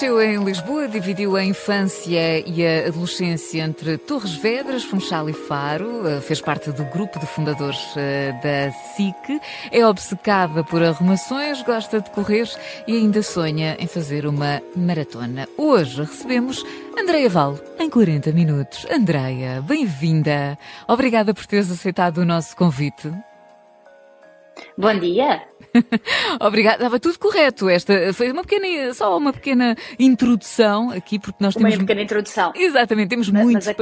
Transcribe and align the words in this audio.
Nasceu 0.00 0.22
em 0.22 0.42
Lisboa, 0.42 0.88
dividiu 0.88 1.36
a 1.36 1.44
infância 1.44 2.40
e 2.48 2.66
a 2.66 2.88
adolescência 2.88 3.60
entre 3.60 3.98
Torres 3.98 4.34
Vedras, 4.34 4.82
Funchal 4.82 5.28
e 5.28 5.34
Faro. 5.34 6.08
Eh, 6.08 6.22
fez 6.22 6.40
parte 6.40 6.72
do 6.72 6.86
grupo 6.86 7.18
de 7.18 7.26
fundadores 7.26 7.78
eh, 7.98 8.32
da 8.42 8.72
SIC. 8.72 9.38
É 9.70 9.86
obcecada 9.86 10.64
por 10.64 10.82
arrumações, 10.82 11.60
gosta 11.64 12.00
de 12.00 12.08
correr 12.12 12.48
e 12.86 12.96
ainda 12.96 13.22
sonha 13.22 13.76
em 13.78 13.86
fazer 13.86 14.24
uma 14.24 14.62
maratona. 14.74 15.46
Hoje 15.58 16.00
recebemos 16.00 16.64
Andreia 16.98 17.28
Val 17.28 17.58
em 17.78 17.90
40 17.90 18.32
minutos. 18.32 18.86
Andreia, 18.90 19.60
bem-vinda. 19.60 20.58
Obrigada 20.88 21.34
por 21.34 21.44
teres 21.44 21.70
aceitado 21.70 22.22
o 22.22 22.24
nosso 22.24 22.56
convite. 22.56 23.12
Bom 24.76 24.98
dia. 24.98 25.42
Obrigada, 26.40 26.76
estava 26.76 26.98
tudo 26.98 27.18
correto. 27.18 27.68
Esta 27.68 28.12
foi 28.12 28.30
uma 28.30 28.42
pequena, 28.42 28.92
só 28.94 29.16
uma 29.16 29.32
pequena 29.32 29.76
introdução 29.98 30.90
aqui, 30.90 31.18
porque 31.18 31.42
nós 31.42 31.54
temos. 31.54 31.74
Uma 31.74 31.80
pequena 31.80 32.02
introdução. 32.02 32.52
Exatamente, 32.54 33.08
temos 33.08 33.30
mas, 33.30 33.42
muito. 33.42 33.54
Mas 33.54 33.68
a... 33.68 33.74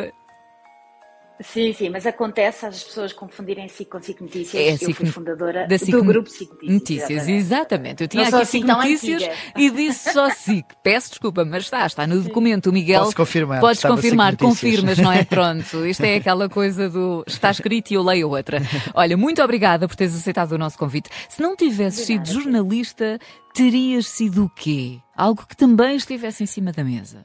Sim, 1.41 1.73
sim, 1.73 1.89
mas 1.89 2.05
acontece 2.05 2.67
as 2.67 2.83
pessoas 2.83 3.13
confundirem 3.13 3.69
SIC 3.69 3.89
com 3.89 4.03
SIC 4.03 4.21
Notícias. 4.21 4.83
É, 4.83 4.85
eu 4.85 4.95
fui 4.95 5.07
fundadora 5.07 5.67
da 5.69 5.79
SIC 5.79 5.93
do 5.93 6.03
grupo 6.03 6.29
SIC 6.29 6.51
Notícias. 6.51 6.73
Notícias 6.73 7.29
exatamente. 7.29 7.39
exatamente. 7.39 8.03
Eu 8.03 8.09
tinha 8.09 8.23
Não 8.25 8.39
aqui 8.39 8.43
assim 8.43 8.61
SIC 8.61 8.67
Notícias 8.67 9.23
e 9.57 9.71
disse 9.71 10.13
só 10.13 10.31
SIC. 10.31 10.67
Peço 10.83 11.11
desculpa, 11.11 11.45
mas 11.45 11.65
está, 11.65 11.87
está 11.87 12.07
no 12.07 12.21
documento. 12.21 12.71
O 12.71 12.73
Miguel. 12.73 13.05
Posso 13.05 13.17
confirmar. 13.17 13.61
Podes 13.61 13.83
confirmar, 13.83 14.37
confirmas, 14.37 14.99
não 14.99 15.13
é? 15.13 15.23
Pronto. 15.25 15.87
Isto 15.87 16.05
é 16.05 16.17
aquela 16.17 16.49
coisa 16.49 16.89
do 16.89 17.23
está 17.27 17.51
escrito 17.51 17.93
e 17.93 17.95
eu 17.95 18.03
leio 18.03 18.29
outra. 18.29 18.61
Olha, 18.95 19.17
muito 19.17 19.43
obrigada 19.43 19.87
por 19.87 19.95
teres 19.95 20.15
aceitado 20.15 20.53
o 20.53 20.59
nosso 20.59 20.77
convite. 20.77 21.09
Se 21.29 21.41
não 21.41 21.55
tivesses 21.55 22.05
sido 22.05 22.27
jornalista, 22.27 23.19
terias 23.55 24.07
sido 24.07 24.45
o 24.45 24.51
quê? 24.51 24.99
Algo 25.17 25.47
que 25.47 25.57
também 25.57 25.97
estivesse 25.97 26.43
em 26.43 26.47
cima 26.47 26.73
da 26.73 26.83
mesa. 26.83 27.25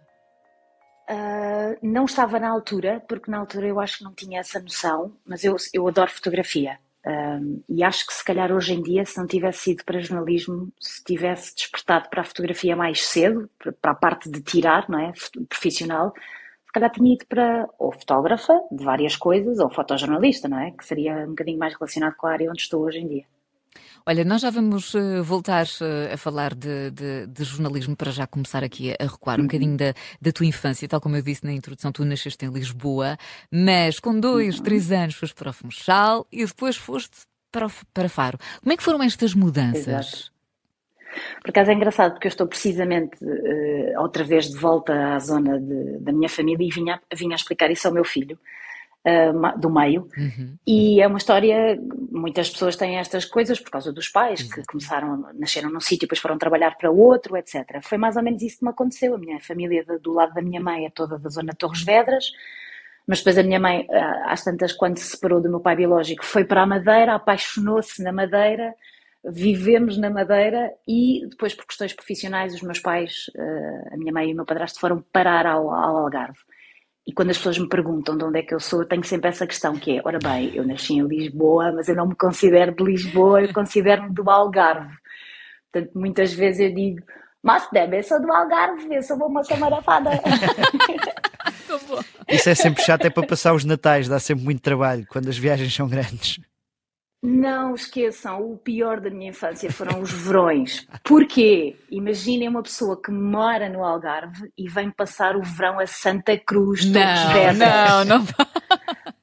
Uh, 1.09 1.77
não 1.81 2.05
estava 2.05 2.39
na 2.39 2.49
altura, 2.49 3.03
porque 3.07 3.29
na 3.29 3.39
altura 3.39 3.67
eu 3.67 3.79
acho 3.79 3.97
que 3.97 4.03
não 4.03 4.13
tinha 4.13 4.39
essa 4.39 4.59
noção, 4.59 5.13
mas 5.25 5.43
eu, 5.43 5.55
eu 5.73 5.87
adoro 5.87 6.09
fotografia. 6.09 6.79
Uh, 7.05 7.61
e 7.67 7.83
acho 7.83 8.07
que 8.07 8.13
se 8.13 8.23
calhar 8.23 8.51
hoje 8.51 8.73
em 8.73 8.81
dia, 8.81 9.05
se 9.05 9.17
não 9.17 9.27
tivesse 9.27 9.71
ido 9.71 9.83
para 9.83 9.99
jornalismo, 9.99 10.71
se 10.79 11.03
tivesse 11.03 11.53
despertado 11.53 12.09
para 12.09 12.21
a 12.21 12.25
fotografia 12.25 12.75
mais 12.75 13.03
cedo, 13.05 13.49
para 13.81 13.91
a 13.91 13.95
parte 13.95 14.29
de 14.29 14.41
tirar, 14.41 14.89
não 14.89 14.99
é? 14.99 15.11
Profissional, 15.49 16.13
se 16.65 16.71
calhar 16.73 16.89
tinha 16.91 17.13
ido 17.13 17.25
para 17.27 17.67
ou 17.77 17.91
fotógrafa 17.91 18.53
de 18.71 18.83
várias 18.83 19.17
coisas, 19.17 19.59
ou 19.59 19.69
fotojornalista, 19.69 20.47
não 20.47 20.59
é? 20.59 20.71
Que 20.71 20.85
seria 20.85 21.25
um 21.25 21.29
bocadinho 21.29 21.59
mais 21.59 21.73
relacionado 21.73 22.15
com 22.15 22.27
a 22.27 22.31
área 22.31 22.49
onde 22.49 22.61
estou 22.61 22.81
hoje 22.83 22.99
em 22.99 23.07
dia. 23.07 23.25
Olha, 24.05 24.25
nós 24.25 24.41
já 24.41 24.49
vamos 24.49 24.93
uh, 24.93 25.23
voltar 25.23 25.65
uh, 25.65 26.13
a 26.13 26.17
falar 26.17 26.53
de, 26.53 26.91
de, 26.91 27.25
de, 27.27 27.43
jornalismo 27.45 27.95
para 27.95 28.11
já 28.11 28.27
começar 28.27 28.61
aqui 28.61 28.91
a, 28.91 29.03
recuar 29.05 29.37
um 29.37 29.41
uhum. 29.43 29.47
bocadinho 29.47 29.77
da, 29.77 29.93
da, 30.21 30.31
tua 30.33 30.45
infância, 30.45 30.87
tal 30.89 30.99
como 30.99 31.15
eu 31.15 31.21
disse 31.21 31.45
na 31.45 31.53
introdução, 31.53 31.89
tu 31.89 32.03
nasceste 32.03 32.45
em 32.45 32.49
Lisboa, 32.49 33.17
mas 33.49 33.99
com 33.99 34.19
dois, 34.19 34.57
uhum. 34.57 34.63
três 34.63 34.91
anos 34.91 35.15
foste 35.15 35.33
para 35.35 35.51
o 35.51 35.53
Funchal 35.53 36.27
e 36.29 36.45
depois 36.45 36.75
foste 36.75 37.15
para, 37.49 37.67
o, 37.67 37.71
para 37.93 38.09
Faro. 38.09 38.37
Como 38.61 38.73
é 38.73 38.77
que 38.77 38.83
foram 38.83 39.01
estas 39.01 39.33
mudanças? 39.33 39.87
Exato. 39.87 40.33
Por 41.41 41.51
acaso 41.51 41.71
é 41.71 41.73
engraçado 41.73 42.13
porque 42.13 42.27
eu 42.27 42.31
estou 42.31 42.47
precisamente 42.47 43.23
uh, 43.23 44.01
outra 44.01 44.25
vez 44.25 44.49
de 44.49 44.57
volta 44.57 45.15
à 45.15 45.19
zona 45.19 45.57
de, 45.61 45.99
da 45.99 46.11
minha 46.11 46.27
família 46.27 46.67
e 46.67 46.69
vinha, 46.69 46.99
vinha 47.15 47.35
a 47.35 47.37
explicar 47.37 47.71
isso 47.71 47.87
ao 47.87 47.93
meu 47.93 48.03
filho 48.03 48.37
uh, 49.05 49.59
do 49.59 49.69
meio. 49.69 50.07
Uhum. 50.17 50.57
E 50.65 51.01
é 51.01 51.07
uma 51.07 51.17
história, 51.17 51.79
muitas 52.11 52.49
pessoas 52.49 52.75
têm 52.75 52.97
estas 52.97 53.25
coisas 53.25 53.59
por 53.59 53.71
causa 53.71 53.91
dos 53.91 54.07
pais, 54.07 54.41
Exato. 54.41 54.61
que 54.61 54.67
começaram, 54.67 55.25
nasceram 55.33 55.69
num 55.69 55.79
sítio, 55.79 56.07
depois 56.07 56.19
foram 56.19 56.37
trabalhar 56.37 56.77
para 56.77 56.91
outro, 56.91 57.37
etc. 57.37 57.81
Foi 57.83 57.97
mais 57.97 58.15
ou 58.15 58.23
menos 58.23 58.41
isso 58.41 58.59
que 58.59 58.65
me 58.65 58.71
aconteceu. 58.71 59.15
A 59.15 59.17
minha 59.17 59.39
família 59.39 59.85
do 60.01 60.13
lado 60.13 60.33
da 60.33 60.41
minha 60.41 60.61
mãe 60.61 60.85
é 60.85 60.89
toda 60.89 61.17
da 61.19 61.29
zona 61.29 61.51
de 61.51 61.57
Torres 61.57 61.83
Vedras, 61.83 62.31
mas 63.05 63.19
depois 63.19 63.37
a 63.37 63.43
minha 63.43 63.59
mãe, 63.59 63.85
ah, 63.91 64.31
às 64.31 64.43
tantas, 64.43 64.71
quando 64.71 64.97
se 64.97 65.05
separou 65.07 65.41
do 65.41 65.49
meu 65.49 65.59
pai 65.59 65.75
biológico, 65.75 66.23
foi 66.25 66.45
para 66.45 66.61
a 66.61 66.65
Madeira, 66.65 67.15
apaixonou-se 67.15 68.01
na 68.01 68.11
Madeira, 68.11 68.73
vivemos 69.25 69.97
na 69.97 70.09
Madeira 70.09 70.73
e 70.87 71.25
depois 71.29 71.53
por 71.53 71.65
questões 71.65 71.93
profissionais 71.93 72.53
os 72.53 72.61
meus 72.61 72.79
pais, 72.79 73.29
ah, 73.37 73.93
a 73.93 73.97
minha 73.97 74.13
mãe 74.13 74.29
e 74.29 74.33
o 74.33 74.35
meu 74.35 74.45
padrasto 74.45 74.79
foram 74.79 75.01
parar 75.11 75.45
ao, 75.45 75.69
ao 75.69 75.97
Algarve. 75.97 76.39
E 77.05 77.13
quando 77.13 77.31
as 77.31 77.37
pessoas 77.37 77.57
me 77.57 77.67
perguntam 77.67 78.17
de 78.17 78.23
onde 78.23 78.39
é 78.39 78.43
que 78.43 78.53
eu 78.53 78.59
sou, 78.59 78.81
eu 78.81 78.87
tenho 78.87 79.03
sempre 79.03 79.29
essa 79.29 79.45
questão 79.45 79.75
que 79.75 79.97
é, 79.97 80.01
ora 80.05 80.19
bem, 80.19 80.55
eu 80.55 80.65
nasci 80.65 80.93
em 80.93 81.05
Lisboa, 81.05 81.71
mas 81.73 81.89
eu 81.89 81.95
não 81.95 82.07
me 82.07 82.15
considero 82.15 82.73
de 82.73 82.83
Lisboa, 82.83 83.41
eu 83.41 83.53
considero-me 83.53 84.13
do 84.13 84.29
Algarve. 84.29 84.95
Portanto, 85.71 85.91
muitas 85.95 86.33
vezes 86.33 86.61
eu 86.61 86.73
digo, 86.73 87.01
mas 87.41 87.67
deve, 87.73 87.99
eu 87.99 88.03
sou 88.03 88.21
do 88.21 88.31
Algarve, 88.31 88.87
eu 88.89 89.03
sou 89.03 89.17
uma 89.17 89.27
moça 89.27 89.55
marafada. 89.57 90.11
Isso 92.29 92.49
é 92.49 92.55
sempre 92.55 92.81
chato, 92.83 93.05
é 93.05 93.09
para 93.09 93.27
passar 93.27 93.53
os 93.53 93.65
natais, 93.65 94.07
dá 94.07 94.17
sempre 94.17 94.45
muito 94.45 94.61
trabalho, 94.61 95.05
quando 95.09 95.27
as 95.27 95.37
viagens 95.37 95.73
são 95.73 95.89
grandes. 95.89 96.39
Não 97.25 97.73
esqueçam, 97.73 98.41
o 98.41 98.57
pior 98.57 98.99
da 98.99 99.09
minha 99.09 99.29
infância 99.29 99.71
foram 99.71 100.01
os 100.01 100.11
verões. 100.11 100.85
Porquê? 101.05 101.77
Imaginem 101.89 102.49
uma 102.49 102.61
pessoa 102.61 103.01
que 103.01 103.11
mora 103.11 103.69
no 103.69 103.81
Algarve 103.81 104.51
e 104.57 104.67
vem 104.67 104.91
passar 104.91 105.37
o 105.37 105.41
verão 105.41 105.79
a 105.79 105.87
Santa 105.87 106.37
Cruz, 106.37 106.83
não, 106.85 106.99
Não, 107.53 108.03
não. 108.03 108.25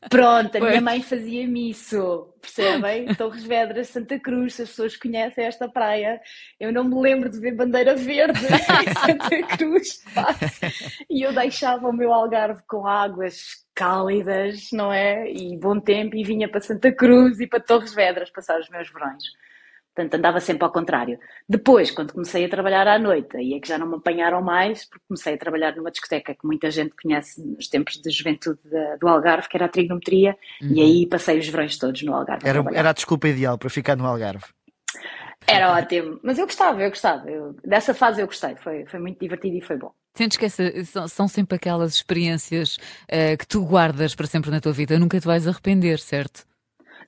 Pronto, 0.09 0.56
a 0.56 0.60
minha 0.60 0.81
mãe 0.81 1.03
fazia-me 1.03 1.71
isso, 1.71 2.34
percebem? 2.41 3.15
Torres 3.15 3.44
Vedras, 3.44 3.88
Santa 3.88 4.19
Cruz, 4.19 4.54
se 4.54 4.62
as 4.62 4.69
pessoas 4.71 4.97
conhecem 4.97 5.44
esta 5.44 5.69
praia, 5.69 6.21
eu 6.59 6.72
não 6.72 6.84
me 6.84 7.00
lembro 7.00 7.31
de 7.31 7.38
ver 7.38 7.54
bandeira 7.54 7.94
verde 7.94 8.41
em 8.44 8.94
Santa 8.94 9.43
Cruz. 9.56 10.04
E 11.09 11.22
eu 11.22 11.32
deixava 11.32 11.88
o 11.88 11.93
meu 11.93 12.12
Algarve 12.12 12.60
com 12.66 12.87
águas 12.87 13.65
cálidas, 13.75 14.69
não 14.72 14.93
é? 14.93 15.31
E 15.31 15.56
bom 15.56 15.78
tempo, 15.78 16.16
e 16.16 16.25
vinha 16.25 16.50
para 16.50 16.60
Santa 16.60 16.91
Cruz 16.92 17.38
e 17.38 17.47
para 17.47 17.60
Torres 17.60 17.94
Vedras 17.94 18.31
passar 18.31 18.59
os 18.59 18.69
meus 18.69 18.91
verões. 18.91 19.22
Portanto, 20.00 20.14
andava 20.14 20.40
sempre 20.40 20.64
ao 20.64 20.72
contrário. 20.72 21.18
Depois, 21.46 21.90
quando 21.90 22.14
comecei 22.14 22.42
a 22.46 22.48
trabalhar 22.48 22.88
à 22.88 22.98
noite, 22.98 23.36
aí 23.36 23.52
é 23.52 23.60
que 23.60 23.68
já 23.68 23.76
não 23.76 23.86
me 23.86 23.96
apanharam 23.96 24.40
mais, 24.40 24.86
porque 24.86 25.04
comecei 25.06 25.34
a 25.34 25.38
trabalhar 25.38 25.76
numa 25.76 25.90
discoteca 25.90 26.34
que 26.34 26.46
muita 26.46 26.70
gente 26.70 26.94
conhece 27.00 27.46
nos 27.46 27.68
tempos 27.68 28.00
de 28.00 28.10
juventude 28.10 28.58
do 28.98 29.06
Algarve, 29.06 29.46
que 29.46 29.58
era 29.58 29.66
a 29.66 29.68
trigonometria, 29.68 30.38
uhum. 30.62 30.72
e 30.72 30.80
aí 30.80 31.06
passei 31.06 31.38
os 31.38 31.46
verões 31.46 31.76
todos 31.76 32.02
no 32.02 32.14
Algarve. 32.14 32.48
Era, 32.48 32.60
a 32.60 32.72
era 32.72 32.90
a 32.90 32.92
desculpa 32.94 33.28
ideal 33.28 33.58
para 33.58 33.68
ficar 33.68 33.94
no 33.94 34.06
Algarve. 34.06 34.46
Era 35.46 35.72
ótimo, 35.72 36.18
mas 36.22 36.38
eu 36.38 36.46
gostava, 36.46 36.82
eu 36.82 36.88
gostava. 36.88 37.28
Eu, 37.28 37.54
dessa 37.62 37.92
fase 37.92 38.22
eu 38.22 38.26
gostei, 38.26 38.56
foi, 38.56 38.86
foi 38.86 39.00
muito 39.00 39.20
divertido 39.20 39.56
e 39.56 39.60
foi 39.60 39.76
bom. 39.76 39.92
Sentes 40.16 40.38
que 40.38 40.46
essa, 40.46 40.84
são, 40.84 41.08
são 41.08 41.28
sempre 41.28 41.56
aquelas 41.56 41.94
experiências 41.94 42.76
uh, 42.76 43.36
que 43.38 43.46
tu 43.46 43.64
guardas 43.64 44.14
para 44.14 44.26
sempre 44.26 44.50
na 44.50 44.60
tua 44.60 44.72
vida, 44.72 44.98
nunca 44.98 45.20
te 45.20 45.26
vais 45.26 45.46
arrepender, 45.46 45.98
certo? 45.98 46.48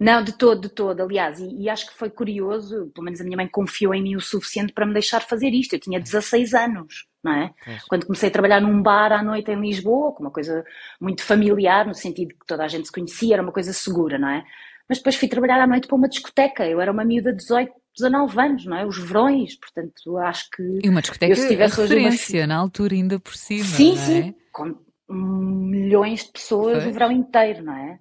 Não, 0.03 0.23
de 0.23 0.33
todo, 0.33 0.63
de 0.63 0.69
todo, 0.69 1.01
aliás, 1.01 1.39
e, 1.39 1.63
e, 1.63 1.69
acho 1.69 1.87
que 1.87 1.95
foi 1.95 2.11
curioso, 2.11 2.91
pelo 2.93 3.05
menos 3.05 3.21
a 3.21 3.25
minha 3.25 3.37
mãe 3.37 3.47
confiou 3.47 3.95
em 3.95 4.03
mim 4.03 4.17
o 4.17 4.21
suficiente 4.21 4.73
para 4.73 4.85
me 4.85 4.93
deixar 4.93 5.21
fazer 5.21 5.51
isto. 5.51 5.75
Eu 5.75 5.81
tinha 5.81 6.01
16 6.01 6.55
anos, 6.55 7.07
não 7.23 7.33
é? 7.33 7.55
é. 7.67 7.79
Quando 7.89 8.07
comecei 8.07 8.29
a 8.29 8.33
trabalhar 8.33 8.61
num 8.61 8.83
bar 8.83 9.13
à 9.13 9.23
noite 9.23 9.51
em 9.53 9.61
Lisboa, 9.61 10.13
com 10.13 10.25
uma 10.25 10.33
coisa 10.33 10.65
muito 11.01 11.23
familiar, 11.23 11.87
no 11.87 11.95
sentido 11.95 12.31
que 12.31 12.47
toda 12.47 12.65
a 12.65 12.69
gente 12.69 12.87
se 12.87 12.93
conhecia, 12.93 13.35
era 13.35 13.43
uma 13.43 13.53
coisa 13.53 13.73
segura, 13.73 14.19
não 14.19 14.29
é? 14.29 14.45
Mas 14.89 14.99
depois 14.99 15.15
fui 15.15 15.29
trabalhar 15.29 15.61
à 15.63 15.67
noite 15.67 15.87
para 15.87 15.97
uma 15.97 16.09
discoteca. 16.09 16.67
Eu 16.67 16.81
era 16.81 16.91
uma 16.91 17.05
miúda 17.05 17.31
de 17.31 17.39
18, 17.39 17.73
19 17.97 18.41
anos, 18.41 18.67
não 18.67 18.77
é? 18.77 18.85
Os 18.85 18.99
verões, 18.99 19.57
portanto, 19.57 20.19
acho 20.19 20.51
que. 20.51 20.81
E 20.83 20.89
uma 20.89 21.01
discoteca 21.01 21.35
de 21.35 21.55
referência, 21.55 22.41
uma... 22.41 22.47
na 22.49 22.57
altura, 22.57 22.95
ainda 22.95 23.21
por 23.21 23.37
cima. 23.37 23.65
Sim, 23.65 23.93
é? 23.93 23.97
sim, 23.97 24.35
com 24.51 24.75
milhões 25.09 26.25
de 26.25 26.33
pessoas 26.33 26.83
foi? 26.83 26.91
o 26.91 26.93
verão 26.93 27.13
inteiro, 27.13 27.63
não 27.63 27.77
é? 27.77 27.99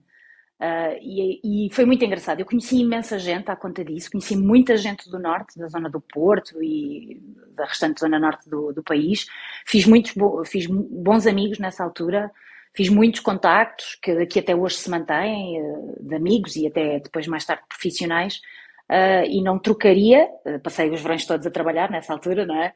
Uh, 0.62 0.94
e, 1.02 1.66
e, 1.66 1.74
foi 1.74 1.86
muito 1.86 2.06
engraçado. 2.06 2.40
Eu 2.40 2.46
conheci 2.46 2.82
imensa 2.82 3.18
gente 3.18 3.50
à 3.50 3.56
conta 3.56 3.84
disso, 3.84 4.12
conheci 4.12 4.38
muita 4.38 4.78
gente 4.78 5.10
do 5.10 5.18
norte, 5.18 5.58
da 5.58 5.68
zona 5.68 5.90
do 5.90 6.00
Porto 6.00 6.62
e 6.62 7.20
da 7.56 7.66
restante 7.66 8.00
zona 8.00 8.20
norte 8.20 8.48
do, 8.48 8.72
do 8.72 8.84
país. 8.84 9.26
Fiz 9.66 9.88
muitos 9.88 10.14
fiz 10.46 10.68
bons 10.68 11.26
amigos 11.26 11.58
nessa 11.58 11.84
altura, 11.84 12.30
fiz 12.76 12.90
muitos 12.90 13.22
contactos 13.22 13.98
que, 14.04 14.28
que 14.28 14.38
até 14.38 14.56
hoje 14.56 14.76
se 14.76 14.88
mantêm, 14.88 15.60
uh, 15.60 15.96
de 16.00 16.14
amigos 16.14 16.56
e 16.56 16.68
até 16.68 17.00
depois 17.00 17.26
mais 17.26 17.44
tarde 17.44 17.64
profissionais. 17.68 18.40
Uh, 18.88 19.26
e 19.28 19.42
não 19.42 19.58
trocaria, 19.58 20.28
passei 20.62 20.92
os 20.92 21.02
verões 21.02 21.26
todos 21.26 21.48
a 21.48 21.52
trabalhar 21.52 21.90
nessa 21.90 22.14
altura, 22.14 22.46
não 22.46 22.62
é? 22.62 22.74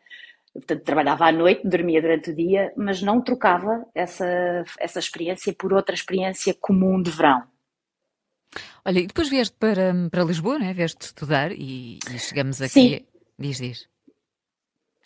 Portanto, 0.54 0.83
trabalhava 0.83 1.27
à 1.27 1.31
noite, 1.31 1.68
dormia 1.68 2.01
durante 2.01 2.31
o 2.31 2.36
dia, 2.36 2.74
mas 2.75 3.01
não 3.01 3.21
trocava 3.21 3.86
essa, 3.94 4.63
essa 4.80 4.98
experiência 4.98 5.54
por 5.54 5.71
outra 5.71 5.94
experiência 5.94 6.56
comum 6.59 7.00
de 7.00 7.12
verão. 7.12 7.44
Olha, 8.85 8.99
e 8.99 9.07
depois 9.07 9.29
vieste 9.29 9.55
para, 9.59 9.93
para 10.11 10.23
Lisboa, 10.23 10.59
né? 10.59 10.71
Vieste 10.73 11.05
estudar 11.07 11.51
e, 11.51 11.97
e 12.13 12.19
chegamos 12.19 12.61
aqui. 12.61 12.69
Sim. 12.69 12.99
Diz, 13.39 13.57
diz. 13.57 13.87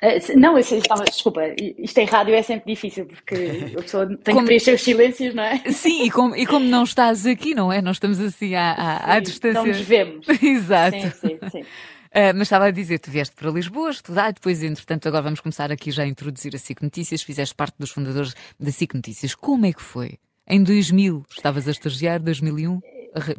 Uh, 0.01 0.39
não, 0.39 0.53
eu 0.53 0.59
estava, 0.59 1.03
desculpa, 1.03 1.41
isto 1.77 1.97
em 1.97 2.05
rádio 2.05 2.33
é 2.33 2.41
sempre 2.41 2.73
difícil 2.73 3.05
porque 3.05 3.73
a 3.77 3.81
pessoa 3.81 4.07
tem 4.07 4.33
como, 4.33 4.39
que 4.39 4.45
preencher 4.45 4.73
os 4.73 4.81
silêncios, 4.81 5.33
não 5.33 5.43
é? 5.43 5.57
Sim, 5.71 6.03
e 6.03 6.11
como, 6.11 6.35
e 6.35 6.45
como 6.45 6.65
não 6.65 6.83
estás 6.83 7.25
aqui, 7.25 7.53
não 7.53 7.71
é? 7.71 7.81
Nós 7.81 7.97
estamos 7.97 8.19
assim 8.19 8.55
à, 8.55 8.71
à, 8.71 9.13
à 9.15 9.19
distância. 9.19 9.59
Não 9.59 9.67
nos 9.67 9.81
vemos. 9.81 10.25
Exato. 10.41 10.97
Sim, 10.97 11.11
sim, 11.11 11.39
sim. 11.51 11.61
Uh, 11.61 12.33
mas 12.33 12.43
estava 12.43 12.65
a 12.65 12.71
dizer, 12.71 12.99
tu 12.99 13.11
vieste 13.11 13.35
para 13.35 13.51
Lisboa 13.51 13.91
estudar, 13.91 14.33
depois, 14.33 14.63
entretanto, 14.63 15.07
agora 15.07 15.23
vamos 15.23 15.41
começar 15.41 15.71
aqui 15.71 15.91
já 15.91 16.03
a 16.03 16.07
introduzir 16.07 16.55
a 16.55 16.57
SIC 16.57 16.81
Notícias, 16.81 17.21
fizeste 17.21 17.53
parte 17.53 17.75
dos 17.77 17.91
fundadores 17.91 18.33
da 18.59 18.71
SIC 18.71 18.93
Notícias. 18.93 19.35
Como 19.35 19.65
é 19.65 19.73
que 19.73 19.81
foi? 19.81 20.17
Em 20.47 20.63
2000, 20.63 21.25
estavas 21.29 21.67
a 21.67 21.71
estagiar, 21.71 22.19
2001, 22.21 22.79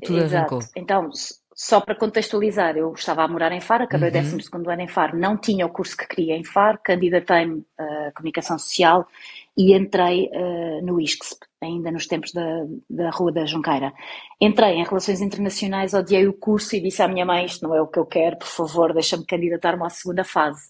tudo 0.02 0.18
Exato. 0.18 0.54
arrancou. 0.54 0.60
Então, 0.76 1.10
só 1.54 1.78
para 1.78 1.94
contextualizar, 1.94 2.76
eu 2.76 2.92
estava 2.94 3.22
a 3.22 3.28
morar 3.28 3.52
em 3.52 3.60
Faro, 3.60 3.84
acabei 3.84 4.10
uhum. 4.10 4.28
o 4.28 4.38
12 4.38 4.50
ano 4.54 4.80
em 4.80 4.88
Faro, 4.88 5.18
não 5.18 5.36
tinha 5.36 5.66
o 5.66 5.68
curso 5.68 5.94
que 5.94 6.06
queria 6.06 6.34
em 6.34 6.42
Faro, 6.42 6.78
candidatei-me 6.82 7.62
a 7.78 8.12
Comunicação 8.12 8.58
Social 8.58 9.06
e 9.54 9.74
entrei 9.74 10.30
uh, 10.32 10.84
no 10.84 10.98
ISCSP, 10.98 11.44
ainda 11.60 11.90
nos 11.90 12.06
tempos 12.06 12.32
da, 12.32 12.64
da 12.88 13.10
Rua 13.10 13.30
da 13.30 13.44
Junqueira. 13.44 13.92
Entrei 14.40 14.76
em 14.76 14.84
Relações 14.84 15.20
Internacionais, 15.20 15.92
odiei 15.92 16.26
o 16.26 16.32
curso 16.32 16.76
e 16.76 16.80
disse 16.80 17.02
à 17.02 17.08
minha 17.08 17.26
mãe: 17.26 17.44
Isto 17.44 17.68
não 17.68 17.74
é 17.74 17.82
o 17.82 17.86
que 17.86 17.98
eu 17.98 18.06
quero, 18.06 18.38
por 18.38 18.48
favor, 18.48 18.94
deixa-me 18.94 19.26
candidatar-me 19.26 19.84
à 19.84 19.90
segunda 19.90 20.24
fase. 20.24 20.62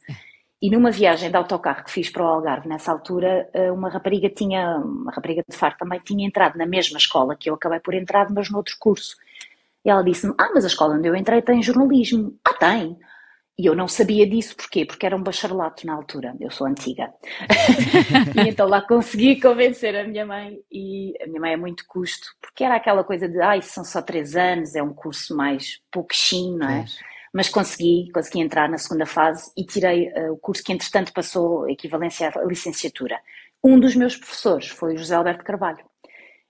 E 0.63 0.71
numa 0.71 0.91
viagem 0.91 1.31
de 1.31 1.37
autocarro 1.37 1.85
que 1.85 1.91
fiz 1.91 2.11
para 2.11 2.23
o 2.23 2.27
Algarve 2.27 2.69
nessa 2.69 2.93
altura, 2.93 3.49
eh, 3.55 3.73
uma 3.73 3.89
rapariga 3.89 4.29
tinha, 4.29 4.77
uma 4.77 5.11
rapariga 5.11 5.43
de 5.49 5.57
Faro 5.57 5.75
também 5.79 6.01
tinha 6.01 6.27
entrado 6.27 6.59
na 6.59 6.67
mesma 6.67 6.99
escola 6.99 7.35
que 7.35 7.49
eu 7.49 7.55
acabei 7.55 7.81
por 7.81 7.95
entrar, 7.95 8.29
mas 8.31 8.51
noutro 8.51 8.77
curso. 8.79 9.17
E 9.83 9.89
ela 9.89 10.03
disse-me: 10.03 10.35
Ah, 10.39 10.51
mas 10.55 10.65
a 10.65 10.69
escola 10.69 10.97
onde 10.97 11.09
eu 11.09 11.17
entrei 11.17 11.41
tem 11.41 11.63
jornalismo. 11.63 12.39
Ah, 12.45 12.53
tem. 12.53 12.99
E 13.59 13.67
eu 13.67 13.75
não 13.75 13.87
sabia 13.87 14.27
disso, 14.27 14.57
porquê? 14.57 14.87
Porque 14.87 15.05
era 15.05 15.15
um 15.15 15.23
bacharelato 15.23 15.87
na 15.87 15.95
altura, 15.95 16.35
eu 16.41 16.51
sou 16.51 16.67
antiga. 16.67 17.13
e 18.43 18.49
então 18.49 18.67
lá 18.67 18.81
consegui 18.81 19.39
convencer 19.39 19.95
a 19.97 20.05
minha 20.05 20.25
mãe, 20.25 20.59
e 20.73 21.13
a 21.23 21.27
minha 21.27 21.41
mãe 21.41 21.53
é 21.53 21.57
muito 21.59 21.85
custo, 21.87 22.29
porque 22.41 22.65
era 22.65 22.77
aquela 22.77 23.05
coisa 23.05 23.29
de, 23.29 23.39
ah, 23.43 23.61
são 23.61 23.85
só 23.85 24.01
três 24.01 24.35
anos, 24.35 24.75
é 24.75 24.83
um 24.83 24.95
curso 24.95 25.37
mais 25.37 25.79
pouquinho, 25.93 26.57
não 26.57 26.71
é? 26.71 26.85
Mas 27.33 27.49
consegui, 27.49 28.11
consegui 28.13 28.41
entrar 28.41 28.69
na 28.69 28.79
segunda 28.79 29.07
fase 29.07 29.53
e 29.57 29.65
tirei 29.65 30.09
uh, 30.09 30.33
o 30.33 30.37
curso 30.37 30.65
que 30.65 30.73
entretanto 30.73 31.13
passou 31.13 31.65
a 31.65 31.71
equivalência 31.71 32.29
à 32.29 32.45
licenciatura. 32.45 33.19
Um 33.63 33.79
dos 33.79 33.95
meus 33.95 34.17
professores 34.17 34.69
foi 34.69 34.95
o 34.95 34.99
José 34.99 35.15
Alberto 35.15 35.45
Carvalho. 35.45 35.85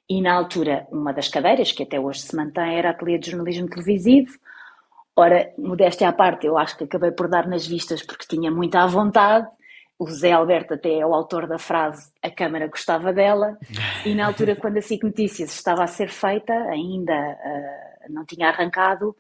E 0.09 0.21
na 0.23 0.35
altura, 0.35 0.87
uma 0.91 1.13
das 1.13 1.29
cadeiras, 1.29 1.71
que 1.73 1.83
até 1.83 2.01
hoje 2.01 2.21
se 2.21 2.35
mantém, 2.35 2.77
era 2.77 2.91
Ateliê 2.91 3.19
de 3.19 3.31
Jornalismo 3.31 3.69
Televisivo, 3.69 4.33
Ora, 5.17 5.53
modéstia 5.59 6.09
à 6.09 6.13
parte, 6.15 6.47
eu 6.47 6.57
acho 6.57 6.79
que 6.79 6.85
acabei 6.85 7.11
por 7.11 7.29
dar 7.29 7.47
nas 7.47 7.67
vistas 7.67 8.03
porque 8.03 8.27
tinha 8.27 8.51
muita 8.51 8.83
à 8.83 8.87
vontade. 8.87 9.47
O 9.99 10.09
Zé 10.09 10.33
Alberto 10.33 10.73
até 10.73 10.99
é 10.99 11.05
o 11.05 11.13
autor 11.13 11.47
da 11.47 11.59
frase 11.59 12.11
A 12.23 12.31
Câmara 12.31 12.67
gostava 12.69 13.13
dela. 13.13 13.59
E 14.07 14.15
na 14.15 14.27
altura, 14.27 14.57
quando 14.57 14.79
a 14.79 14.81
SIC 14.81 15.03
Notícias 15.05 15.53
estava 15.53 15.85
a 15.85 15.87
ser 15.87 16.09
feita, 16.09 16.55
ainda 16.55 17.13
uh, 17.13 18.13
não 18.13 18.25
tinha 18.25 18.49
arrancado, 18.49 19.15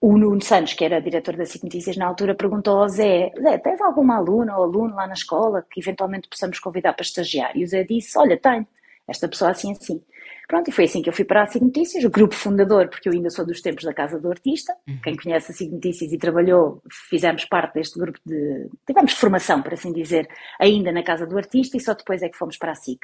o 0.00 0.16
Nuno 0.16 0.40
Santos, 0.40 0.74
que 0.74 0.84
era 0.84 1.00
diretor 1.00 1.36
da 1.36 1.44
SIC 1.44 1.64
Notícias 1.64 1.96
na 1.96 2.06
altura, 2.06 2.34
perguntou 2.34 2.78
ao 2.78 2.88
Zé: 2.88 3.32
Zé, 3.40 3.58
tens 3.58 3.80
alguma 3.80 4.16
aluna 4.16 4.56
ou 4.56 4.64
aluno 4.64 4.94
lá 4.94 5.06
na 5.06 5.14
escola 5.14 5.66
que 5.68 5.80
eventualmente 5.80 6.28
possamos 6.28 6.58
convidar 6.60 6.92
para 6.92 7.02
estagiar? 7.02 7.56
E 7.56 7.64
o 7.64 7.66
Zé 7.66 7.82
disse: 7.82 8.16
Olha, 8.16 8.36
tenho, 8.36 8.66
esta 9.08 9.28
pessoa 9.28 9.50
assim 9.50 9.72
assim. 9.72 10.00
Pronto, 10.46 10.70
e 10.70 10.72
foi 10.72 10.84
assim 10.84 11.02
que 11.02 11.10
eu 11.10 11.12
fui 11.12 11.26
para 11.26 11.42
a 11.42 11.46
SIG 11.46 11.62
Notícias, 11.62 12.04
o 12.04 12.10
grupo 12.10 12.34
fundador, 12.34 12.88
porque 12.88 13.06
eu 13.06 13.12
ainda 13.12 13.28
sou 13.28 13.44
dos 13.44 13.60
tempos 13.60 13.84
da 13.84 13.92
Casa 13.92 14.18
do 14.18 14.30
Artista. 14.30 14.74
Uhum. 14.88 14.98
Quem 15.02 15.14
conhece 15.14 15.52
a 15.52 15.54
SIG 15.54 15.70
Notícias 15.72 16.10
e 16.10 16.16
trabalhou, 16.16 16.80
fizemos 17.10 17.44
parte 17.44 17.74
deste 17.74 17.98
grupo 17.98 18.18
de. 18.24 18.66
tivemos 18.86 19.12
formação, 19.12 19.60
por 19.62 19.74
assim 19.74 19.92
dizer, 19.92 20.26
ainda 20.58 20.90
na 20.90 21.02
Casa 21.02 21.26
do 21.26 21.36
Artista 21.36 21.76
e 21.76 21.80
só 21.80 21.92
depois 21.92 22.22
é 22.22 22.28
que 22.28 22.38
fomos 22.38 22.56
para 22.56 22.72
a 22.72 22.74
SIC. 22.74 23.00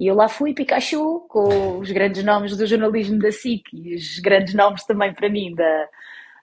E 0.00 0.06
eu 0.06 0.14
lá 0.14 0.28
fui, 0.28 0.54
Pikachu, 0.54 1.26
com 1.28 1.78
os 1.78 1.90
grandes 1.92 2.24
nomes 2.24 2.56
do 2.56 2.66
jornalismo 2.66 3.18
da 3.18 3.30
SIC 3.30 3.64
e 3.74 3.94
os 3.94 4.18
grandes 4.20 4.54
nomes 4.54 4.82
também 4.84 5.12
para 5.12 5.28
mim 5.28 5.54
da, 5.54 5.88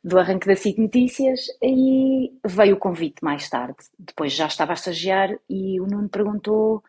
do 0.03 0.19
arranque 0.19 0.45
da 0.45 0.55
SIC 0.55 0.77
Notícias. 0.77 1.47
E 1.59 2.31
veio 2.45 2.75
o 2.75 2.79
convite 2.79 3.23
mais 3.23 3.49
tarde. 3.49 3.77
Depois 3.97 4.33
já 4.33 4.45
estava 4.45 4.73
a 4.73 4.75
estagiar 4.75 5.35
e 5.49 5.81
o 5.81 5.87
Nuno 5.87 6.07
perguntou 6.07 6.83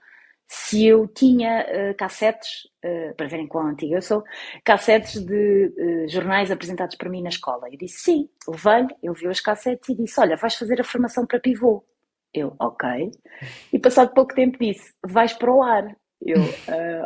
se 0.47 0.87
eu 0.87 1.07
tinha 1.09 1.67
uh, 1.67 1.97
cassetes, 1.97 2.67
uh, 2.85 3.15
para 3.17 3.29
verem 3.29 3.47
quão 3.47 3.67
antiga 3.67 3.97
eu 3.97 4.03
sou, 4.03 4.23
cassetes 4.63 5.23
de 5.25 5.73
uh, 6.05 6.09
jornais 6.09 6.51
apresentados 6.51 6.97
para 6.97 7.09
mim 7.09 7.23
na 7.23 7.31
escola. 7.31 7.69
Eu 7.71 7.79
disse 7.79 8.01
sim, 8.01 8.29
levei-lhe, 8.47 8.95
ele 9.03 9.15
viu 9.15 9.31
as 9.31 9.41
cassetes 9.41 9.89
e 9.89 9.95
disse: 9.95 10.21
Olha, 10.21 10.37
vais 10.37 10.55
fazer 10.55 10.81
a 10.81 10.85
formação 10.85 11.27
para 11.27 11.41
pivô. 11.41 11.83
Eu, 12.33 12.55
ok. 12.61 13.11
E 13.73 13.79
passado 13.79 14.13
pouco 14.13 14.35
tempo 14.35 14.59
disse: 14.59 14.93
Vais 15.07 15.33
para 15.33 15.53
o 15.53 15.63
ar. 15.63 15.97
Eu, 16.21 16.43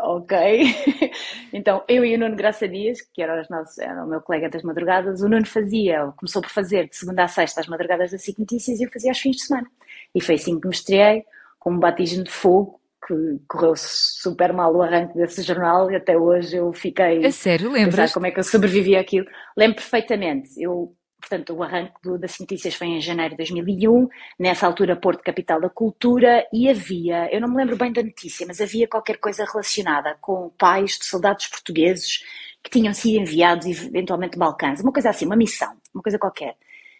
ok. 0.03 0.37
então, 1.53 1.85
eu 1.87 2.05
e 2.05 2.15
o 2.15 2.19
Nuno 2.19 2.35
Graça 2.35 2.67
Dias, 2.67 3.01
que 3.01 3.23
era, 3.23 3.41
os 3.41 3.49
nossos, 3.49 3.79
era 3.79 4.05
o 4.05 4.09
meu 4.09 4.21
colega 4.21 4.49
das 4.49 4.63
madrugadas, 4.63 5.21
o 5.21 5.29
Nuno 5.29 5.47
fazia, 5.47 6.13
começou 6.17 6.41
por 6.41 6.51
fazer 6.51 6.89
de 6.89 6.97
segunda 6.97 7.25
a 7.25 7.29
sexta 7.29 7.61
as 7.61 7.67
madrugadas 7.67 8.11
da 8.11 8.19
SIC 8.19 8.39
Notícias 8.39 8.81
e 8.81 8.85
eu 8.85 8.91
fazia 8.91 9.11
aos 9.11 9.19
fins 9.19 9.37
de 9.37 9.43
semana. 9.43 9.69
E 10.15 10.21
foi 10.21 10.37
assim 10.37 10.59
que 10.59 10.67
me 10.67 10.75
estreiei, 10.75 11.25
com 11.59 11.73
um 11.73 11.79
batismo 11.79 12.25
de 12.25 12.31
fogo, 12.31 12.81
que 13.07 13.41
correu 13.49 13.75
super 13.77 14.53
mal 14.53 14.75
o 14.75 14.83
arranque 14.83 15.15
desse 15.15 15.43
jornal 15.43 15.91
e 15.91 15.97
até 15.97 16.17
hoje 16.17 16.57
eu 16.57 16.73
fiquei. 16.73 17.25
A 17.27 17.33
sério, 17.33 17.71
lembras? 17.71 18.13
Como 18.13 18.27
é 18.27 18.31
que 18.31 18.39
eu 18.39 18.45
sobrevivi 18.45 18.97
àquilo? 18.97 19.27
Lembro 19.57 19.77
perfeitamente. 19.77 20.51
Eu, 20.57 20.95
portanto, 21.23 21.55
o 21.55 21.63
arranque 21.63 21.95
do, 22.03 22.19
das 22.19 22.39
notícias 22.39 22.75
foi 22.75 22.89
em 22.89 23.01
janeiro 23.01 23.31
de 23.31 23.37
2001, 23.39 24.09
nessa 24.39 24.67
altura 24.67 24.97
Porto 24.97 25.23
Capital 25.23 25.61
da 25.61 25.71
Cultura, 25.71 26.45
e 26.53 26.69
havia, 26.69 27.33
eu 27.33 27.41
não 27.41 27.49
me 27.49 27.57
lembro 27.57 27.77
bem 27.77 27.93
da 27.93 28.03
notícia, 28.03 28.45
mas 28.47 28.61
havia 28.61 28.89
qualquer 28.89 29.19
coisa 29.19 29.45
relacionada 29.45 30.17
com 30.21 30.51
pais 30.59 30.99
de 30.99 31.07
soldados 31.07 31.47
portugueses 31.47 32.25
que 32.63 32.71
tinham 32.71 32.93
sido 32.93 33.23
enviados 33.23 33.67
eventualmente 33.67 34.37
Balcãs, 34.37 34.81
uma 34.81 34.93
coisa 34.93 35.11
assim, 35.11 35.25
uma 35.27 35.37
missão, 35.37 35.73
uma 35.95 36.03
coisa 36.03 36.19
qualquer. 36.19 36.57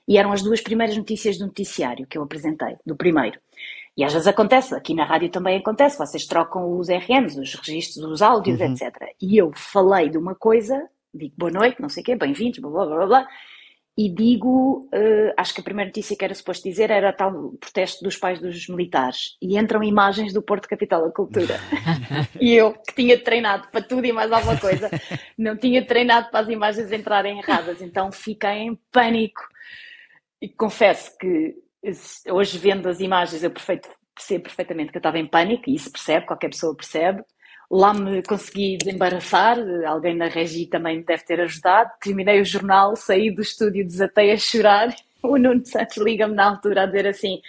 E 0.07 0.17
eram 0.17 0.33
as 0.33 0.43
duas 0.43 0.61
primeiras 0.61 0.97
notícias 0.97 1.39
do 1.39 1.47
noticiário 1.47 2.07
que 2.07 2.17
eu 2.17 2.23
apresentei, 2.23 2.77
do 2.87 2.97
primeiro. 2.97 3.39
E 3.97 4.05
às 4.05 4.13
vezes 4.13 4.27
acontece, 4.27 4.75
aqui 4.75 4.95
na 4.95 5.05
rádio 5.05 5.29
também 5.31 5.59
acontece, 5.59 5.99
vocês 5.99 6.27
trocam 6.27 6.79
os 6.79 6.89
RMs, 6.89 7.39
os 7.39 7.55
registros, 7.55 8.05
os 8.05 8.23
áudios, 8.23 8.59
uhum. 8.59 8.73
etc. 8.73 8.95
E 9.21 9.37
eu 9.37 9.53
falei 9.55 10.09
de 10.09 10.17
uma 10.17 10.35
coisa, 10.35 10.89
digo 11.13 11.35
boa 11.37 11.53
noite, 11.53 11.81
não 11.81 11.89
sei 11.89 12.03
o 12.03 12.07
quê, 12.07 12.17
bem-vindos, 12.17 12.59
blá, 12.59 12.71
blá, 12.71 12.87
blá, 12.87 13.07
blá, 13.07 13.29
e 13.97 14.09
digo, 14.09 14.89
uh, 14.95 15.35
acho 15.37 15.53
que 15.55 15.61
a 15.61 15.65
primeira 15.65 15.89
notícia 15.89 16.17
que 16.17 16.25
era 16.25 16.35
suposto 16.35 16.67
dizer 16.67 16.91
era 16.91 17.13
tal 17.13 17.53
protesto 17.61 18.03
dos 18.03 18.17
pais 18.17 18.41
dos 18.41 18.67
militares, 18.69 19.37
e 19.41 19.59
entram 19.59 19.83
imagens 19.83 20.33
do 20.33 20.41
Porto 20.41 20.69
Capital 20.69 21.05
da 21.05 21.13
Cultura. 21.13 21.61
e 22.41 22.55
eu, 22.55 22.73
que 22.73 22.95
tinha 22.95 23.23
treinado 23.23 23.69
para 23.69 23.83
tudo 23.83 24.07
e 24.07 24.13
mais 24.13 24.33
alguma 24.33 24.59
coisa, 24.59 24.91
não 25.37 25.57
tinha 25.57 25.85
treinado 25.85 26.31
para 26.31 26.41
as 26.41 26.49
imagens 26.49 26.91
entrarem 26.91 27.39
erradas, 27.39 27.83
então 27.83 28.11
fiquei 28.11 28.51
em 28.51 28.79
pânico. 28.91 29.43
E 30.41 30.49
confesso 30.49 31.17
que 31.19 31.55
hoje 32.31 32.59
vendo 32.59 32.89
as 32.89 32.99
imagens 32.99 33.45
eu 33.45 33.51
perfeito, 33.51 33.89
percebo 34.15 34.45
perfeitamente 34.45 34.91
que 34.91 34.97
eu 34.97 35.01
estava 35.01 35.19
em 35.19 35.27
pânico, 35.27 35.69
e 35.69 35.75
isso 35.75 35.93
percebe, 35.93 36.27
qualquer 36.27 36.49
pessoa 36.49 36.75
percebe. 36.75 37.23
Lá 37.73 37.95
me 37.95 38.23
consegui 38.23 38.77
desembaraçar, 38.77 39.57
alguém 39.87 40.15
na 40.15 40.29
regi 40.29 40.67
também 40.67 41.01
deve 41.01 41.25
ter 41.25 41.41
ajudado. 41.41 41.91
Terminei 42.03 42.39
o 42.39 42.45
jornal, 42.45 42.95
saí 42.95 43.31
do 43.31 43.41
estúdio, 43.41 43.87
desatei 43.87 44.31
a 44.31 44.37
chorar. 44.37 44.95
O 45.25 45.39
Nuno 45.39 45.65
Santos 45.65 45.99
liga-me 45.99 46.35
na 46.35 46.49
altura 46.51 46.83
a 46.83 46.87
dizer 46.87 47.07
assim: 47.07 47.41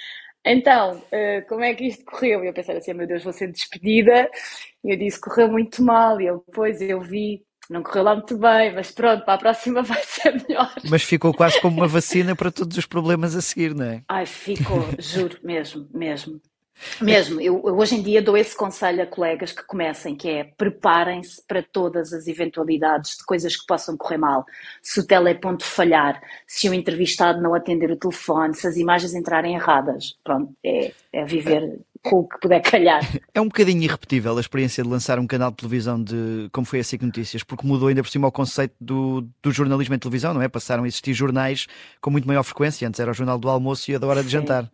então, 0.46 1.01
eh, 1.12 1.42
como 1.42 1.63
é 1.63 1.74
que 1.74 1.88
isto 1.88 2.06
correu? 2.06 2.44
E 2.44 2.48
eu 2.48 2.53
pensei 2.53 2.77
assim: 2.77 2.94
meu 2.94 3.08
Deus, 3.08 3.24
vou 3.24 3.34
ser 3.34 3.51
despedida. 3.51 4.30
E 4.84 4.92
eu 4.92 4.98
disse: 4.98 5.20
correu 5.20 5.48
muito 5.48 5.82
mal. 5.82 6.22
E 6.22 6.27
eu, 6.27 6.44
depois 6.48 6.80
eu 6.80 7.01
vi 7.01 7.44
não 7.70 7.82
correu 7.82 8.03
lá 8.03 8.15
muito 8.15 8.38
bem, 8.38 8.74
mas 8.74 8.92
pronto, 8.92 9.24
para 9.24 9.34
a 9.34 9.38
próxima 9.38 9.82
vai 9.84 10.01
ser 10.03 10.34
melhor. 10.48 10.74
Mas 10.89 11.03
ficou 11.03 11.34
quase 11.34 11.60
como 11.62 11.77
uma 11.77 11.88
vacina 11.88 12.36
para 12.36 12.51
todos 12.51 12.77
os 12.77 12.86
problemas 12.86 13.36
a 13.36 13.42
seguir, 13.42 13.74
não 13.74 13.86
é? 13.86 14.03
Ai, 14.08 14.25
ficou, 14.25 14.86
juro, 15.00 15.39
mesmo, 15.44 15.88
mesmo. 15.94 16.42
Mesmo, 17.01 17.39
eu, 17.39 17.62
eu, 17.65 17.77
hoje 17.77 17.96
em 17.96 18.01
dia 18.01 18.22
dou 18.22 18.36
esse 18.36 18.56
conselho 18.56 19.03
a 19.03 19.06
colegas 19.06 19.51
que 19.51 19.63
comecem, 19.63 20.15
que 20.15 20.30
é 20.30 20.44
preparem-se 20.44 21.42
para 21.48 21.63
todas 21.63 22.13
as 22.13 22.27
eventualidades 22.27 23.18
de 23.18 23.25
coisas 23.25 23.56
que 23.56 23.65
possam 23.65 23.96
correr 23.96 24.18
mal. 24.18 24.46
Se 24.82 25.00
o 25.00 25.06
teleponto 25.06 25.63
falhar, 25.63 26.22
se 26.48 26.70
o 26.70 26.74
entrevistado 26.74 27.42
não 27.42 27.53
atender 27.53 27.92
o 27.92 27.98
telefone, 27.98 28.56
se 28.56 28.68
as 28.68 28.77
imagens 28.77 29.13
entrarem 29.13 29.56
erradas, 29.56 30.18
pronto, 30.24 30.53
é, 30.63 30.92
é 31.12 31.25
viver 31.25 31.80
com 32.01 32.18
o 32.20 32.27
que 32.27 32.38
puder 32.39 32.60
calhar. 32.60 33.01
É 33.34 33.39
um 33.39 33.46
bocadinho 33.46 33.82
irrepetível 33.82 34.38
a 34.38 34.42
experiência 34.42 34.84
de 34.84 34.89
lançar 34.89 35.18
um 35.18 35.25
canal 35.25 35.51
de 35.51 35.58
televisão 35.58 36.01
de 36.03 36.50
como 36.51 36.68
foi 36.68 36.80
a 36.80 36.84
SIC 36.84 37.01
Notícias, 37.01 37.44
porque 37.44 37.65
mudou 37.65 37.88
ainda 37.88 38.03
por 38.03 38.10
cima 38.10 38.27
o 38.27 38.32
conceito 38.32 38.75
do, 38.80 39.27
do 39.42 39.51
jornalismo 39.51 39.96
em 39.96 40.00
televisão, 40.00 40.34
não 40.34 40.42
é? 40.42 40.50
Passaram 40.50 40.84
a 40.84 40.88
existir 40.88 41.13
jornais 41.13 41.65
com 42.01 42.12
muito 42.12 42.27
maior 42.27 42.44
frequência. 42.44 42.88
Antes 42.88 43.00
era 43.00 43.10
o 43.10 43.13
jornal 43.13 43.39
do 43.39 43.50
almoço 43.50 43.89
e 43.89 43.96
a 43.96 43.98
da 43.98 44.06
hora 44.06 44.22
de 44.22 44.30
Sim. 44.30 44.70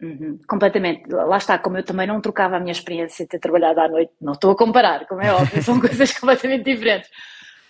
Uhum, 0.00 0.38
completamente. 0.46 1.08
Lá 1.10 1.36
está, 1.36 1.58
como 1.58 1.76
eu 1.76 1.82
também 1.82 2.06
não 2.06 2.20
trocava 2.20 2.56
a 2.56 2.60
minha 2.60 2.72
experiência 2.72 3.24
de 3.24 3.30
ter 3.30 3.40
trabalhado 3.40 3.80
à 3.80 3.88
noite, 3.88 4.12
não 4.20 4.32
estou 4.32 4.52
a 4.52 4.56
comparar, 4.56 5.06
como 5.06 5.22
é 5.22 5.32
óbvio, 5.32 5.60
são 5.62 5.80
coisas 5.80 6.16
completamente 6.16 6.64
diferentes. 6.64 7.10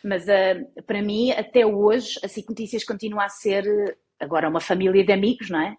Mas 0.05 0.25
uh, 0.25 0.83
para 0.87 1.03
mim, 1.03 1.33
até 1.33 1.65
hoje, 1.65 2.19
a 2.23 2.29
SIC 2.29 2.49
Notícias 2.49 2.85
continua 2.85 3.25
a 3.25 3.29
ser 3.29 3.65
agora 4.21 4.49
uma 4.49 4.61
família 4.61 5.05
de 5.05 5.13
amigos, 5.13 5.49
não 5.49 5.61
é? 5.61 5.75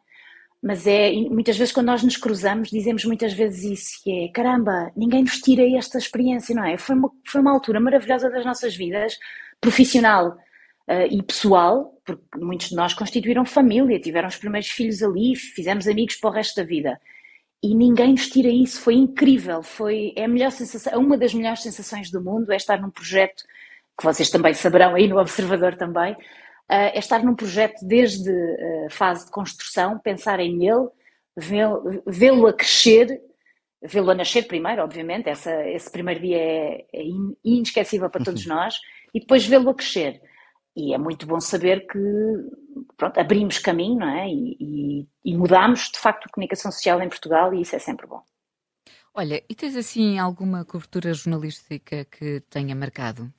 Mas 0.62 0.86
é, 0.86 1.12
muitas 1.12 1.58
vezes 1.58 1.74
quando 1.74 1.86
nós 1.86 2.04
nos 2.04 2.18
cruzamos, 2.18 2.70
dizemos 2.70 3.06
muitas 3.06 3.32
vezes 3.32 3.64
isso, 3.64 4.04
que 4.04 4.26
é, 4.26 4.32
caramba, 4.32 4.92
ninguém 4.96 5.22
nos 5.22 5.40
tira 5.40 5.64
esta 5.78 5.98
experiência, 5.98 6.54
não 6.54 6.66
é? 6.66 6.78
Foi 6.78 6.96
uma, 6.96 7.10
foi 7.26 7.40
uma 7.40 7.52
altura 7.52 7.80
maravilhosa 7.80 8.30
das 8.30 8.44
nossas 8.44 8.76
vidas, 8.76 9.18
profissional, 9.62 10.36
uh, 10.90 11.08
e 11.10 11.22
pessoal, 11.22 11.94
porque 12.04 12.24
muitos 12.38 12.70
de 12.70 12.76
nós 12.76 12.94
constituíram 12.94 13.46
família, 13.46 14.00
tiveram 14.00 14.28
os 14.28 14.36
primeiros 14.36 14.70
filhos 14.70 15.04
ali, 15.04 15.36
fizemos 15.36 15.88
amigos 15.88 16.16
para 16.16 16.30
o 16.30 16.34
resto 16.34 16.56
da 16.56 16.64
vida. 16.68 17.00
E 17.62 17.76
ninguém 17.76 18.12
nos 18.12 18.30
tira 18.30 18.48
isso, 18.50 18.82
foi 18.82 18.96
incrível, 18.96 19.62
foi 19.62 20.14
é 20.16 20.24
a 20.24 20.28
melhor 20.28 20.52
sensação, 20.52 21.00
uma 21.00 21.18
das 21.18 21.34
melhores 21.34 21.62
sensações 21.62 22.10
do 22.10 22.24
mundo 22.24 22.52
é 22.52 22.56
estar 22.56 22.82
num 22.82 22.90
projeto 22.90 23.44
que 23.98 24.06
vocês 24.06 24.30
também 24.30 24.54
saberão 24.54 24.96
aí 24.96 25.08
no 25.08 25.20
Observador 25.20 25.76
também, 25.76 26.14
uh, 26.14 26.18
é 26.70 26.98
estar 26.98 27.24
num 27.24 27.36
projeto 27.36 27.86
desde 27.86 28.32
a 28.88 28.90
fase 28.90 29.26
de 29.26 29.32
construção, 29.32 30.00
pensarem 30.00 30.58
nele, 30.58 30.88
vê-lo 31.38 32.48
a 32.48 32.54
crescer 32.54 33.22
vê-lo 33.82 34.12
a 34.12 34.16
nascer 34.16 34.46
primeiro, 34.46 34.84
obviamente, 34.84 35.30
essa, 35.30 35.66
esse 35.70 35.90
primeiro 35.90 36.20
dia 36.20 36.38
é, 36.38 36.86
é 36.94 37.04
inesquecível 37.46 38.10
para 38.10 38.26
todos 38.26 38.44
nós, 38.46 38.76
e 39.14 39.22
depois 39.22 39.46
vê-lo 39.46 39.70
a 39.70 39.74
crescer. 39.74 40.22
E 40.80 40.94
é 40.94 40.98
muito 40.98 41.28
bom 41.28 41.42
saber 41.42 41.86
que 41.88 42.00
pronto, 42.96 43.20
abrimos 43.20 43.60
caminho 43.60 44.00
não 44.00 44.08
é? 44.08 44.30
e, 44.30 44.58
e, 44.60 45.08
e 45.26 45.38
mudamos, 45.38 45.90
de 45.92 46.00
facto, 46.00 46.26
a 46.26 46.30
comunicação 46.32 46.72
social 46.72 47.02
em 47.02 47.10
Portugal, 47.10 47.54
e 47.54 47.62
isso 47.62 47.76
é 47.76 47.80
sempre 47.80 48.08
bom. 48.08 48.22
Olha, 49.14 49.44
e 49.50 49.56
tens 49.56 49.76
assim 49.76 50.18
alguma 50.18 50.64
cobertura 50.64 51.14
jornalística 51.14 52.06
que 52.06 52.42
tenha 52.50 52.74
marcado? 52.76 53.30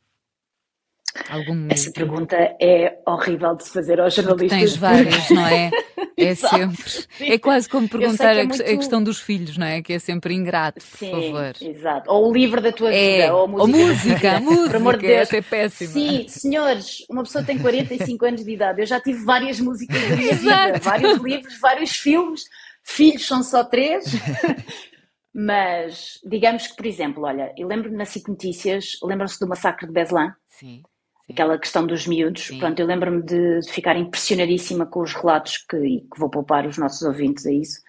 Algum... 1.28 1.68
Essa 1.70 1.90
pergunta 1.92 2.36
é 2.60 3.00
horrível 3.06 3.56
de 3.56 3.64
se 3.64 3.72
fazer 3.72 4.00
aos 4.00 4.14
jornalistas. 4.14 4.58
Tens 4.58 4.76
várias, 4.76 5.30
não 5.30 5.46
é? 5.46 5.70
É 6.20 6.34
sempre. 6.36 7.06
É 7.20 7.38
quase 7.38 7.68
como 7.68 7.88
perguntar 7.88 8.36
é 8.36 8.44
muito... 8.44 8.62
a 8.62 8.64
questão 8.64 9.02
dos 9.02 9.20
filhos, 9.20 9.56
não 9.56 9.66
é? 9.66 9.82
Que 9.82 9.94
é 9.94 9.98
sempre 9.98 10.34
ingrato, 10.34 10.84
por 10.84 10.98
Sim, 10.98 11.10
favor. 11.10 11.52
Exato. 11.60 12.10
Ou 12.10 12.30
o 12.30 12.32
livro 12.32 12.60
da 12.60 12.72
tua 12.72 12.92
é, 12.92 13.22
vida, 13.22 13.34
ou 13.34 13.44
a 13.44 13.48
música. 13.48 13.62
Ou 13.62 13.68
música, 13.68 14.36
a 14.36 14.40
música. 14.40 14.66
por 14.70 14.76
amor 14.76 14.96
de 14.96 15.06
Deus. 15.06 15.20
Essa 15.20 15.36
é 15.36 15.42
péssima. 15.42 15.92
Sim, 15.92 16.28
senhores, 16.28 17.06
uma 17.08 17.22
pessoa 17.22 17.44
tem 17.44 17.58
45 17.58 18.24
anos 18.26 18.44
de 18.44 18.52
idade. 18.52 18.80
Eu 18.80 18.86
já 18.86 19.00
tive 19.00 19.24
várias 19.24 19.60
músicas 19.60 20.00
da 20.08 20.16
minha 20.16 20.34
vida, 20.34 20.78
vários 20.80 21.18
livros, 21.18 21.60
vários 21.60 21.90
filmes. 21.90 22.42
Filhos 22.82 23.26
são 23.26 23.42
só 23.42 23.64
três. 23.64 24.04
Mas 25.32 26.18
digamos 26.28 26.66
que, 26.66 26.76
por 26.76 26.86
exemplo, 26.86 27.24
olha, 27.24 27.52
eu 27.56 27.68
lembro-me 27.68 27.96
na 27.96 28.04
SIC 28.04 28.28
Notícias, 28.28 28.98
lembram-se 29.02 29.38
do 29.38 29.46
massacre 29.46 29.86
de 29.86 29.92
Beslan? 29.92 30.34
Sim 30.48 30.82
aquela 31.30 31.58
questão 31.58 31.86
dos 31.86 32.06
miúdos. 32.06 32.46
Sim. 32.46 32.58
Pronto, 32.58 32.78
eu 32.78 32.86
lembro-me 32.86 33.22
de, 33.22 33.60
ficar 33.70 33.96
impressionadíssima 33.96 34.86
com 34.86 35.00
os 35.00 35.14
relatos 35.14 35.58
que, 35.58 35.76
e 35.76 36.00
que 36.00 36.18
vou 36.18 36.28
poupar 36.28 36.66
os 36.66 36.76
nossos 36.76 37.02
ouvintes 37.02 37.46
a 37.46 37.52
isso, 37.52 37.80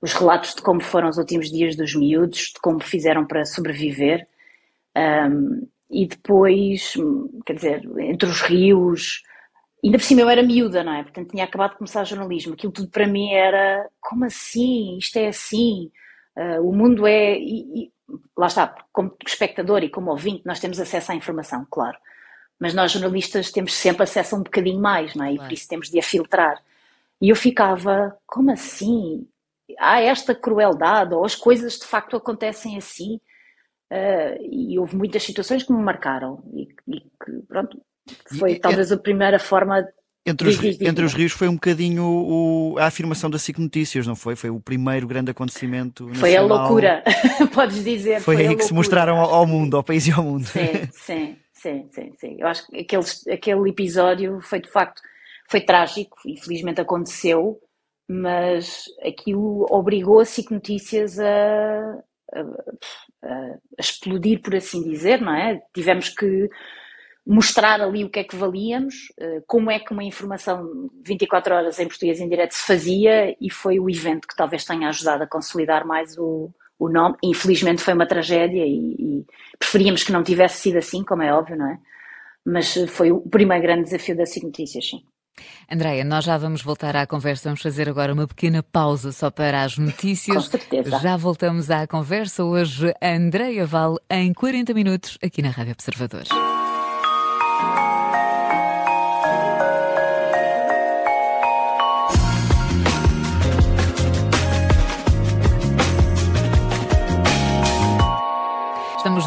os 0.00 0.12
relatos 0.12 0.54
de 0.54 0.62
como 0.62 0.80
foram 0.82 1.08
os 1.08 1.18
últimos 1.18 1.50
dias 1.50 1.76
dos 1.76 1.94
miúdos, 1.94 2.52
de 2.54 2.60
como 2.60 2.82
fizeram 2.82 3.26
para 3.26 3.44
sobreviver. 3.44 4.26
Um, 4.96 5.66
e 5.90 6.06
depois, 6.06 6.94
quer 7.44 7.54
dizer, 7.54 7.82
entre 7.98 8.28
os 8.28 8.40
rios, 8.42 9.22
ainda 9.84 9.98
por 9.98 10.04
cima 10.04 10.22
eu 10.22 10.28
era 10.28 10.42
miúda, 10.42 10.82
não 10.82 10.92
é? 10.92 11.02
Portanto, 11.02 11.30
tinha 11.30 11.44
acabado 11.44 11.72
de 11.72 11.78
começar 11.78 12.04
jornalismo. 12.04 12.54
Aquilo 12.54 12.72
tudo 12.72 12.88
para 12.88 13.06
mim 13.06 13.32
era 13.32 13.88
como 14.00 14.24
assim? 14.24 14.98
Isto 14.98 15.18
é 15.18 15.28
assim? 15.28 15.90
Uh, 16.36 16.68
o 16.68 16.74
mundo 16.74 17.06
é. 17.06 17.38
E, 17.38 17.84
e, 17.84 17.92
lá 18.36 18.46
está, 18.46 18.74
como 18.92 19.16
espectador 19.26 19.82
e 19.82 19.88
como 19.88 20.10
ouvinte, 20.10 20.42
nós 20.44 20.60
temos 20.60 20.78
acesso 20.80 21.12
à 21.12 21.14
informação, 21.14 21.66
claro 21.70 21.96
mas 22.58 22.74
nós 22.74 22.92
jornalistas 22.92 23.50
temos 23.50 23.74
sempre 23.74 24.02
acesso 24.02 24.34
a 24.34 24.38
um 24.38 24.42
bocadinho 24.42 24.80
mais, 24.80 25.14
não 25.14 25.24
é? 25.24 25.34
E 25.34 25.38
por 25.38 25.52
isso 25.52 25.68
temos 25.68 25.90
de 25.90 25.98
a 25.98 26.02
filtrar. 26.02 26.62
E 27.20 27.28
eu 27.28 27.36
ficava, 27.36 28.16
como 28.26 28.50
assim? 28.50 29.26
Há 29.78 30.00
esta 30.00 30.34
crueldade, 30.34 31.14
ou 31.14 31.24
as 31.24 31.34
coisas 31.34 31.78
de 31.78 31.86
facto 31.86 32.16
acontecem 32.16 32.76
assim. 32.76 33.20
Uh, 33.92 34.42
e 34.50 34.78
houve 34.78 34.96
muitas 34.96 35.22
situações 35.22 35.62
que 35.62 35.72
me 35.72 35.80
marcaram 35.80 36.42
e, 36.52 36.68
e 36.88 37.00
que, 37.00 37.42
pronto, 37.46 37.80
foi 38.36 38.52
e, 38.52 38.58
talvez 38.58 38.90
a 38.90 38.96
primeira 38.96 39.38
forma 39.38 39.86
entre 40.26 40.48
os, 40.48 40.80
entre 40.80 41.04
os 41.04 41.14
rios 41.14 41.30
foi 41.30 41.46
um 41.46 41.54
bocadinho 41.54 42.02
o, 42.02 42.76
a 42.78 42.86
afirmação 42.86 43.30
da 43.30 43.38
SIC 43.38 43.60
Notícias, 43.60 44.08
não 44.08 44.16
foi? 44.16 44.34
Foi 44.34 44.50
o 44.50 44.58
primeiro 44.58 45.06
grande 45.06 45.30
acontecimento 45.30 46.08
Foi 46.14 46.32
nacional. 46.32 46.58
a 46.58 46.62
loucura, 46.62 47.04
podes 47.54 47.84
dizer. 47.84 48.20
Foi, 48.20 48.34
foi 48.34 48.46
aí 48.48 48.56
que 48.56 48.64
se 48.64 48.74
mostraram 48.74 49.18
ao, 49.18 49.32
ao, 49.32 49.46
mundo, 49.46 49.76
ao 49.76 49.84
país 49.84 50.04
e 50.08 50.10
ao 50.10 50.24
mundo. 50.24 50.44
Sim, 50.44 50.88
sim. 50.90 51.36
Sim, 51.66 51.88
sim, 51.90 52.12
sim. 52.16 52.36
Eu 52.38 52.46
acho 52.46 52.64
que 52.68 52.78
aquele, 52.78 53.04
aquele 53.32 53.70
episódio 53.70 54.40
foi 54.40 54.60
de 54.60 54.70
facto 54.70 55.02
foi 55.50 55.60
trágico, 55.60 56.16
infelizmente 56.24 56.80
aconteceu, 56.80 57.60
mas 58.08 58.84
aquilo 59.04 59.66
obrigou 59.68 60.20
a 60.20 60.24
SIC 60.24 60.52
Notícias 60.52 61.18
a, 61.18 62.04
a, 62.32 62.40
a, 63.24 63.58
explodir, 63.80 64.40
por 64.42 64.54
assim 64.54 64.80
dizer, 64.80 65.20
não 65.20 65.34
é? 65.34 65.60
Tivemos 65.74 66.08
que 66.08 66.48
mostrar 67.26 67.80
ali 67.80 68.04
o 68.04 68.10
que 68.10 68.20
é 68.20 68.24
que 68.24 68.36
valíamos, 68.36 69.12
eh, 69.18 69.42
como 69.48 69.68
é 69.68 69.80
que 69.80 69.92
uma 69.92 70.04
informação 70.04 70.88
24 71.04 71.52
horas 71.52 71.80
em 71.80 71.88
português 71.88 72.20
em 72.20 72.28
direto 72.28 72.52
se 72.52 72.64
fazia 72.64 73.36
e 73.40 73.50
foi 73.50 73.80
o 73.80 73.90
evento 73.90 74.28
que 74.28 74.36
talvez 74.36 74.64
tenha 74.64 74.88
ajudado 74.88 75.24
a 75.24 75.26
consolidar 75.26 75.84
mais 75.84 76.16
o, 76.16 76.48
o 76.78 76.88
nome. 76.88 77.16
Infelizmente 77.22 77.82
foi 77.82 77.94
uma 77.94 78.06
tragédia 78.06 78.64
e, 78.64 78.96
e, 78.98 79.26
preferíamos 79.58 80.02
que 80.02 80.12
não 80.12 80.22
tivesse 80.22 80.62
sido 80.62 80.78
assim, 80.78 81.04
como 81.04 81.22
é 81.22 81.32
óbvio, 81.32 81.56
não 81.56 81.70
é? 81.70 81.78
Mas 82.44 82.74
foi 82.88 83.10
o 83.10 83.20
primeiro 83.20 83.62
grande 83.62 83.84
desafio 83.84 84.16
da 84.16 84.24
SIC 84.24 84.44
Notícias, 84.44 84.88
sim. 84.88 85.02
Andréia, 85.70 86.04
nós 86.04 86.24
já 86.24 86.38
vamos 86.38 86.62
voltar 86.62 86.96
à 86.96 87.06
conversa, 87.06 87.48
vamos 87.48 87.60
fazer 87.60 87.88
agora 87.88 88.12
uma 88.12 88.26
pequena 88.26 88.62
pausa 88.62 89.12
só 89.12 89.30
para 89.30 89.62
as 89.62 89.76
notícias. 89.76 90.36
Com 90.36 90.50
certeza. 90.50 90.98
Já 90.98 91.16
voltamos 91.16 91.70
à 91.70 91.86
conversa 91.86 92.44
hoje, 92.44 92.94
Andréia 93.02 93.66
Val, 93.66 93.98
em 94.08 94.32
40 94.32 94.72
minutos, 94.72 95.18
aqui 95.22 95.42
na 95.42 95.50
Rádio 95.50 95.72
Observadores. 95.72 96.28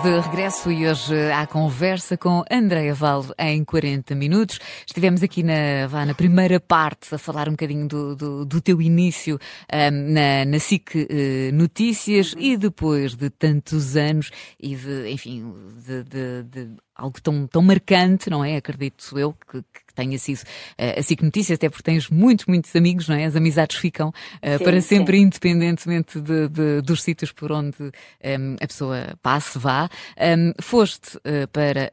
De 0.04 0.20
regresso 0.22 0.72
e 0.72 0.88
hoje 0.88 1.32
à 1.32 1.46
conversa 1.46 2.16
com 2.16 2.46
Andréa 2.50 2.94
Val 2.94 3.26
em 3.38 3.66
40 3.66 4.16
minutos. 4.16 4.58
Estivemos 4.88 5.22
aqui 5.22 5.44
na, 5.44 5.88
vá, 5.88 6.06
na 6.06 6.14
primeira 6.14 6.58
parte 6.58 7.14
a 7.14 7.18
falar 7.18 7.50
um 7.50 7.52
bocadinho 7.52 7.86
do, 7.86 8.16
do, 8.16 8.46
do 8.46 8.62
teu 8.62 8.82
início 8.82 9.38
um, 9.74 10.14
na, 10.14 10.46
na 10.46 10.60
SIC 10.60 10.96
uh, 10.96 11.54
Notícias 11.54 12.34
e 12.38 12.56
depois 12.56 13.16
de 13.16 13.30
tantos 13.30 13.98
anos 13.98 14.32
e 14.58 14.76
de, 14.76 15.12
enfim, 15.12 15.54
de, 15.86 16.04
de, 16.04 16.44
de 16.44 16.70
algo 17.00 17.22
tão, 17.22 17.48
tão 17.48 17.62
marcante, 17.62 18.30
não 18.30 18.44
é? 18.44 18.58
Acredito 18.58 19.18
eu 19.18 19.34
que, 19.34 19.62
que 19.62 19.94
tenha 19.96 20.18
sido 20.20 20.42
uh, 20.42 21.00
a 21.00 21.02
SIC 21.02 21.22
Notícias, 21.22 21.56
até 21.56 21.70
porque 21.70 21.84
tens 21.84 22.10
muitos, 22.10 22.46
muitos 22.46 22.76
amigos, 22.76 23.08
não 23.08 23.16
é? 23.16 23.26
As 23.26 23.36
amizades 23.36 23.78
ficam 23.78 24.10
uh, 24.10 24.58
sim, 24.58 24.64
para 24.64 24.82
sempre, 24.82 25.18
sim. 25.18 25.24
independentemente 25.24 26.20
de, 26.20 26.50
de, 26.50 26.82
dos 26.82 27.02
sítios 27.02 27.32
por 27.32 27.52
onde 27.52 27.82
um, 27.82 27.92
ehm, 28.22 28.56
a 28.62 28.68
pessoa 28.68 29.18
passe, 29.22 29.58
vá. 29.58 29.90
Um, 30.18 30.22
ehm, 30.24 30.52
foste 30.62 31.18
uh, 31.18 31.48
para 31.52 31.92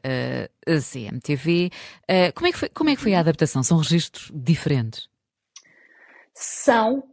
a 0.67 0.81
CMTV. 0.81 1.71
como, 2.35 2.47
é 2.47 2.51
que 2.51 2.57
foi, 2.57 2.69
como 2.69 2.89
é 2.89 2.95
que 2.95 3.01
foi 3.01 3.13
a 3.13 3.21
adaptação? 3.21 3.63
São 3.63 3.77
registros 3.77 4.29
diferentes? 4.33 5.07
São, 6.33 7.03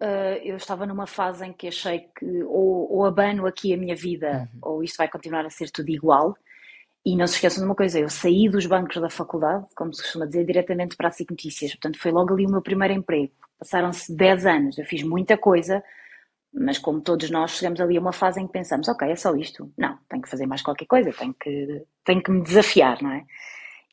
eu 0.43 0.57
estava 0.57 0.85
numa 0.85 1.07
fase 1.07 1.47
em 1.47 1.53
que 1.53 1.69
achei 1.69 2.01
que 2.19 2.43
ou, 2.43 2.93
ou 2.93 3.07
abano 3.07 3.47
aqui 3.47 3.73
a 3.73 3.77
minha 3.77 3.95
vida, 3.95 4.49
uhum. 4.53 4.59
ou 4.61 4.83
isto 4.83 4.97
vai 4.97 5.09
continuar 5.09 5.47
a 5.47 5.51
ser 5.51 5.71
tudo 5.71 5.89
igual. 5.91 6.35
E 7.05 7.17
não 7.17 7.27
se 7.27 7.35
esqueçam 7.35 7.63
de 7.63 7.67
uma 7.69 7.75
coisa, 7.75 7.99
eu 7.99 8.09
saí 8.09 8.49
dos 8.49 8.65
bancos 8.65 9.01
da 9.01 9.11
faculdade, 9.11 9.67
como 9.77 9.93
se 9.93 10.03
costuma 10.03 10.27
dizer, 10.27 10.47
diretamente 10.47 10.97
para 10.97 11.09
a 11.09 11.11
SIC 11.11 11.31
Notícias. 11.31 11.73
Portanto, 11.73 11.99
foi 11.99 12.11
logo 12.11 12.33
ali 12.33 12.47
o 12.47 12.51
meu 12.51 12.63
primeiro 12.63 12.95
emprego. 12.95 13.33
Passaram-se 13.59 14.15
10 14.17 14.47
anos, 14.47 14.79
eu 14.79 14.85
fiz 14.87 15.03
muita 15.03 15.37
coisa, 15.37 15.85
mas 16.53 16.79
como 16.79 17.03
todos 17.03 17.31
nós 17.31 17.53
chegamos 17.53 17.81
ali 17.81 17.99
a 17.99 18.01
uma 18.01 18.13
fase 18.13 18.41
em 18.41 18.47
que 18.47 18.53
pensamos, 18.53 18.89
ok, 18.89 19.11
é 19.11 19.17
só 19.17 19.35
isto. 19.35 19.71
Não, 19.77 19.99
tenho 20.09 20.23
que 20.23 20.31
fazer 20.31 20.47
mais 20.47 20.63
qualquer 20.63 20.87
coisa, 20.87 21.13
tenho 21.13 21.35
que, 21.35 21.85
tenho 22.05 22.23
que 22.23 22.31
me 22.31 22.43
desafiar, 22.43 23.03
não 23.03 23.11
é? 23.11 23.25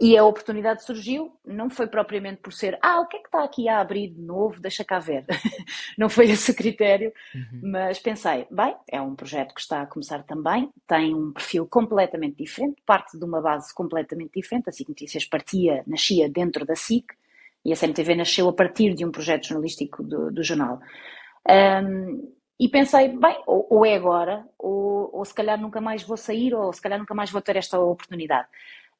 E 0.04 0.18
a 0.18 0.26
oportunidade 0.26 0.84
surgiu, 0.84 1.32
não 1.46 1.70
foi 1.70 1.86
propriamente 1.86 2.42
por 2.42 2.52
ser, 2.52 2.76
ah, 2.82 3.00
o 3.02 3.06
que 3.06 3.18
é 3.18 3.20
que 3.20 3.28
está 3.28 3.44
aqui 3.44 3.70
a 3.70 3.80
abrir 3.80 4.10
de 4.10 4.20
novo, 4.20 4.60
deixa 4.60 4.84
cá 4.84 4.98
ver. 4.98 5.24
não 5.96 6.10
foi 6.10 6.32
esse 6.32 6.50
o 6.50 6.56
critério, 6.56 7.14
uhum. 7.36 7.62
mas 7.72 8.00
pensei, 8.00 8.48
bem, 8.50 8.76
é 8.90 9.00
um 9.00 9.14
projeto 9.14 9.54
que 9.54 9.62
está 9.62 9.84
a 9.84 9.86
começar 9.86 10.24
também, 10.24 10.72
tem 10.88 11.14
um 11.14 11.32
perfil 11.32 11.68
completamente 11.68 12.38
diferente, 12.38 12.82
parte 12.84 13.16
de 13.16 13.24
uma 13.24 13.40
base 13.42 13.72
completamente 13.76 14.32
diferente. 14.34 14.70
A 14.70 14.72
SIC 14.72 14.90
Notícias 14.90 15.26
partia, 15.26 15.84
nascia 15.86 16.28
dentro 16.28 16.66
da 16.66 16.76
SIC 16.76 17.06
e 17.64 17.72
a 17.72 17.76
CMTV 17.76 18.16
nasceu 18.16 18.50
a 18.50 18.54
partir 18.54 18.96
de 18.96 19.06
um 19.06 19.12
projeto 19.12 19.50
jornalístico 19.50 20.02
do, 20.02 20.32
do 20.32 20.44
jornal. 20.44 20.80
Um, 21.48 22.34
e 22.60 22.68
pensei, 22.70 23.10
bem, 23.10 23.40
ou, 23.46 23.68
ou 23.70 23.86
é 23.86 23.94
agora, 23.94 24.48
ou, 24.58 25.12
ou, 25.14 25.24
se 25.24 25.34
calhar 25.34 25.62
nunca 25.62 25.80
mais 25.80 26.02
vou 26.02 26.18
sair, 26.18 26.56
ou 26.56 26.74
se 26.74 26.82
calhar 26.82 26.98
nunca 26.98 27.14
mais 27.14 27.30
vou 27.30 27.42
ter 27.42 27.56
esta 27.56 27.80
oportunidade. 27.80 28.48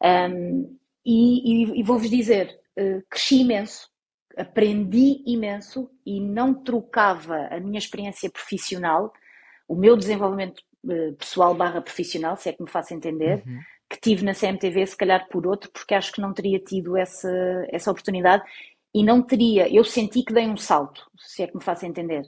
Um, 0.04 0.80
e, 1.06 1.64
e, 1.64 1.80
e 1.80 1.84
vou-vos 1.84 2.10
dizer, 2.10 2.60
uh, 2.80 3.04
cresci 3.10 3.42
imenso, 3.42 3.90
aprendi 4.38 5.24
imenso 5.26 5.90
e 6.06 6.20
não 6.20 6.54
trocava 6.54 7.48
a 7.48 7.60
minha 7.60 7.80
experiência 7.80 8.30
profissional, 8.30 9.12
o 9.68 9.76
meu 9.76 9.98
desenvolvimento 9.98 10.62
uh, 10.86 11.14
pessoal 11.16 11.54
barra 11.54 11.82
profissional, 11.82 12.38
se 12.38 12.50
é 12.50 12.54
que 12.54 12.64
me 12.64 12.70
faço 12.70 12.94
entender, 12.94 13.44
uhum. 13.46 13.60
que 13.90 14.00
tive 14.00 14.24
na 14.24 14.34
CMTV, 14.34 14.86
se 14.88 14.98
calhar 14.98 15.28
por 15.30 15.48
outro, 15.48 15.70
porque 15.72 15.94
acho 15.94 16.12
que 16.12 16.22
não 16.22 16.34
teria 16.34 16.60
tido 16.60 16.96
essa, 16.98 17.30
essa 17.70 17.92
oportunidade 17.92 18.44
e 18.94 19.04
não 19.04 19.22
teria, 19.22 19.74
eu 19.74 19.84
senti 19.84 20.24
que 20.24 20.34
dei 20.34 20.48
um 20.48 20.58
salto, 20.58 21.10
se 21.18 21.44
é 21.44 21.48
que 21.48 21.56
me 21.56 21.64
faço 21.64 21.86
entender. 21.86 22.24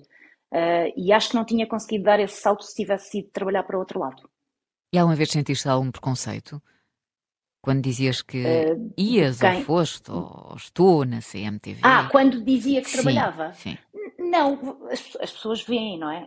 Uh, 0.51 0.93
e 0.95 1.11
acho 1.11 1.29
que 1.29 1.35
não 1.35 1.45
tinha 1.45 1.67
conseguido 1.67 2.03
dar 2.03 2.19
esse 2.19 2.39
salto 2.39 2.63
se 2.63 2.75
tivesse 2.75 3.19
ido 3.19 3.29
trabalhar 3.31 3.63
para 3.63 3.77
outro 3.77 3.99
lado. 3.99 4.29
E 4.93 4.97
alguma 4.97 5.15
vez 5.15 5.31
sentiste 5.31 5.67
algum 5.67 5.89
preconceito? 5.89 6.61
Quando 7.63 7.81
dizias 7.81 8.21
que 8.21 8.43
uh, 8.43 8.93
ias 8.97 9.39
quem? 9.39 9.59
ou 9.59 9.63
foste 9.63 10.11
ou 10.11 10.53
estou 10.57 11.05
na 11.05 11.21
CMTV? 11.21 11.79
Ah, 11.81 12.09
quando 12.11 12.43
dizia 12.43 12.81
que 12.81 12.89
sim, 12.89 12.97
trabalhava? 12.97 13.53
Sim. 13.53 13.77
Não, 14.19 14.77
as, 14.91 15.15
as, 15.21 15.31
pessoas 15.31 15.61
veem, 15.61 15.97
não 15.97 16.11
é? 16.11 16.25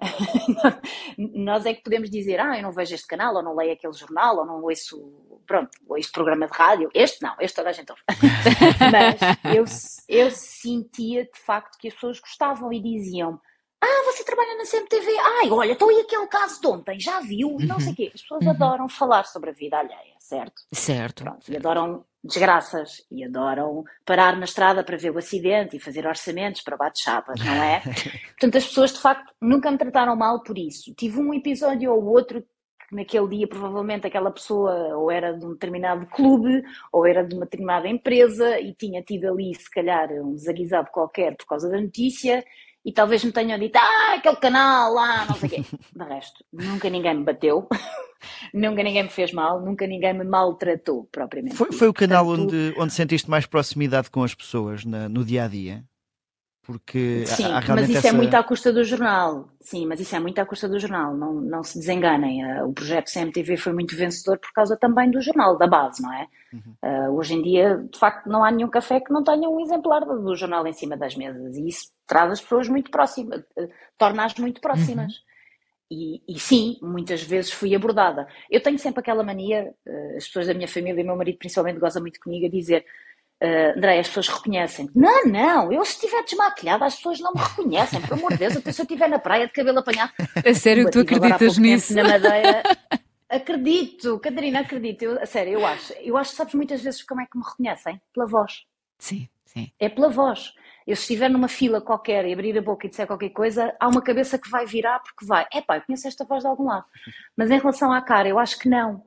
Nós 1.18 1.66
é 1.66 1.74
que 1.74 1.82
podemos 1.82 2.08
dizer, 2.08 2.40
ah, 2.40 2.56
eu 2.56 2.62
não 2.62 2.72
vejo 2.72 2.94
este 2.94 3.06
canal, 3.06 3.34
ou 3.34 3.42
não 3.42 3.54
leio 3.54 3.74
aquele 3.74 3.92
jornal, 3.92 4.38
ou 4.38 4.46
não 4.46 4.62
ouço, 4.62 4.96
pronto, 5.46 5.68
este 5.98 6.10
programa 6.10 6.46
de 6.46 6.56
rádio. 6.56 6.90
Este 6.94 7.22
não, 7.22 7.34
este 7.38 7.56
toda 7.56 7.68
a 7.68 7.72
gente 7.72 7.90
ouve. 7.90 8.02
Mas 8.90 9.54
eu, 9.54 9.64
eu 10.08 10.30
sentia 10.30 11.24
de 11.24 11.38
facto 11.38 11.76
que 11.76 11.88
as 11.88 11.94
pessoas 11.94 12.18
gostavam 12.18 12.72
e 12.72 12.80
diziam 12.80 13.38
ah, 13.82 14.02
você 14.06 14.24
trabalha 14.24 14.56
na 14.56 14.64
CMTV? 14.64 15.10
Ai, 15.40 15.50
olha, 15.50 15.72
estou 15.72 15.88
aí 15.90 16.00
aquele 16.00 16.26
caso 16.26 16.60
de 16.60 16.66
ontem, 16.66 16.98
já 16.98 17.20
viu? 17.20 17.48
Uhum. 17.48 17.66
Não 17.66 17.78
sei 17.78 17.92
o 17.92 17.96
quê. 17.96 18.10
As 18.14 18.22
pessoas 18.22 18.44
uhum. 18.44 18.50
adoram 18.50 18.88
falar 18.88 19.24
sobre 19.24 19.50
a 19.50 19.52
vida 19.52 19.78
alheia, 19.78 20.14
certo? 20.18 20.62
Certo. 20.72 21.24
Pronto, 21.24 21.50
e 21.50 21.56
adoram 21.56 22.04
desgraças 22.24 23.06
e 23.10 23.24
adoram 23.24 23.84
parar 24.04 24.36
na 24.36 24.44
estrada 24.44 24.82
para 24.82 24.96
ver 24.96 25.10
o 25.10 25.18
acidente 25.18 25.76
e 25.76 25.80
fazer 25.80 26.06
orçamentos 26.06 26.62
para 26.62 26.76
bate-chapas, 26.76 27.38
não 27.44 27.62
é? 27.62 27.80
Portanto, 28.38 28.58
as 28.58 28.66
pessoas 28.66 28.92
de 28.92 29.00
facto 29.00 29.32
nunca 29.40 29.70
me 29.70 29.78
trataram 29.78 30.16
mal 30.16 30.42
por 30.42 30.58
isso. 30.58 30.94
Tive 30.94 31.20
um 31.20 31.32
episódio 31.32 31.92
ou 31.92 32.04
outro 32.04 32.42
que 32.88 32.94
naquele 32.94 33.28
dia 33.28 33.48
provavelmente 33.48 34.06
aquela 34.06 34.30
pessoa 34.30 34.96
ou 34.96 35.10
era 35.10 35.32
de 35.32 35.44
um 35.44 35.52
determinado 35.52 36.06
clube 36.06 36.62
ou 36.92 37.06
era 37.06 37.24
de 37.24 37.34
uma 37.34 37.44
determinada 37.44 37.88
empresa 37.88 38.60
e 38.60 38.72
tinha 38.74 39.02
tido 39.02 39.28
ali 39.28 39.54
se 39.54 39.70
calhar 39.70 40.10
um 40.12 40.34
desaguisado 40.34 40.90
qualquer 40.90 41.36
por 41.36 41.46
causa 41.46 41.68
da 41.68 41.80
notícia 41.80 42.44
e 42.86 42.92
talvez 42.92 43.24
me 43.24 43.32
tenham 43.32 43.58
dito, 43.58 43.76
ah, 43.76 44.14
aquele 44.14 44.36
canal 44.36 44.94
lá, 44.94 45.26
não 45.26 45.34
sei 45.34 45.48
o 45.48 45.50
quê. 45.50 45.62
De 45.92 46.04
resto, 46.04 46.44
nunca 46.52 46.88
ninguém 46.88 47.14
me 47.14 47.24
bateu, 47.24 47.66
nunca 48.54 48.80
ninguém 48.80 49.02
me 49.02 49.08
fez 49.08 49.32
mal, 49.32 49.60
nunca 49.60 49.88
ninguém 49.88 50.14
me 50.14 50.22
maltratou, 50.22 51.08
propriamente. 51.10 51.56
Foi, 51.56 51.72
foi 51.72 51.88
o 51.88 51.92
canal 51.92 52.24
Portanto, 52.24 52.54
onde, 52.54 52.74
onde 52.78 52.92
sentiste 52.92 53.28
mais 53.28 53.44
proximidade 53.44 54.08
com 54.08 54.22
as 54.22 54.36
pessoas 54.36 54.84
na, 54.84 55.08
no 55.08 55.24
dia 55.24 55.46
a 55.46 55.48
dia? 55.48 55.84
Porque 56.66 57.24
Sim, 57.26 57.44
há, 57.44 57.58
há 57.58 57.74
mas 57.76 57.88
isso 57.88 57.98
é 57.98 57.98
essa... 57.98 58.08
é 58.08 58.12
muito 58.12 58.34
à 58.34 58.42
custa 58.42 58.72
do 58.72 58.82
jornal. 58.82 59.48
Sim, 59.60 59.86
mas 59.86 60.00
isso 60.00 60.16
é 60.16 60.18
muito 60.18 60.40
à 60.40 60.44
custa 60.44 60.68
do 60.68 60.80
jornal. 60.80 61.16
Não, 61.16 61.34
não 61.34 61.62
se 61.62 61.78
desenganem. 61.78 62.44
Uh, 62.44 62.68
o 62.68 62.72
projeto 62.72 63.08
CMTV 63.08 63.56
foi 63.56 63.72
muito 63.72 63.94
vencedor 63.94 64.36
por 64.38 64.52
causa 64.52 64.76
também 64.76 65.08
do 65.08 65.20
jornal, 65.20 65.56
da 65.56 65.68
base, 65.68 66.02
não 66.02 66.12
é? 66.12 66.26
Uhum. 66.52 66.74
Uh, 66.84 67.16
hoje 67.16 67.34
em 67.34 67.42
dia, 67.42 67.76
de 67.88 67.96
facto, 67.96 68.28
não 68.28 68.42
há 68.42 68.50
nenhum 68.50 68.68
café 68.68 68.98
que 68.98 69.12
não 69.12 69.22
tenha 69.22 69.48
um 69.48 69.60
exemplar 69.60 70.04
do 70.04 70.34
jornal 70.34 70.66
em 70.66 70.72
cima 70.72 70.96
das 70.96 71.14
mesas. 71.14 71.56
E 71.56 71.68
isso 71.68 71.92
traz 72.04 72.32
as 72.32 72.40
pessoas 72.40 72.68
muito 72.68 72.90
próximas, 72.90 73.38
uh, 73.56 73.68
torna-as 73.96 74.34
muito 74.34 74.60
próximas. 74.60 75.12
Uhum. 75.12 75.36
E, 75.88 76.20
e, 76.28 76.40
sim, 76.40 76.78
muitas 76.82 77.22
vezes 77.22 77.52
fui 77.52 77.76
abordada. 77.76 78.26
Eu 78.50 78.60
tenho 78.60 78.76
sempre 78.76 78.98
aquela 78.98 79.22
mania, 79.22 79.72
as 80.16 80.26
pessoas 80.26 80.48
da 80.48 80.54
minha 80.54 80.66
família 80.66 81.00
e 81.00 81.04
meu 81.04 81.14
marido 81.14 81.38
principalmente 81.38 81.78
gozam 81.78 82.02
muito 82.02 82.18
comigo 82.18 82.44
a 82.44 82.50
dizer 82.50 82.84
Uh, 83.42 83.76
André, 83.76 83.98
as 83.98 84.08
pessoas 84.08 84.28
reconhecem. 84.28 84.88
Não, 84.94 85.26
não, 85.26 85.70
eu 85.70 85.84
se 85.84 85.92
estiver 85.92 86.22
desmaquilhada, 86.24 86.86
as 86.86 86.96
pessoas 86.96 87.20
não 87.20 87.32
me 87.34 87.40
reconhecem, 87.40 88.00
por 88.00 88.14
amor 88.14 88.32
de 88.32 88.38
Deus, 88.38 88.56
até 88.56 88.72
se 88.72 88.80
eu 88.80 88.84
estiver 88.84 89.08
na 89.08 89.18
praia 89.18 89.46
de 89.46 89.52
cabelo 89.52 89.78
apanhado. 89.78 90.12
É 90.42 90.54
sério 90.54 90.86
que 90.86 90.92
tu 90.92 91.00
acreditas 91.00 91.58
nisso? 91.58 91.94
Na 91.94 92.02
Madeira. 92.02 92.62
Acredito, 93.28 94.18
Catarina, 94.20 94.60
acredito. 94.60 95.02
Eu, 95.02 95.20
a 95.20 95.26
sério, 95.26 95.54
eu 95.54 95.66
acho. 95.66 95.92
Eu 95.94 96.16
acho, 96.16 96.34
sabes, 96.34 96.54
muitas 96.54 96.80
vezes 96.82 97.02
como 97.02 97.20
é 97.20 97.26
que 97.26 97.36
me 97.36 97.44
reconhecem? 97.44 98.00
Pela 98.14 98.26
voz. 98.26 98.64
Sim, 98.98 99.28
sim. 99.44 99.70
É 99.78 99.88
pela 99.88 100.08
voz. 100.08 100.54
Eu 100.86 100.94
se 100.94 101.02
estiver 101.02 101.28
numa 101.28 101.48
fila 101.48 101.80
qualquer 101.80 102.24
e 102.24 102.32
abrir 102.32 102.56
a 102.56 102.62
boca 102.62 102.86
e 102.86 102.90
disser 102.90 103.06
qualquer 103.06 103.30
coisa, 103.30 103.74
há 103.80 103.88
uma 103.88 104.00
cabeça 104.00 104.38
que 104.38 104.48
vai 104.48 104.64
virar 104.64 105.00
porque 105.00 105.26
vai. 105.26 105.44
É 105.52 105.60
pá, 105.60 105.76
eu 105.76 105.82
conheço 105.82 106.06
esta 106.06 106.24
voz 106.24 106.42
de 106.42 106.48
algum 106.48 106.66
lado. 106.66 106.84
Mas 107.36 107.50
em 107.50 107.58
relação 107.58 107.92
à 107.92 108.00
cara, 108.00 108.28
eu 108.28 108.38
acho 108.38 108.56
que 108.58 108.68
não. 108.68 109.02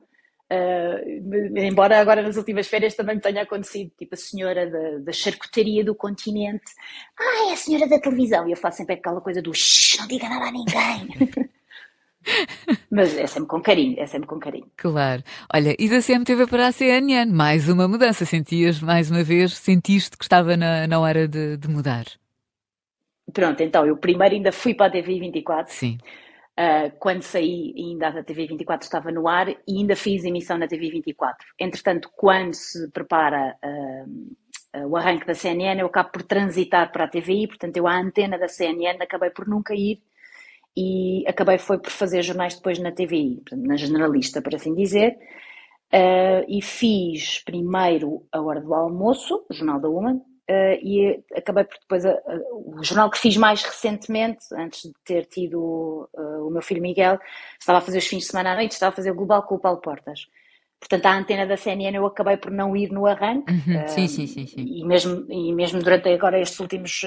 Uh, 0.52 1.58
embora 1.58 2.00
agora 2.00 2.22
nas 2.22 2.36
últimas 2.36 2.66
férias 2.66 2.96
também 2.96 3.14
me 3.14 3.20
tenha 3.20 3.42
acontecido, 3.42 3.92
tipo 3.96 4.14
a 4.14 4.18
senhora 4.18 4.68
da, 4.68 4.98
da 4.98 5.12
charcutaria 5.12 5.84
do 5.84 5.94
continente, 5.94 6.72
ah, 7.16 7.48
é 7.50 7.52
a 7.52 7.56
senhora 7.56 7.88
da 7.88 8.00
televisão, 8.00 8.48
e 8.48 8.50
eu 8.50 8.56
faço 8.56 8.78
sempre 8.78 8.94
aquela 8.94 9.20
coisa 9.20 9.40
do 9.40 9.52
não 9.98 10.08
diga 10.08 10.28
nada 10.28 10.46
a 10.46 10.50
ninguém. 10.50 11.50
Mas 12.90 13.16
é 13.16 13.26
sempre 13.26 13.48
com 13.48 13.62
carinho, 13.62 13.98
é 13.98 14.06
sempre 14.06 14.28
com 14.28 14.38
carinho. 14.38 14.66
Claro. 14.76 15.22
Olha, 15.54 15.74
e 15.78 15.88
da 15.88 16.02
CMTV 16.02 16.46
para 16.46 16.66
a 16.66 16.72
CNN, 16.72 17.32
mais 17.32 17.68
uma 17.68 17.88
mudança. 17.88 18.26
Sentias, 18.26 18.80
mais 18.80 19.10
uma 19.10 19.22
vez, 19.22 19.56
sentiste 19.56 20.16
que 20.16 20.24
estava 20.24 20.56
na, 20.56 20.86
na 20.86 21.00
hora 21.00 21.26
de, 21.26 21.56
de 21.56 21.68
mudar? 21.68 22.04
Pronto, 23.32 23.62
então, 23.62 23.86
eu 23.86 23.96
primeiro 23.96 24.34
ainda 24.34 24.52
fui 24.52 24.74
para 24.74 24.86
a 24.86 24.90
TV 24.90 25.18
24. 25.18 25.72
Sim. 25.72 25.98
Uh, 26.60 26.92
quando 26.98 27.22
saí, 27.22 27.72
ainda 27.74 28.08
a 28.08 28.22
TV 28.22 28.46
24 28.48 28.84
estava 28.84 29.10
no 29.10 29.26
ar 29.26 29.48
e 29.48 29.78
ainda 29.78 29.96
fiz 29.96 30.24
emissão 30.24 30.58
na 30.58 30.68
TV 30.68 30.90
24. 30.90 31.46
Entretanto, 31.58 32.10
quando 32.14 32.52
se 32.52 32.86
prepara 32.90 33.56
uh, 33.64 34.78
uh, 34.78 34.86
o 34.86 34.94
arranque 34.94 35.26
da 35.26 35.34
CNN, 35.34 35.80
eu 35.80 35.86
acabo 35.86 36.10
por 36.10 36.22
transitar 36.22 36.92
para 36.92 37.04
a 37.04 37.08
TVI, 37.08 37.48
portanto, 37.48 37.78
eu 37.78 37.86
à 37.86 37.96
antena 37.98 38.38
da 38.38 38.46
CNN 38.46 38.98
acabei 39.00 39.30
por 39.30 39.48
nunca 39.48 39.72
ir 39.74 40.02
e 40.76 41.24
acabei 41.26 41.56
foi 41.56 41.78
por 41.78 41.90
fazer 41.90 42.22
jornais 42.22 42.56
depois 42.56 42.78
na 42.78 42.92
TVI, 42.92 43.42
na 43.52 43.76
generalista, 43.76 44.42
por 44.42 44.54
assim 44.54 44.74
dizer. 44.74 45.16
e 46.46 46.60
fiz 46.60 47.42
primeiro 47.42 48.26
a 48.30 48.40
hora 48.40 48.60
do 48.60 48.74
almoço, 48.74 49.46
o 49.50 49.54
Jornal 49.54 49.80
da 49.80 49.88
Woman, 49.88 50.20
Uh, 50.50 50.74
e 50.82 51.22
acabei 51.36 51.62
por 51.62 51.78
depois, 51.78 52.04
uh, 52.04 52.08
uh, 52.08 52.80
o 52.80 52.82
jornal 52.82 53.08
que 53.08 53.18
fiz 53.18 53.36
mais 53.36 53.62
recentemente, 53.62 54.46
antes 54.52 54.82
de 54.82 54.92
ter 55.04 55.26
tido 55.26 56.10
o 56.12 56.50
meu 56.50 56.60
filho 56.60 56.82
Miguel, 56.82 57.20
estava 57.56 57.78
a 57.78 57.80
fazer 57.80 57.98
os 57.98 58.06
fins 58.06 58.24
de 58.24 58.30
semana 58.30 58.52
à 58.52 58.56
noite, 58.56 58.72
estava 58.72 58.92
a 58.92 58.96
fazer 58.96 59.12
o 59.12 59.14
Global 59.14 59.44
com 59.44 59.54
o 59.54 59.60
Paulo 59.60 59.80
Portas. 59.80 60.26
Portanto, 60.80 61.06
a 61.06 61.16
antena 61.16 61.46
da 61.46 61.56
CNN 61.56 61.96
eu 61.96 62.04
acabei 62.04 62.36
por 62.36 62.50
não 62.50 62.76
ir 62.76 62.90
no 62.90 63.06
arranque. 63.06 63.52
Uhum. 63.52 63.86
sim, 63.86 64.08
sim, 64.08 64.26
sim, 64.26 64.44
sim. 64.44 64.60
E 64.60 64.84
mesmo, 64.84 65.24
e 65.30 65.54
mesmo 65.54 65.80
durante 65.80 66.08
agora 66.08 66.40
estes 66.40 66.58
últimos 66.58 67.02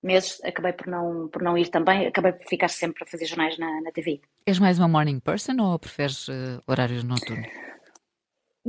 meses, 0.00 0.40
acabei 0.44 0.72
por 0.72 0.86
não, 0.86 1.28
por 1.28 1.42
não 1.42 1.58
ir 1.58 1.70
também, 1.70 2.06
acabei 2.06 2.32
por 2.32 2.46
ficar 2.46 2.68
sempre 2.68 3.02
a 3.02 3.06
fazer 3.06 3.24
jornais 3.24 3.58
na, 3.58 3.80
na 3.80 3.90
TV. 3.90 4.20
És 4.46 4.60
mais 4.60 4.78
uma 4.78 4.86
morning 4.86 5.18
person 5.18 5.56
ou 5.60 5.76
preferes 5.76 6.28
horários 6.68 7.02
noturnos? 7.02 7.48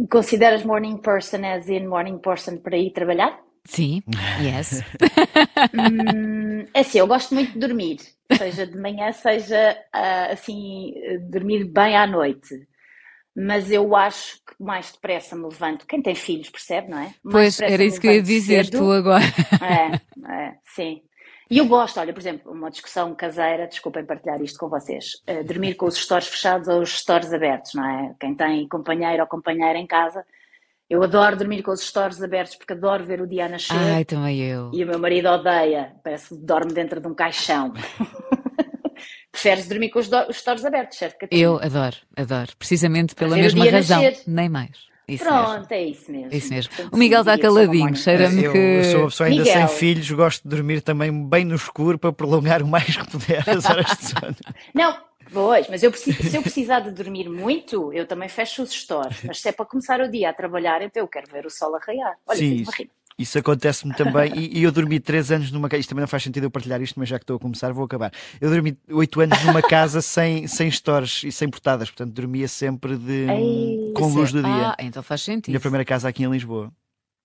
Consideras 0.09 0.63
morning 0.63 0.97
person 0.97 1.45
as 1.45 1.69
in 1.69 1.85
morning 1.85 2.17
person 2.17 2.57
para 2.57 2.77
ir 2.77 2.91
trabalhar? 2.93 3.50
Sim, 3.65 4.01
yes. 4.41 4.83
hum, 5.73 6.65
é 6.73 6.79
assim, 6.79 6.99
eu 6.99 7.07
gosto 7.07 7.33
muito 7.33 7.53
de 7.53 7.59
dormir, 7.59 7.99
seja 8.37 8.65
de 8.65 8.77
manhã, 8.77 9.11
seja 9.11 9.77
uh, 9.95 10.31
assim, 10.31 10.93
dormir 11.29 11.65
bem 11.65 11.95
à 11.95 12.07
noite. 12.07 12.67
Mas 13.33 13.71
eu 13.71 13.95
acho 13.95 14.37
que 14.45 14.61
mais 14.61 14.91
depressa 14.91 15.37
me 15.37 15.43
levanto. 15.43 15.87
Quem 15.87 16.01
tem 16.01 16.13
filhos 16.13 16.49
percebe, 16.49 16.89
não 16.89 16.97
é? 16.97 17.13
Mais 17.23 17.57
pois, 17.57 17.61
era 17.61 17.81
isso 17.81 18.01
que 18.01 18.07
eu 18.07 18.13
ia 18.13 18.21
dizer, 18.21 18.65
cedo. 18.65 18.79
tu 18.79 18.91
agora. 18.91 19.23
É, 19.61 20.33
é, 20.33 20.55
sim. 20.65 21.01
E 21.49 21.57
eu 21.57 21.65
gosto, 21.65 21.99
olha, 21.99 22.13
por 22.13 22.19
exemplo, 22.19 22.51
uma 22.51 22.69
discussão 22.69 23.15
caseira, 23.15 23.67
desculpem 23.67 24.05
partilhar 24.05 24.41
isto 24.41 24.59
com 24.59 24.67
vocês, 24.67 25.21
uh, 25.29 25.43
dormir 25.45 25.75
com 25.75 25.85
os 25.85 25.95
gestores 25.95 26.27
fechados 26.27 26.67
ou 26.67 26.81
os 26.81 26.89
gestores 26.89 27.31
abertos, 27.31 27.73
não 27.73 27.85
é? 27.85 28.15
Quem 28.19 28.35
tem 28.35 28.67
companheiro 28.67 29.21
ou 29.21 29.27
companheira 29.27 29.77
em 29.77 29.87
casa 29.87 30.25
eu 30.91 31.01
adoro 31.01 31.37
dormir 31.37 31.63
com 31.63 31.71
os 31.71 31.79
stores 31.79 32.21
abertos 32.21 32.57
porque 32.57 32.73
adoro 32.73 33.05
ver 33.05 33.21
o 33.21 33.25
dia 33.25 33.47
nascer. 33.47 33.77
Ai, 33.77 34.03
também 34.03 34.41
eu. 34.41 34.71
E 34.73 34.83
o 34.83 34.87
meu 34.87 34.99
marido 34.99 35.29
odeia, 35.29 35.93
parece 36.03 36.35
que 36.35 36.35
dorme 36.35 36.73
dentro 36.73 36.99
de 36.99 37.07
um 37.07 37.15
caixão. 37.15 37.71
Preferes 39.31 39.69
dormir 39.69 39.89
com 39.89 39.99
os, 39.99 40.09
os 40.27 40.35
stores 40.35 40.65
abertos, 40.65 40.97
certo? 40.97 41.17
Catarina? 41.17 41.41
Eu 41.41 41.55
adoro, 41.63 41.95
adoro. 42.17 42.51
Precisamente 42.59 43.15
pela 43.15 43.37
mesma 43.37 43.63
razão. 43.69 44.03
Nascer. 44.03 44.23
Nem 44.27 44.49
mais. 44.49 44.91
Isso 45.07 45.23
Pronto, 45.23 45.49
mesmo. 45.49 45.67
é 45.71 45.83
isso 45.83 46.11
mesmo. 46.11 46.33
Isso 46.33 46.53
mesmo. 46.53 46.73
Portanto, 46.75 46.93
o 46.93 46.97
Miguel 46.97 47.21
está 47.21 47.37
caladinho, 47.37 47.95
cheira-me 47.95 48.51
que. 48.51 48.57
Eu 48.57 48.83
sou 48.83 48.99
uma 48.99 49.07
pessoa 49.07 49.29
ainda 49.29 49.43
Miguel. 49.43 49.67
sem 49.67 49.77
filhos, 49.77 50.11
gosto 50.11 50.43
de 50.43 50.49
dormir 50.53 50.81
também 50.81 51.25
bem 51.25 51.45
no 51.45 51.55
escuro 51.55 51.97
para 51.97 52.11
prolongar 52.11 52.61
o 52.61 52.67
mais 52.67 52.97
que 52.97 53.07
puder 53.09 53.49
as 53.49 53.63
horas 53.65 53.85
de 53.97 54.07
sono. 54.09 54.35
Não, 54.75 54.97
Pois, 55.31 55.67
mas 55.69 55.83
eu 55.83 55.91
preciso, 55.91 56.23
se 56.23 56.35
eu 56.35 56.41
precisar 56.41 56.81
de 56.81 56.91
dormir 56.91 57.29
muito, 57.29 57.91
eu 57.93 58.05
também 58.05 58.27
fecho 58.27 58.63
os 58.63 58.71
stores. 58.71 59.23
Mas 59.23 59.41
se 59.41 59.49
é 59.49 59.51
para 59.51 59.65
começar 59.65 60.01
o 60.01 60.09
dia 60.09 60.29
a 60.29 60.33
trabalhar, 60.33 60.81
então 60.81 61.01
eu 61.01 61.07
quero 61.07 61.29
ver 61.31 61.45
o 61.45 61.49
sol 61.49 61.75
a 61.75 61.79
raiar. 61.79 62.17
Olha, 62.27 62.37
Sim, 62.37 62.55
isso, 62.55 62.71
isso 63.17 63.37
acontece-me 63.37 63.93
também. 63.93 64.33
E, 64.35 64.59
e, 64.59 64.63
eu 64.63 64.71
dormi 64.71 64.99
três 64.99 65.31
anos 65.31 65.51
numa 65.51 65.69
casa. 65.69 65.79
Isto 65.79 65.89
também 65.89 66.01
não 66.01 66.07
faz 66.07 66.23
sentido 66.23 66.45
eu 66.45 66.51
partilhar 66.51 66.81
isto, 66.81 66.99
mas 66.99 67.07
já 67.07 67.17
que 67.17 67.23
estou 67.23 67.37
a 67.37 67.39
começar, 67.39 67.71
vou 67.71 67.85
acabar. 67.85 68.11
Eu 68.39 68.49
dormi 68.49 68.77
oito 68.89 69.21
anos 69.21 69.41
numa 69.43 69.61
casa 69.61 70.01
sem, 70.03 70.47
sem 70.47 70.69
stores 70.71 71.23
e 71.23 71.31
sem 71.31 71.49
portadas. 71.49 71.89
Portanto, 71.89 72.13
dormia 72.13 72.47
sempre 72.47 72.97
de, 72.97 73.27
Ei, 73.29 73.91
com 73.93 74.07
luz 74.07 74.31
do 74.31 74.41
dia. 74.41 74.69
Ah, 74.69 74.75
então 74.79 75.03
faz 75.03 75.21
sentido. 75.21 75.51
Minha 75.51 75.59
primeira 75.59 75.85
casa 75.85 76.09
aqui 76.09 76.23
em 76.23 76.31
Lisboa. 76.31 76.71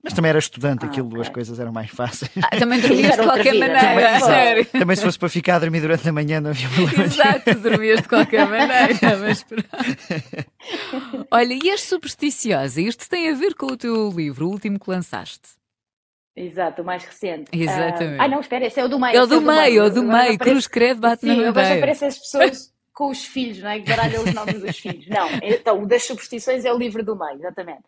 Mas 0.06 0.14
também 0.14 0.28
era 0.28 0.38
estudante, 0.38 0.84
ah, 0.84 0.88
aquilo, 0.88 1.08
okay. 1.08 1.20
as 1.22 1.28
coisas 1.28 1.58
eram 1.58 1.72
mais 1.72 1.90
fáceis. 1.90 2.30
Ah, 2.40 2.56
também 2.56 2.80
dormias 2.80 3.16
de 3.16 3.22
qualquer 3.24 3.54
maneira, 3.54 4.20
também, 4.20 4.64
também 4.64 4.96
se 4.96 5.02
fosse 5.02 5.18
para 5.18 5.28
ficar 5.28 5.56
a 5.56 5.58
dormir 5.58 5.80
durante 5.80 6.08
a 6.08 6.12
manhã 6.12 6.40
não 6.40 6.50
havia 6.50 6.68
problema. 6.68 7.04
Exato, 7.06 7.54
dormias 7.56 8.02
de 8.02 8.08
qualquer 8.08 8.46
maneira, 8.46 9.18
mas 9.18 9.44
Olha, 11.28 11.58
e 11.60 11.70
és 11.70 11.82
supersticiosa? 11.82 12.80
Isto 12.80 13.08
tem 13.08 13.28
a 13.30 13.34
ver 13.34 13.56
com 13.56 13.66
o 13.66 13.76
teu 13.76 14.08
livro, 14.10 14.46
o 14.46 14.50
último 14.52 14.78
que 14.78 14.88
lançaste. 14.88 15.56
Exato, 16.36 16.82
o 16.82 16.84
mais 16.84 17.02
recente. 17.02 17.50
Exatamente. 17.52 18.20
Ah, 18.20 18.24
ah 18.26 18.28
não, 18.28 18.38
espera, 18.38 18.64
esse 18.64 18.78
é 18.78 18.84
o 18.84 18.88
do 18.88 19.00
meio. 19.00 19.16
É 19.16 19.22
o 19.24 19.26
do, 19.26 19.40
meio, 19.40 19.82
é 19.82 19.86
o 19.86 19.90
do 19.90 20.04
meio. 20.04 20.38
Cruz 20.38 20.68
Credo 20.68 21.00
bate 21.00 21.22
Sim, 21.22 21.26
na 21.26 21.34
madeira. 21.34 21.52
Sim, 21.52 21.60
agora 21.60 21.78
aparecem 21.78 22.08
as 22.08 22.18
pessoas 22.18 22.72
com 22.94 23.10
os 23.10 23.24
filhos, 23.24 23.58
não 23.58 23.70
é? 23.70 23.80
Que 23.80 23.90
baralham 23.90 24.22
os 24.22 24.32
nomes 24.32 24.60
dos 24.60 24.78
filhos. 24.78 25.08
Não, 25.08 25.28
então 25.42 25.82
o 25.82 25.86
das 25.86 26.04
superstições 26.04 26.64
é 26.64 26.72
o 26.72 26.78
livro 26.78 27.04
do 27.04 27.18
meio, 27.18 27.38
exatamente. 27.40 27.82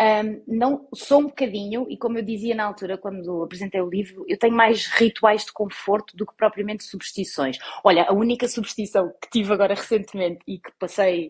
Um, 0.00 0.42
não 0.48 0.88
sou 0.92 1.20
um 1.20 1.26
bocadinho, 1.26 1.86
e 1.88 1.96
como 1.96 2.18
eu 2.18 2.24
dizia 2.24 2.54
na 2.54 2.64
altura, 2.64 2.98
quando 2.98 3.44
apresentei 3.44 3.80
o 3.80 3.88
livro, 3.88 4.24
eu 4.28 4.36
tenho 4.36 4.54
mais 4.54 4.86
rituais 4.86 5.44
de 5.44 5.52
conforto 5.52 6.16
do 6.16 6.26
que 6.26 6.36
propriamente 6.36 6.82
superstições. 6.82 7.58
Olha, 7.84 8.04
a 8.04 8.12
única 8.12 8.48
superstição 8.48 9.12
que 9.22 9.30
tive 9.30 9.52
agora 9.52 9.74
recentemente 9.74 10.40
e 10.48 10.58
que 10.58 10.72
passei 10.78 11.28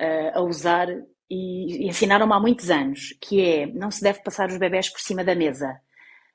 uh, 0.00 0.38
a 0.38 0.40
usar 0.40 0.88
e, 1.30 1.84
e 1.84 1.88
ensinaram-me 1.88 2.32
há 2.32 2.40
muitos 2.40 2.70
anos, 2.70 3.14
que 3.20 3.42
é 3.42 3.66
não 3.66 3.90
se 3.90 4.02
deve 4.02 4.22
passar 4.22 4.48
os 4.48 4.56
bebés 4.56 4.88
por 4.88 5.00
cima 5.00 5.22
da 5.22 5.34
mesa. 5.34 5.78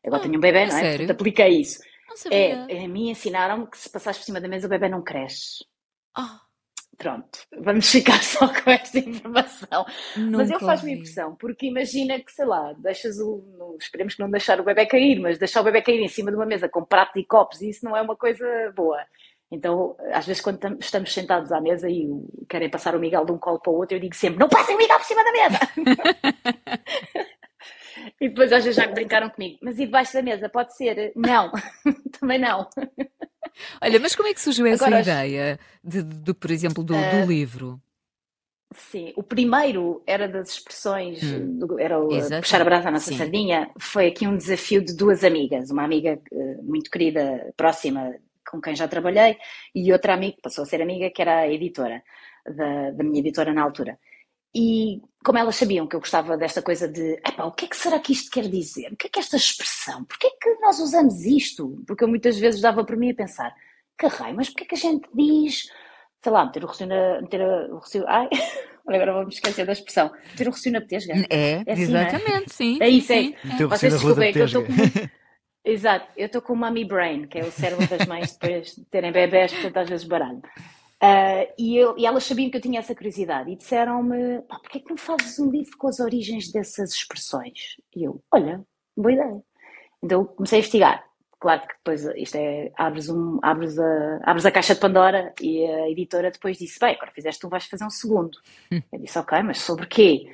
Agora 0.05 0.21
oh, 0.21 0.23
tenho 0.23 0.38
um 0.38 0.41
bebê, 0.41 0.67
não 0.67 0.77
é? 0.77 0.79
Sério? 0.79 0.97
Portanto, 0.99 1.12
apliquei 1.12 1.59
isso. 1.59 1.81
É, 2.29 2.83
a 2.83 2.88
mim 2.88 3.09
ensinaram-me 3.09 3.67
que 3.67 3.77
se 3.77 3.89
passares 3.89 4.19
por 4.19 4.25
cima 4.25 4.39
da 4.39 4.47
mesa 4.47 4.67
o 4.67 4.69
bebê 4.69 4.88
não 4.89 5.01
cresce. 5.01 5.65
Oh. 6.15 6.42
Pronto, 6.97 7.39
vamos 7.60 7.89
ficar 7.91 8.21
só 8.21 8.47
com 8.47 8.69
esta 8.69 8.99
informação. 8.99 9.86
Nunca 10.15 10.38
mas 10.38 10.51
eu 10.51 10.60
faço-me 10.60 10.93
impressão, 10.93 11.36
porque 11.36 11.67
imagina 11.67 12.19
que, 12.19 12.32
sei 12.32 12.45
lá, 12.45 12.73
deixas 12.77 13.19
o. 13.19 13.75
Esperemos 13.79 14.15
que 14.15 14.21
não 14.21 14.29
deixar 14.29 14.60
o 14.60 14.63
bebê 14.63 14.86
cair, 14.86 15.19
mas 15.19 15.38
deixar 15.38 15.62
o 15.62 15.63
bebê 15.63 15.82
cair 15.82 16.01
em 16.01 16.08
cima 16.08 16.32
de 16.32 16.38
uma 16.38 16.45
mesa 16.45 16.69
com 16.69 16.84
prato 16.84 17.19
e 17.19 17.25
copos, 17.25 17.62
isso 17.62 17.86
não 17.86 17.95
é 17.97 18.01
uma 18.01 18.15
coisa 18.15 18.45
boa. 18.75 18.99
Então, 19.51 19.95
às 20.12 20.25
vezes, 20.25 20.41
quando 20.41 20.79
estamos 20.79 21.13
sentados 21.13 21.51
à 21.51 21.62
mesa 21.62 21.88
e 21.88 22.10
querem 22.49 22.69
passar 22.69 22.95
o 22.95 22.99
Miguel 22.99 23.23
de 23.23 23.32
um 23.32 23.38
colo 23.38 23.60
para 23.60 23.71
o 23.71 23.75
outro, 23.75 23.95
eu 23.95 24.01
digo 24.01 24.15
sempre: 24.15 24.39
não 24.39 24.49
passem 24.49 24.75
o 24.75 24.77
Miguel 24.77 24.97
por 24.97 25.06
cima 25.06 25.23
da 25.23 25.32
mesa! 25.32 25.60
e 28.19 28.29
depois, 28.29 28.51
às 28.51 28.63
vezes, 28.63 28.84
já 28.84 28.88
brincaram 28.91 29.29
comigo: 29.29 29.60
mas 29.62 29.77
e 29.77 29.86
debaixo 29.86 30.13
da 30.13 30.23
mesa? 30.23 30.49
Pode 30.49 30.75
ser? 30.75 31.12
Não, 31.15 31.51
também 32.19 32.39
não. 32.39 32.67
Olha, 33.82 34.00
mas 34.00 34.16
como 34.16 34.28
é 34.28 34.34
que 34.34 34.42
surgiu 34.42 34.66
essa 34.66 34.86
Agora, 34.86 35.02
ideia, 35.02 35.60
de, 35.84 36.04
de, 36.04 36.16
de, 36.18 36.34
por 36.34 36.52
exemplo, 36.52 36.84
do, 36.84 36.96
uh, 36.96 37.10
do, 37.12 37.32
livro? 37.32 37.82
Sim, 38.76 39.13
o 39.16 39.24
primeiro 39.24 40.02
era 40.08 40.28
das 40.28 40.50
expressões, 40.50 41.22
hum, 41.24 41.60
do, 41.60 41.80
era 41.80 42.00
o 42.00 42.16
Exato. 42.16 42.42
puxar 42.42 42.62
a 42.62 42.66
brasa 42.66 42.89
à 42.89 42.92
nossa 42.92 43.10
Sim. 43.10 43.18
sardinha, 43.18 43.70
foi 43.80 44.08
aqui 44.08 44.28
um 44.28 44.36
desafio 44.36 44.84
de 44.84 44.96
duas 44.96 45.24
amigas, 45.24 45.70
uma 45.70 45.84
amiga 45.84 46.20
uh, 46.32 46.63
muito 46.63 46.89
querida, 46.89 47.54
próxima, 47.56 48.16
com 48.50 48.60
quem 48.62 48.76
já 48.76 48.88
trabalhei, 48.88 49.38
e 49.76 49.92
outra 49.92 50.13
amiga, 50.13 50.36
que 50.36 50.42
passou 50.42 50.63
a 50.63 50.66
ser 50.66 50.82
amiga, 50.82 51.10
que 51.10 51.22
era 51.22 51.39
a 51.39 51.48
editora, 51.48 52.02
da, 52.46 52.92
da 52.92 53.04
minha 53.04 53.20
editora 53.20 53.54
na 53.54 53.63
altura. 53.63 53.98
E 54.56 55.02
como 55.24 55.38
elas 55.38 55.56
sabiam 55.56 55.88
que 55.88 55.96
eu 55.96 56.00
gostava 56.00 56.38
desta 56.38 56.62
coisa 56.62 56.88
de 56.88 57.20
o 57.39 57.52
que 57.52 57.66
é 57.66 57.68
que 57.68 57.78
será 57.78 58.00
que 58.00 58.13
isto 58.13 58.30
quer 58.30 58.48
dizer? 58.48 58.92
O 58.92 58.98
que 58.98 59.08
é 59.08 59.10
que 59.10 59.20
é 59.20 59.22
esta 59.22 59.38
expressão? 59.38 60.04
Porquê 60.04 60.28
é 60.28 60.30
que 60.30 60.60
nós 60.62 60.80
usamos 60.80 61.26
isto? 61.26 61.82
Porque 61.88 62.04
eu 62.04 62.08
muitas 62.08 62.38
vezes 62.38 62.62
dava 62.62 62.84
por 62.84 62.98
mim 62.98 63.12
a 63.12 63.16
pensar, 63.16 63.56
que 63.98 64.08
raio, 64.08 64.36
mas 64.36 64.50
porquê 64.50 64.66
é 64.66 64.68
que 64.68 64.76
a 64.76 64.78
gente 64.78 65.08
diz, 65.13 65.70
sei 66.22 66.32
lá, 66.32 66.46
meter 66.46 66.63
o 66.63 66.68
recio 66.68 66.88
na. 66.88 67.22
Meter 67.22 67.42
o 67.72 67.80
recio, 67.80 68.04
ai, 68.08 68.30
agora 68.88 69.13
vamos 69.13 69.36
esquecer 69.36 69.66
da 69.66 69.72
expressão, 69.72 70.12
meter 70.32 70.48
o 70.48 70.52
recio 70.52 70.72
na 70.72 70.82
petesga. 70.82 71.13
É, 71.30 71.63
é 71.66 71.72
assim, 71.72 71.82
exatamente, 71.82 72.46
é? 72.46 72.54
sim. 72.54 72.78
É 72.82 72.89
isso, 72.89 73.08
sim, 73.08 73.36
é. 73.44 73.58
Sim. 73.58 73.66
Vocês 73.66 73.94
desculpem, 73.94 74.34
que 74.34 74.39
eu 74.39 74.46
estou 74.46 74.63
com. 74.63 74.74
Exato, 75.66 76.08
eu 76.18 76.26
estou 76.26 76.42
com 76.42 76.54
o 76.54 76.58
mommy 76.58 76.84
brain, 76.84 77.26
que 77.26 77.39
é 77.39 77.44
o 77.44 77.52
cérebro 77.52 77.88
das 77.88 78.06
mães 78.06 78.36
depois 78.36 78.76
de 78.76 78.84
terem 78.86 79.13
bebés, 79.13 79.54
portanto 79.54 79.78
às 79.78 79.89
vezes 79.89 80.06
baralho. 80.06 80.42
Uh, 81.04 81.52
e, 81.58 81.76
eu, 81.76 81.98
e, 81.98 82.06
elas 82.06 82.24
sabiam 82.24 82.50
que 82.50 82.56
eu 82.56 82.62
tinha 82.62 82.80
essa 82.80 82.96
curiosidade 82.96 83.52
e 83.52 83.58
disseram-me: 83.58 84.42
porquê 84.48 84.78
é 84.78 84.82
que 84.82 84.89
não 84.89 84.96
fazes 84.96 85.38
um 85.38 85.50
livro 85.52 85.78
com 85.78 85.89
as 85.89 86.00
origens 86.00 86.50
dessas 86.50 86.94
expressões? 86.94 87.76
E 87.94 88.06
eu, 88.06 88.24
olha, 88.32 88.66
boa 88.96 89.12
ideia. 89.12 89.44
Então 90.02 90.24
comecei 90.24 90.60
a 90.60 90.62
investigar. 90.62 91.06
Claro 91.42 91.62
que 91.68 91.76
depois 91.76 92.06
isto 92.16 92.36
é, 92.38 92.72
abres, 92.78 93.10
um, 93.10 93.38
abres, 93.44 93.78
a, 93.78 94.20
abres 94.24 94.46
a 94.46 94.52
caixa 94.52 94.76
de 94.76 94.80
Pandora 94.80 95.34
e 95.42 95.66
a 95.66 95.89
editora 95.89 96.32
depois 96.32 96.58
disse: 96.58 96.80
Bem, 96.80 96.96
agora 96.96 97.12
fizeste 97.12 97.42
tu, 97.42 97.50
vais 97.50 97.66
fazer 97.66 97.84
um 97.84 97.89
segundo. 97.89 98.38
Hum. 98.72 98.82
Eu 98.94 99.00
disse: 99.02 99.20
Ok, 99.20 99.44
mas 99.44 99.60
sobre 99.60 99.86
quê? 99.88 100.34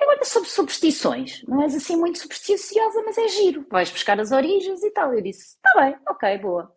Agora 0.00 0.24
sobre 0.24 0.48
superstições. 0.48 1.42
Não 1.42 1.60
és 1.60 1.74
assim 1.74 1.96
muito 1.96 2.20
supersticiosa, 2.20 3.02
mas 3.04 3.18
é 3.18 3.26
giro. 3.26 3.66
Vais 3.68 3.90
buscar 3.90 4.20
as 4.20 4.30
origens 4.30 4.80
e 4.84 4.92
tal. 4.92 5.12
Eu 5.12 5.20
disse: 5.20 5.56
Está 5.56 5.82
bem, 5.82 5.96
ok, 6.08 6.38
boa. 6.38 6.72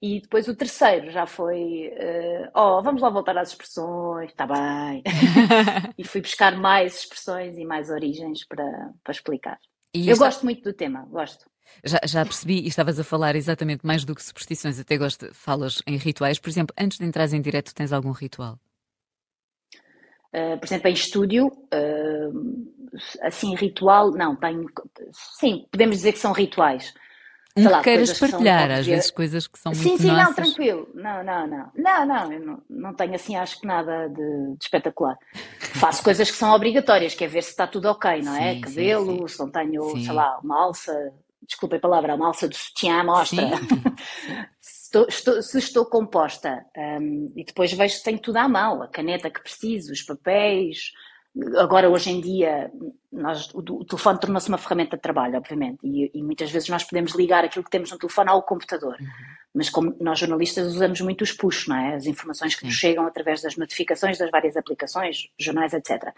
E 0.00 0.20
depois 0.20 0.46
o 0.46 0.54
terceiro 0.54 1.10
já 1.10 1.26
foi, 1.26 1.88
uh, 1.88 2.50
oh, 2.54 2.82
vamos 2.82 3.00
lá 3.00 3.08
voltar 3.08 3.36
às 3.38 3.48
expressões, 3.48 4.30
está 4.30 4.46
bem. 4.46 5.02
e 5.96 6.04
fui 6.04 6.20
buscar 6.20 6.54
mais 6.56 7.00
expressões 7.00 7.56
e 7.56 7.64
mais 7.64 7.88
origens 7.88 8.46
para, 8.46 8.92
para 9.02 9.12
explicar. 9.12 9.58
E 9.94 10.08
Eu 10.08 10.18
gosto 10.18 10.44
muito 10.44 10.62
do 10.62 10.74
tema, 10.74 11.06
gosto. 11.06 11.46
Já, 11.82 11.98
já, 12.04 12.24
percebi 12.24 12.60
e 12.60 12.68
estavas 12.68 13.00
a 13.00 13.04
falar 13.04 13.34
exatamente 13.34 13.86
mais 13.86 14.04
do 14.04 14.14
que 14.14 14.22
superstições, 14.22 14.78
até 14.78 14.98
gosto, 14.98 15.32
falas 15.34 15.82
em 15.86 15.96
rituais. 15.96 16.38
Por 16.38 16.50
exemplo, 16.50 16.74
antes 16.78 16.98
de 16.98 17.04
entrar 17.04 17.32
em 17.32 17.40
direto, 17.40 17.74
tens 17.74 17.92
algum 17.92 18.12
ritual? 18.12 18.58
Uh, 20.34 20.58
por 20.58 20.66
exemplo, 20.66 20.88
em 20.88 20.92
estúdio, 20.92 21.46
uh, 21.46 22.96
assim, 23.22 23.54
ritual, 23.54 24.10
não, 24.10 24.36
tenho. 24.36 24.66
Sim, 25.40 25.66
podemos 25.70 25.96
dizer 25.96 26.12
que 26.12 26.18
são 26.18 26.32
rituais. 26.32 26.92
Um 27.56 27.70
lá, 27.70 27.78
que 27.78 27.84
queiras 27.84 28.18
partilhar, 28.18 28.70
às 28.70 28.86
vezes 28.86 29.10
coisas 29.10 29.46
que 29.46 29.58
são 29.58 29.72
sim, 29.74 29.88
muito 29.88 30.02
Sim, 30.02 30.08
sim, 30.08 30.14
não, 30.14 30.34
tranquilo. 30.34 30.88
Não, 30.94 31.24
não, 31.24 31.46
não. 31.46 31.70
Não, 31.74 32.06
não, 32.06 32.32
eu 32.32 32.40
não, 32.40 32.62
não 32.68 32.94
tenho 32.94 33.14
assim, 33.14 33.34
acho 33.34 33.58
que 33.58 33.66
nada 33.66 34.08
de, 34.08 34.14
de 34.14 34.58
espetacular. 34.62 35.16
Faço 35.58 36.02
coisas 36.02 36.30
que 36.30 36.36
são 36.36 36.52
obrigatórias, 36.52 37.14
que 37.14 37.24
é 37.24 37.28
ver 37.28 37.42
se 37.42 37.50
está 37.50 37.66
tudo 37.66 37.86
ok, 37.86 38.20
não 38.20 38.36
é? 38.36 38.54
Sim, 38.54 38.60
Cabelo, 38.60 39.28
sim, 39.28 39.34
se 39.34 39.38
não 39.38 39.50
tenho, 39.50 39.90
sei 39.96 40.12
lá, 40.12 40.38
uma 40.44 40.64
alça, 40.64 41.12
desculpem 41.42 41.78
a 41.78 41.80
palavra, 41.80 42.14
uma 42.14 42.26
alça 42.26 42.46
do 42.46 42.54
sutiã 42.54 43.02
mostra. 43.02 43.48
se, 44.60 44.84
estou, 44.86 45.06
estou, 45.08 45.42
se 45.42 45.58
estou 45.58 45.86
composta. 45.86 46.64
Um, 46.76 47.32
e 47.34 47.44
depois 47.44 47.72
vejo 47.72 47.96
se 47.96 48.02
tenho 48.02 48.18
tudo 48.18 48.36
à 48.36 48.46
mão, 48.48 48.82
a 48.82 48.88
caneta 48.88 49.30
que 49.30 49.40
preciso, 49.40 49.92
os 49.92 50.02
papéis, 50.02 50.92
Agora, 51.58 51.90
hoje 51.90 52.10
em 52.10 52.20
dia, 52.20 52.70
nós, 53.12 53.52
o, 53.52 53.58
o 53.58 53.84
telefone 53.84 54.18
tornou-se 54.18 54.48
uma 54.48 54.56
ferramenta 54.56 54.96
de 54.96 55.02
trabalho, 55.02 55.36
obviamente, 55.36 55.78
e, 55.82 56.10
e, 56.14 56.22
muitas 56.22 56.50
vezes 56.50 56.68
nós 56.70 56.82
podemos 56.82 57.14
ligar 57.14 57.44
aquilo 57.44 57.64
que 57.64 57.70
temos 57.70 57.90
no 57.90 57.98
telefone 57.98 58.30
ao 58.30 58.42
computador. 58.42 58.96
Uhum. 58.98 59.06
Mas 59.54 59.68
como 59.68 59.94
nós 60.00 60.18
jornalistas 60.18 60.66
usamos 60.66 61.00
muito 61.02 61.22
os 61.22 61.32
push, 61.32 61.66
não 61.66 61.76
é? 61.76 61.94
As 61.94 62.06
informações 62.06 62.54
que 62.54 62.60
Sim. 62.60 62.66
nos 62.68 62.74
chegam 62.74 63.06
através 63.06 63.42
das 63.42 63.56
notificações 63.56 64.16
das 64.16 64.30
várias 64.30 64.56
aplicações, 64.56 65.28
jornais, 65.38 65.74
etc. 65.74 66.10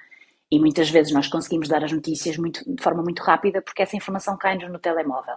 E 0.50 0.58
muitas 0.60 0.88
vezes 0.88 1.12
nós 1.12 1.26
conseguimos 1.26 1.68
dar 1.68 1.82
as 1.82 1.90
notícias 1.90 2.36
muito, 2.36 2.62
de 2.64 2.82
forma 2.82 3.02
muito 3.02 3.20
rápida 3.22 3.60
porque 3.60 3.82
essa 3.82 3.96
informação 3.96 4.36
cai-nos 4.36 4.70
no 4.70 4.78
telemóvel. 4.78 5.36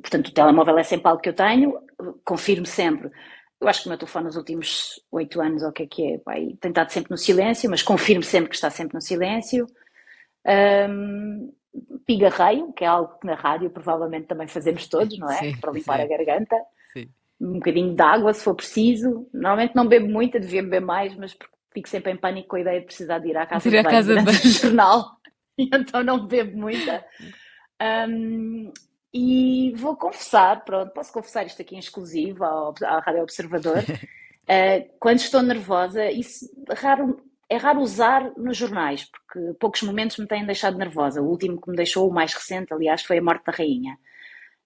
Portanto, 0.00 0.28
o 0.28 0.32
telemóvel 0.32 0.78
é 0.78 0.82
sempre 0.82 1.08
algo 1.08 1.20
que 1.20 1.28
eu 1.28 1.34
tenho, 1.34 1.78
confirmo 2.24 2.66
sempre 2.66 3.10
eu 3.64 3.68
acho 3.68 3.82
que 3.82 3.88
o 3.88 3.90
meu 3.90 3.98
telefone 3.98 4.26
nos 4.26 4.36
últimos 4.36 5.00
oito 5.10 5.40
anos, 5.40 5.62
ou 5.62 5.70
o 5.70 5.72
que 5.72 5.82
é 5.84 5.86
que 5.86 6.14
é, 6.14 6.18
vai, 6.24 6.56
tem 6.60 6.70
estado 6.70 6.90
sempre 6.90 7.10
no 7.10 7.18
silêncio, 7.18 7.70
mas 7.70 7.82
confirmo 7.82 8.22
sempre 8.22 8.50
que 8.50 8.54
está 8.54 8.70
sempre 8.70 8.94
no 8.94 9.00
silêncio. 9.00 9.66
Um, 10.46 11.52
pigarreio, 12.06 12.72
que 12.72 12.84
é 12.84 12.86
algo 12.86 13.18
que 13.18 13.26
na 13.26 13.34
rádio 13.34 13.70
provavelmente 13.70 14.26
também 14.26 14.46
fazemos 14.46 14.86
todos, 14.86 15.18
não 15.18 15.30
é? 15.30 15.36
Sim, 15.36 15.56
Para 15.56 15.72
limpar 15.72 15.96
sim. 15.96 16.02
a 16.02 16.06
garganta. 16.06 16.56
Sim. 16.92 17.08
Um 17.40 17.54
bocadinho 17.54 17.94
de 17.94 18.02
água, 18.02 18.32
se 18.32 18.44
for 18.44 18.54
preciso. 18.54 19.26
Normalmente 19.32 19.74
não 19.74 19.88
bebo 19.88 20.08
muito, 20.08 20.38
devia 20.38 20.62
beber 20.62 20.80
mais, 20.80 21.16
mas 21.16 21.36
fico 21.72 21.88
sempre 21.88 22.12
em 22.12 22.16
pânico 22.16 22.48
com 22.48 22.56
a 22.56 22.60
ideia 22.60 22.80
de 22.80 22.86
precisar 22.86 23.18
de 23.18 23.28
ir 23.28 23.36
à 23.36 23.46
casa 23.46 23.66
ir 23.66 23.70
de 23.70 23.82
banho 23.82 23.90
casa 23.90 24.14
de... 24.14 24.48
o 24.48 24.50
jornal. 24.50 25.16
Então 25.56 26.02
não 26.02 26.26
bebo 26.26 26.58
muita. 26.58 27.04
Um, 27.80 28.72
e 29.14 29.72
vou 29.76 29.96
confessar, 29.96 30.64
pronto, 30.64 30.92
posso 30.92 31.12
confessar 31.12 31.46
isto 31.46 31.62
aqui 31.62 31.76
em 31.76 31.78
exclusivo 31.78 32.42
ao, 32.42 32.74
à 32.82 32.98
Rádio 32.98 33.22
Observador. 33.22 33.78
uh, 33.78 34.90
quando 34.98 35.18
estou 35.18 35.40
nervosa, 35.40 36.10
isso 36.10 36.50
raro, 36.76 37.22
é 37.48 37.56
raro 37.56 37.80
usar 37.80 38.32
nos 38.36 38.56
jornais, 38.56 39.04
porque 39.04 39.54
poucos 39.60 39.82
momentos 39.82 40.18
me 40.18 40.26
têm 40.26 40.44
deixado 40.44 40.76
nervosa. 40.76 41.22
O 41.22 41.28
último 41.28 41.60
que 41.60 41.70
me 41.70 41.76
deixou, 41.76 42.08
o 42.08 42.12
mais 42.12 42.34
recente, 42.34 42.74
aliás, 42.74 43.04
foi 43.04 43.18
a 43.18 43.22
morte 43.22 43.44
da 43.46 43.52
rainha. 43.52 43.96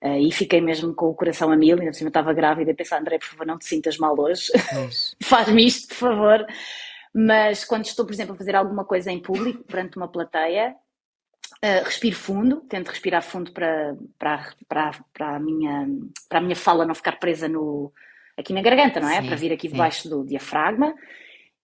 Uh, 0.02 0.16
e 0.16 0.32
fiquei 0.32 0.62
mesmo 0.62 0.94
com 0.94 1.10
o 1.10 1.14
coração 1.14 1.52
a 1.52 1.56
mil, 1.56 1.76
ainda 1.78 1.90
por 1.90 1.98
cima 1.98 2.08
estava 2.08 2.32
grávida 2.32 2.70
e 2.70 2.74
pensar, 2.74 3.00
André, 3.00 3.18
por 3.18 3.28
favor, 3.28 3.46
não 3.46 3.58
te 3.58 3.66
sintas 3.66 3.98
mal 3.98 4.18
hoje. 4.18 4.50
Faz-me 5.22 5.66
isto, 5.66 5.88
por 5.88 5.96
favor. 5.96 6.46
Mas 7.12 7.66
quando 7.66 7.84
estou, 7.84 8.06
por 8.06 8.14
exemplo, 8.14 8.32
a 8.32 8.38
fazer 8.38 8.56
alguma 8.56 8.86
coisa 8.86 9.12
em 9.12 9.20
público, 9.20 9.62
perante 9.64 9.98
uma 9.98 10.08
plateia, 10.08 10.74
Uh, 11.64 11.84
respiro 11.84 12.14
fundo, 12.14 12.60
tento 12.68 12.88
respirar 12.88 13.22
fundo 13.22 13.50
para, 13.50 13.96
para, 14.16 14.52
para, 14.68 14.92
para, 15.12 15.36
a 15.36 15.40
minha, 15.40 15.88
para 16.28 16.38
a 16.38 16.42
minha 16.42 16.54
fala 16.54 16.86
não 16.86 16.94
ficar 16.94 17.18
presa 17.18 17.48
no, 17.48 17.92
aqui 18.36 18.52
na 18.52 18.62
garganta, 18.62 19.00
não 19.00 19.08
é? 19.08 19.20
Sim, 19.20 19.26
para 19.26 19.36
vir 19.36 19.52
aqui 19.52 19.66
sim. 19.66 19.72
debaixo 19.72 20.08
do 20.08 20.24
diafragma. 20.24 20.94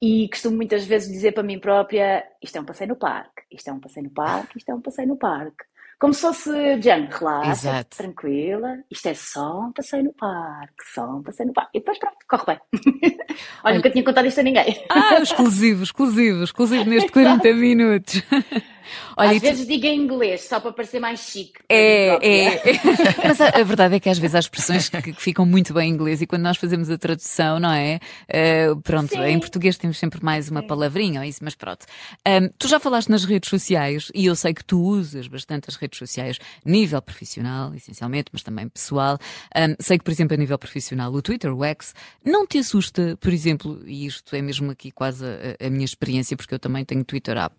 E 0.03 0.29
costumo 0.29 0.57
muitas 0.57 0.85
vezes 0.85 1.11
dizer 1.11 1.33
para 1.33 1.43
mim 1.43 1.59
própria: 1.59 2.25
isto 2.43 2.57
é 2.57 2.61
um 2.61 2.65
passeio 2.65 2.89
no 2.89 2.97
parque, 2.97 3.43
isto 3.51 3.71
é 3.71 3.73
um 3.73 3.81
passeio 3.81 4.05
no 4.05 4.11
parque, 4.11 4.59
isto 4.59 4.71
é 4.71 4.75
um 4.75 4.81
passeio 4.81 5.09
no 5.09 5.17
parque. 5.17 5.65
como 5.99 6.13
se 6.13 6.21
fosse 6.23 6.81
Jan, 6.83 7.09
relaxa, 7.11 7.85
tranquila, 7.85 8.79
isto 8.91 9.07
é 9.07 9.15
só 9.15 9.61
um 9.61 9.73
passeio 9.73 10.05
no 10.05 10.13
parque, 10.13 10.85
só 10.93 11.07
um 11.07 11.23
passeio 11.23 11.47
no 11.47 11.55
parque. 11.55 11.71
E 11.75 11.79
depois 11.79 11.99
pronto, 11.99 12.17
corre 12.29 12.45
bem. 12.47 12.61
Olha, 13.17 13.37
Olha, 13.63 13.75
nunca 13.77 13.91
tinha 13.91 14.05
contado 14.05 14.27
isto 14.27 14.41
a 14.41 14.43
ninguém. 14.43 14.85
Ah, 14.91 15.21
exclusivo, 15.23 15.85
exclusivo, 15.85 16.43
exclusivo 16.43 16.85
neste 16.85 17.13
40 17.13 17.53
minutos. 17.55 18.23
Olha, 19.17 19.31
às 19.31 19.39
vezes 19.41 19.67
diga 19.67 19.87
em 19.89 20.01
inglês, 20.01 20.43
só 20.43 20.61
para 20.61 20.73
parecer 20.73 21.01
mais 21.01 21.21
chique. 21.21 21.61
É, 21.69 22.19
é. 22.21 22.63
Mas 23.25 23.41
a, 23.41 23.49
a, 23.49 23.63
verdade 23.63 23.97
é 23.97 24.01
que 24.01 24.09
às 24.09 24.19
vezes 24.19 24.35
há 24.35 24.39
expressões 24.39 24.89
que, 24.89 25.01
que, 25.03 25.23
ficam 25.23 25.47
muito 25.47 25.73
bem 25.73 25.91
em 25.91 25.95
inglês 25.95 26.21
e 26.23 26.27
quando 26.27 26.43
nós 26.43 26.57
fazemos 26.57 26.91
a 26.91 26.99
tradução, 26.99 27.59
não 27.59 27.73
é? 27.73 27.99
Uh, 28.29 28.81
pronto, 28.81 29.11
Sim. 29.11 29.23
em 29.23 29.39
português 29.39 29.77
temos 29.77 29.99
sempre 29.99 30.23
mais 30.23 30.51
uma 30.51 30.63
palavrinha 30.63 31.21
ou 31.21 31.27
isso, 31.27 31.41
mas 31.43 31.55
pronto. 31.55 31.87
Um, 32.27 32.49
tu 32.59 32.69
já 32.69 32.79
falaste 32.79 33.09
nas 33.09 33.25
redes 33.25 33.49
sociais 33.49 34.11
e 34.15 34.27
eu 34.27 34.37
sei 34.37 34.55
que 34.55 34.65
tu 34.65 34.81
usas 34.81 35.27
bastante 35.27 35.69
as 35.69 35.77
redes 35.77 35.99
sociais, 35.99 36.39
nível 36.65 37.01
profissional, 37.01 37.75
essencialmente, 37.75 38.31
mas 38.33 38.43
também 38.43 38.69
pessoal. 38.69 39.19
Um, 39.57 39.75
sei 39.81 39.99
que, 39.99 40.05
por 40.05 40.11
exemplo, 40.11 40.35
a 40.35 40.39
nível 40.39 40.59
profissional, 40.59 41.13
o 41.13 41.23
Twitter, 41.23 41.55
o 41.55 41.65
X, 41.65 41.95
não 42.25 42.47
te 42.47 42.59
assusta, 42.59 43.17
por 43.21 43.33
exemplo, 43.33 43.81
e 43.87 44.07
isto 44.07 44.35
é 44.35 44.43
mesmo 44.43 44.71
aqui 44.71 44.91
quase 44.91 45.25
a, 45.25 45.67
a 45.67 45.71
minha 45.71 45.85
experiência, 45.85 46.37
porque 46.37 46.55
eu 46.55 46.59
também 46.59 46.85
tenho 46.85 47.05
Twitter 47.05 47.37
há 47.39 47.51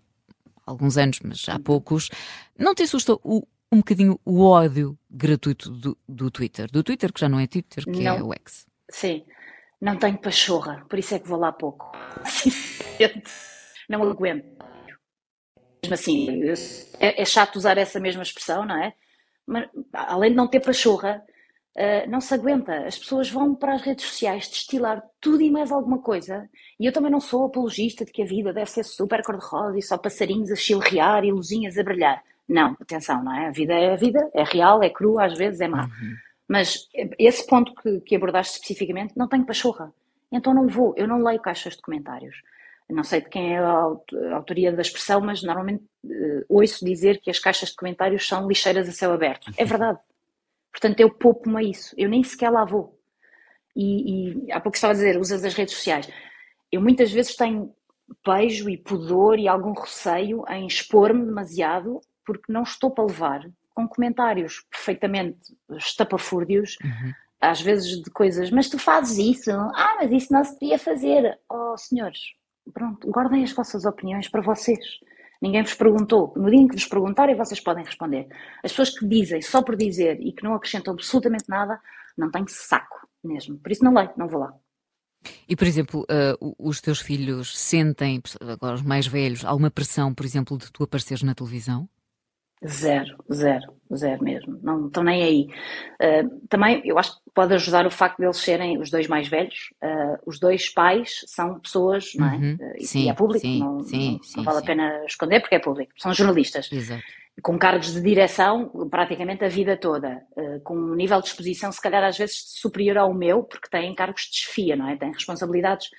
alguns 0.66 0.98
anos, 0.98 1.20
mas 1.24 1.48
há 1.48 1.60
poucos, 1.60 2.10
não 2.58 2.74
te 2.74 2.84
assusta 2.84 3.14
o, 3.24 3.48
um 3.72 3.78
bocadinho 3.78 4.20
o 4.26 4.44
ódio 4.44 4.98
gratuito 5.10 5.70
do, 5.70 5.98
do 6.08 6.32
Twitter? 6.32 6.70
Do 6.72 6.84
Twitter, 6.84 7.12
que 7.12 7.20
já 7.20 7.30
não 7.30 7.40
é 7.40 7.48
Twitter, 7.48 7.84
que 7.84 8.00
é 8.00 8.04
não. 8.04 8.18
é 8.18 8.24
o 8.24 8.34
X. 8.34 8.66
Sim, 8.90 9.26
não 9.82 9.98
tenho 9.98 10.18
pachorra, 10.18 10.86
por 10.90 10.98
isso 10.98 11.16
é 11.16 11.20
que 11.20 11.28
vou 11.28 11.40
lá 11.40 11.52
pouco. 11.52 11.92
não 13.90 14.04
aguento. 14.04 14.56
Mesmo 15.84 15.94
assim, 15.94 16.28
é, 17.00 17.22
é 17.22 17.26
chato 17.26 17.58
usar 17.58 17.78
essa 17.78 18.00
mesma 18.00 18.24
expressão, 18.24 18.66
não 18.66 18.82
é? 18.82 18.94
Mas, 19.46 19.70
além 19.94 20.32
de 20.32 20.36
não 20.36 20.48
ter 20.48 20.60
pachorra, 20.60 21.24
Uh, 21.76 22.10
não 22.10 22.22
se 22.22 22.34
aguenta. 22.34 22.86
As 22.86 22.98
pessoas 22.98 23.30
vão 23.30 23.54
para 23.54 23.74
as 23.74 23.82
redes 23.82 24.06
sociais 24.06 24.48
destilar 24.48 25.04
tudo 25.20 25.42
e 25.42 25.52
mais 25.52 25.72
alguma 25.72 26.00
coisa. 26.00 26.50
E 26.80 26.86
eu 26.86 26.94
também 26.94 27.12
não 27.12 27.20
sou 27.20 27.46
apologista 27.46 28.06
de 28.06 28.12
que 28.12 28.24
a 28.24 28.26
vida 28.26 28.54
deve 28.54 28.70
ser 28.70 28.84
super 28.86 29.22
cor-de-rosa 29.22 29.78
e 29.78 29.82
só 29.82 29.98
passarinhos 29.98 30.52
a 30.52 30.56
chilrear 30.56 31.26
e 31.26 31.32
luzinhas 31.32 31.78
a 31.78 31.84
brilhar. 31.84 32.24
Não, 32.48 32.78
atenção, 32.80 33.24
não 33.24 33.36
é? 33.36 33.48
A 33.48 33.52
vida 33.52 33.74
é 33.74 33.94
a 33.94 33.98
vida, 33.98 34.30
é 34.34 34.44
real, 34.44 34.82
é 34.82 34.90
crua, 34.90 35.26
às 35.26 35.38
vezes 35.38 35.60
é 35.60 35.68
má. 35.68 35.84
Uhum. 35.84 36.16
Mas 36.48 36.88
esse 37.18 37.46
ponto 37.46 37.74
que, 37.76 38.00
que 38.02 38.16
abordaste 38.16 38.54
especificamente, 38.54 39.14
não 39.18 39.28
tenho 39.28 39.46
pachorra. 39.46 39.92
Então 40.32 40.54
não 40.54 40.68
vou, 40.68 40.94
eu 40.96 41.08
não 41.08 41.24
leio 41.24 41.42
caixas 41.42 41.76
de 41.76 41.82
comentários. 41.82 42.36
Não 42.90 43.04
sei 43.04 43.22
de 43.22 43.30
quem 43.30 43.56
é 43.56 43.60
a 43.60 44.36
autoria 44.36 44.72
da 44.72 44.82
expressão, 44.82 45.20
mas 45.20 45.42
normalmente 45.42 45.84
uh, 46.06 46.46
ouço 46.48 46.86
dizer 46.86 47.20
que 47.20 47.32
as 47.32 47.40
caixas 47.40 47.70
de 47.70 47.76
comentários 47.76 48.28
são 48.28 48.48
lixeiras 48.48 48.88
a 48.88 48.92
céu 48.92 49.12
aberto. 49.12 49.52
É 49.58 49.66
verdade. 49.66 50.00
Portanto, 50.76 51.00
eu 51.00 51.10
poupo-me 51.10 51.58
a 51.58 51.64
isso. 51.64 51.96
Eu 51.98 52.10
nem 52.10 52.22
sequer 52.22 52.50
lá 52.50 52.66
vou. 52.66 53.00
E, 53.74 54.48
e 54.48 54.52
há 54.52 54.60
pouco 54.60 54.76
estava 54.76 54.92
a 54.92 54.96
dizer, 54.96 55.18
usas 55.18 55.46
as 55.46 55.54
redes 55.54 55.74
sociais. 55.74 56.10
Eu 56.70 56.82
muitas 56.82 57.14
vezes 57.14 57.34
tenho 57.38 57.74
pejo 58.22 58.70
e 58.70 58.78
pudor 58.78 59.40
e 59.40 59.48
algum 59.48 59.72
receio 59.72 60.44
em 60.50 60.68
expor-me 60.68 61.26
demasiado 61.26 62.02
porque 62.26 62.52
não 62.52 62.64
estou 62.64 62.92
para 62.92 63.06
levar 63.06 63.50
com 63.74 63.88
comentários 63.88 64.66
perfeitamente 64.70 65.38
estapafúrdios, 65.72 66.78
uhum. 66.84 67.14
às 67.40 67.62
vezes 67.62 68.02
de 68.02 68.10
coisas, 68.12 68.52
mas 68.52 68.70
tu 68.70 68.78
fazes 68.78 69.18
isso, 69.18 69.52
ah, 69.52 69.98
mas 70.00 70.12
isso 70.12 70.34
não 70.34 70.44
se 70.44 70.60
devia 70.60 70.80
fazer. 70.80 71.40
Oh, 71.50 71.78
senhores, 71.78 72.20
pronto, 72.74 73.10
guardem 73.10 73.44
as 73.44 73.52
vossas 73.54 73.86
opiniões 73.86 74.28
para 74.28 74.42
vocês. 74.42 74.86
Ninguém 75.46 75.62
vos 75.62 75.76
perguntou. 75.76 76.34
No 76.36 76.50
dia 76.50 76.60
em 76.60 76.68
que 76.68 76.74
vos 76.74 76.88
perguntarem, 76.88 77.36
vocês 77.36 77.60
podem 77.60 77.86
responder. 77.86 78.28
As 78.64 78.72
pessoas 78.72 78.98
que 78.98 79.08
dizem 79.08 79.44
só 79.44 79.62
por 79.62 79.76
dizer 79.76 80.20
e 80.20 80.32
que 80.32 80.44
não 80.44 80.56
acrescentam 80.56 80.96
absolutamente 80.96 81.44
nada, 81.48 81.80
não 82.18 82.32
têm 82.32 82.48
saco 82.48 83.08
mesmo. 83.24 83.56
Por 83.60 83.72
isso 83.72 83.84
não 83.84 83.94
leio, 83.94 84.10
não 84.18 84.28
vou 84.28 84.40
lá. 84.40 84.56
E, 85.48 85.56
por 85.56 85.68
exemplo, 85.68 86.02
uh, 86.02 86.56
os 86.58 86.82
teus 86.82 87.00
filhos 87.00 87.56
sentem, 87.56 88.20
agora 88.42 88.74
os 88.74 88.82
mais 88.82 89.06
velhos, 89.06 89.46
alguma 89.46 89.70
pressão, 89.70 90.16
por 90.16 90.26
exemplo, 90.26 90.58
de 90.58 90.72
tu 90.72 90.84
apareceres 90.84 91.22
na 91.22 91.36
televisão? 91.36 91.88
Zero, 92.66 93.18
zero, 93.32 93.74
zero 93.94 94.24
mesmo. 94.24 94.60
Não 94.64 94.88
estão 94.88 95.04
nem 95.04 95.24
aí. 95.24 95.48
Uh, 96.02 96.48
também 96.48 96.82
eu 96.86 96.98
acho 96.98 97.16
que 97.16 97.30
pode 97.34 97.54
ajudar 97.54 97.86
o 97.86 97.92
facto 97.92 98.18
de 98.18 98.26
eles 98.26 98.38
serem 98.38 98.80
os 98.80 98.90
dois 98.90 99.08
mais 99.08 99.28
velhos. 99.28 99.74
Uh, 99.84 100.18
os 100.26 100.40
dois 100.40 100.70
pais 100.70 101.24
são 101.28 101.60
pessoas, 101.60 102.14
não 102.16 102.28
é? 102.28 102.36
Uhum, 102.36 102.54
uh, 102.56 102.86
sim, 102.86 103.06
e 103.06 103.10
é 103.10 103.14
público, 103.14 103.46
sim, 103.46 103.60
não, 103.60 103.84
sim, 103.84 104.14
não, 104.14 104.24
sim, 104.24 104.38
não, 104.38 104.44
vale 104.44 104.60
a 104.60 104.62
pena 104.62 105.06
esconder 105.06 105.42
porque 105.42 105.56
é 105.56 105.60
público. 105.60 105.92
São 105.98 106.14
jornalistas. 106.14 106.72
Exato. 106.72 107.04
Com 107.44 107.60
cargos 107.60 107.94
de 107.94 108.02
direção 108.02 108.70
praticamente 108.90 109.44
a 109.44 109.50
vida 109.50 109.76
toda, 109.76 110.22
com 110.64 110.74
um 110.74 110.96
nível 110.96 111.20
de 111.20 111.28
exposição, 111.28 111.70
se 111.70 111.82
calhar 111.82 112.02
às 112.02 112.18
vezes 112.18 112.38
superior 112.48 112.98
ao 112.98 113.14
meu, 113.14 113.44
porque 113.44 113.68
têm 113.70 113.94
cargos 113.94 114.22
de 114.22 114.32
desfia, 114.32 114.78
não 114.78 114.88
é? 114.88 114.96
Têm 114.96 115.12
responsabilidades 115.12 115.90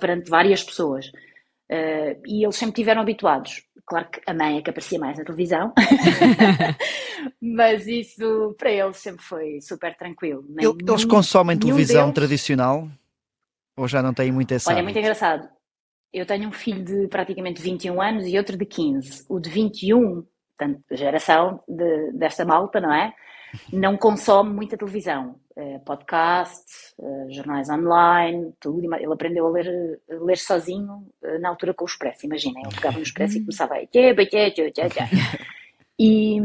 perante 0.00 0.30
várias 0.30 0.64
pessoas. 0.64 1.12
e 2.26 2.42
eles 2.42 2.56
sempre 2.56 2.76
tiveram 2.76 3.02
habituados 3.02 3.65
Claro 3.86 4.08
que 4.10 4.20
a 4.26 4.34
mãe 4.34 4.58
é 4.58 4.62
que 4.62 4.70
aparecia 4.70 4.98
mais 4.98 5.16
na 5.16 5.24
televisão, 5.24 5.72
mas 7.40 7.86
isso 7.86 8.54
para 8.58 8.70
eles 8.70 8.96
sempre 8.96 9.22
foi 9.22 9.60
super 9.60 9.96
tranquilo. 9.96 10.44
Nem, 10.48 10.66
eles 10.66 11.04
consomem 11.04 11.56
televisão 11.56 12.06
deles... 12.06 12.14
tradicional 12.14 12.88
ou 13.76 13.86
já 13.86 14.02
não 14.02 14.12
têm 14.12 14.32
muito 14.32 14.52
essa? 14.52 14.70
Olha, 14.70 14.80
é 14.80 14.82
muito 14.82 14.98
engraçado. 14.98 15.48
Eu 16.12 16.26
tenho 16.26 16.48
um 16.48 16.52
filho 16.52 16.82
de 16.82 17.06
praticamente 17.08 17.62
21 17.62 18.00
anos 18.02 18.26
e 18.26 18.36
outro 18.36 18.56
de 18.56 18.64
15. 18.64 19.26
O 19.28 19.38
de 19.38 19.50
21, 19.50 20.24
portanto, 20.56 20.82
geração 20.90 21.62
de, 21.68 22.12
desta 22.12 22.44
malta, 22.44 22.80
não 22.80 22.92
é? 22.92 23.14
Não 23.72 23.96
consome 23.96 24.52
muita 24.52 24.76
televisão. 24.76 25.36
Uh, 25.56 25.80
podcast, 25.84 26.64
uh, 26.98 27.32
jornais 27.32 27.70
online, 27.70 28.52
tudo. 28.60 28.94
Ele 28.94 29.12
aprendeu 29.12 29.46
a 29.46 29.50
ler, 29.50 30.00
a 30.10 30.14
ler 30.14 30.36
sozinho 30.36 31.08
uh, 31.22 31.38
na 31.40 31.48
altura 31.48 31.72
com 31.72 31.84
o 31.84 31.86
Expresso. 31.86 32.26
Imaginem, 32.26 32.62
ele 32.62 32.74
pegava 32.74 32.96
no 32.96 33.02
Expresso 33.02 33.38
e 33.38 33.40
começava 33.40 33.74
a. 33.74 33.78
E, 35.98 36.38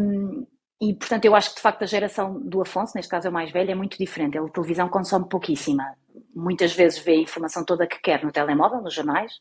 e, 0.80 0.94
portanto, 0.94 1.26
eu 1.26 1.36
acho 1.36 1.50
que 1.50 1.56
de 1.56 1.62
facto 1.62 1.84
a 1.84 1.86
geração 1.86 2.40
do 2.40 2.62
Afonso, 2.62 2.94
neste 2.96 3.12
caso 3.12 3.28
é 3.28 3.30
o 3.30 3.34
mais 3.34 3.52
velho, 3.52 3.70
é 3.70 3.76
muito 3.76 3.98
diferente. 3.98 4.38
Ele 4.38 4.50
televisão 4.50 4.88
consome 4.88 5.28
pouquíssima. 5.28 5.84
Muitas 6.34 6.72
vezes 6.74 7.00
vê 7.00 7.16
a 7.16 7.22
informação 7.22 7.66
toda 7.66 7.86
que 7.86 8.00
quer 8.00 8.24
no 8.24 8.32
telemóvel, 8.32 8.82
nos 8.82 8.94
jornais, 8.94 9.34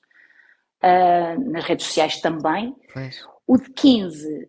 nas 1.46 1.64
redes 1.64 1.86
sociais 1.86 2.20
também. 2.20 2.74
Pois. 2.92 3.24
O 3.46 3.58
de 3.58 3.70
15, 3.70 4.48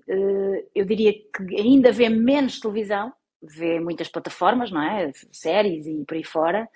eu 0.75 0.85
diria 0.85 1.11
que 1.13 1.59
ainda 1.59 1.91
vê 1.91 2.07
menos 2.07 2.59
televisão, 2.59 3.11
vê 3.41 3.79
muitas 3.79 4.07
plataformas, 4.07 4.71
não 4.71 4.81
é? 4.81 5.11
Séries 5.31 5.87
e 5.87 6.05
por 6.05 6.15
aí 6.15 6.23
fora. 6.23 6.69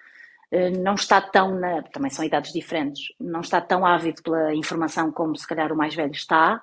Eh, 0.51 0.69
não 0.71 0.95
está 0.95 1.21
tão, 1.21 1.59
na, 1.59 1.81
também 1.83 2.09
são 2.09 2.23
idades 2.23 2.53
diferentes, 2.53 3.13
não 3.19 3.41
está 3.41 3.59
tão 3.61 3.85
ávido 3.85 4.21
pela 4.23 4.53
informação 4.55 5.11
como 5.11 5.35
se 5.35 5.47
calhar 5.47 5.71
o 5.71 5.75
mais 5.75 5.95
velho 5.95 6.11
está. 6.11 6.61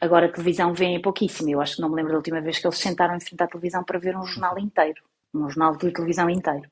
Agora 0.00 0.26
a 0.26 0.32
televisão 0.32 0.74
vem 0.74 1.00
pouquíssimo. 1.00 1.50
Eu 1.50 1.60
acho 1.60 1.76
que 1.76 1.82
não 1.82 1.88
me 1.88 1.96
lembro 1.96 2.12
da 2.12 2.18
última 2.18 2.40
vez 2.40 2.58
que 2.58 2.66
eles 2.66 2.78
sentaram 2.78 3.16
em 3.16 3.20
frente 3.20 3.42
à 3.42 3.46
televisão 3.46 3.84
para 3.84 3.98
ver 3.98 4.16
um 4.16 4.24
jornal 4.24 4.58
inteiro, 4.58 5.02
um 5.34 5.48
jornal 5.48 5.76
de 5.76 5.92
televisão 5.92 6.28
inteiro. 6.30 6.70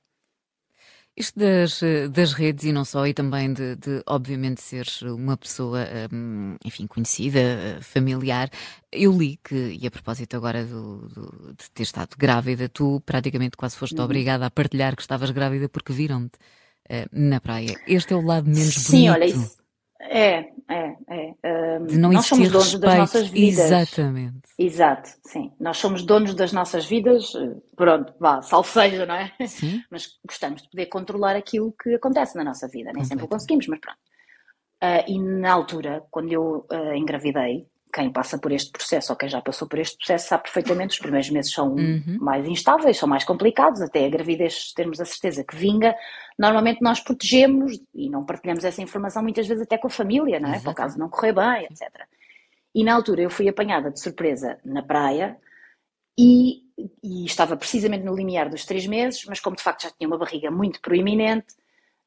Isto 1.15 1.39
das, 1.39 1.81
das 2.11 2.33
redes 2.33 2.65
e 2.65 2.73
não 2.73 2.87
só, 2.87 3.07
e 3.07 3.13
também 3.13 3.53
de, 3.53 3.77
de 3.77 4.03
obviamente 4.07 4.63
seres 4.63 5.03
uma 5.03 5.37
pessoa, 5.37 5.87
hum, 6.11 6.57
enfim, 6.65 6.87
conhecida, 6.87 7.79
familiar. 7.83 8.49
Eu 8.91 9.13
li 9.13 9.39
que, 9.45 9.79
e 9.79 9.87
a 9.87 9.91
propósito 9.91 10.37
agora 10.37 10.65
do, 10.65 11.09
do, 11.09 11.55
de 11.55 11.71
ter 11.71 11.83
estado 11.83 12.17
grávida, 12.17 12.67
tu 12.69 13.03
praticamente 13.05 13.59
quase 13.59 13.77
foste 13.77 13.99
uhum. 13.99 14.05
obrigada 14.05 14.47
a 14.47 14.51
partilhar 14.51 14.97
que 14.97 15.03
estavas 15.03 15.31
grávida 15.31 15.69
porque 15.69 15.93
viram-te 15.93 16.37
uh, 16.91 17.09
na 17.13 17.41
praia. 17.41 17.79
Este 17.87 18.15
é 18.15 18.17
o 18.17 18.23
lado 18.23 18.49
menos 18.49 18.75
Sim, 18.75 19.09
bonito. 19.09 19.13
olha, 19.13 19.25
isso, 19.27 19.62
é, 20.03 20.53
é, 20.69 20.97
é. 21.09 21.79
Um, 21.79 21.87
de 21.87 21.99
não 21.99 22.13
nós 22.13 22.27
somos 22.27 22.51
donos 22.51 22.73
respeito. 22.73 22.87
das 22.87 22.99
nossas 22.99 23.29
vidas. 23.29 23.65
Exatamente. 23.65 24.43
Exato, 24.59 25.11
sim. 25.27 25.53
Nós 25.59 25.79
somos 25.79 26.03
donos 26.03 26.35
das 26.35 26.53
nossas 26.53 26.87
vidas, 26.87 27.33
pronto, 27.77 28.13
vá, 28.19 28.43
salve 28.43 28.69
seja, 28.69 29.07
não 29.07 29.15
é? 29.15 29.33
Sim. 29.47 29.83
Mas 29.91 30.19
gostamos 30.27 30.63
de 30.63 30.71
poder 30.71 30.87
controlar 30.87 31.37
aquilo 31.37 31.75
que 31.81 31.95
acontece 31.95 32.37
na 32.37 32.45
nossa 32.45 32.69
vida. 32.69 32.91
Nem 32.95 33.05
sempre 33.05 33.25
o 33.25 33.29
conseguimos, 33.29 33.67
mas 33.69 33.81
pronto. 33.81 33.99
Uh, 34.83 35.05
e 35.07 35.19
na 35.19 35.53
altura, 35.53 36.03
quando 36.11 36.33
eu 36.33 36.67
uh, 36.71 36.95
engravidei, 36.95 37.69
quem 37.93 38.11
passa 38.11 38.39
por 38.39 38.51
este 38.51 38.71
processo 38.71 39.13
ou 39.13 39.17
quem 39.17 39.29
já 39.29 39.41
passou 39.43 39.69
por 39.69 39.79
este 39.79 39.97
processo 39.99 40.29
sabe 40.29 40.45
perfeitamente, 40.45 40.95
os 40.95 40.99
primeiros 40.99 41.29
meses 41.31 41.53
são 41.53 41.75
uhum. 41.75 42.19
mais 42.21 42.47
instáveis, 42.47 42.97
são 42.97 43.09
mais 43.09 43.23
complicados, 43.23 43.83
até 43.83 44.07
a 44.07 44.09
gravidez 44.09 44.73
termos 44.73 45.01
a 45.01 45.05
certeza 45.05 45.45
que 45.45 45.55
vinga. 45.55 45.95
Normalmente 46.39 46.81
nós 46.81 47.01
protegemos 47.01 47.79
e 47.95 48.09
não 48.09 48.25
partilhamos 48.25 48.65
essa 48.65 48.81
informação 48.81 49.23
muitas 49.23 49.47
vezes 49.47 49.63
até 49.63 49.77
com 49.77 49.89
a 49.89 49.91
família, 49.91 50.41
não 50.41 50.53
é? 50.53 50.59
Para 50.59 50.73
o 50.73 50.75
caso 50.75 50.99
não 50.99 51.09
correr 51.09 51.35
bem, 51.35 51.65
etc. 51.65 51.89
E 52.75 52.83
na 52.83 52.95
altura 52.95 53.23
eu 53.23 53.31
fui 53.31 53.49
apanhada 53.49 53.91
de 53.91 54.01
surpresa 54.01 54.59
na 54.65 54.83
praia 54.83 55.37
e, 56.19 56.63
e 57.03 57.25
estava 57.27 57.57
precisamente 57.57 58.05
no 58.05 58.15
limiar 58.15 58.49
dos 58.49 58.65
três 58.65 58.87
meses, 58.87 59.25
mas 59.27 59.41
como 59.41 59.57
de 59.57 59.63
facto 59.63 59.83
já 59.83 59.91
tinha 59.91 60.09
uma 60.09 60.19
barriga 60.19 60.51
muito 60.51 60.81
proeminente, 60.81 61.55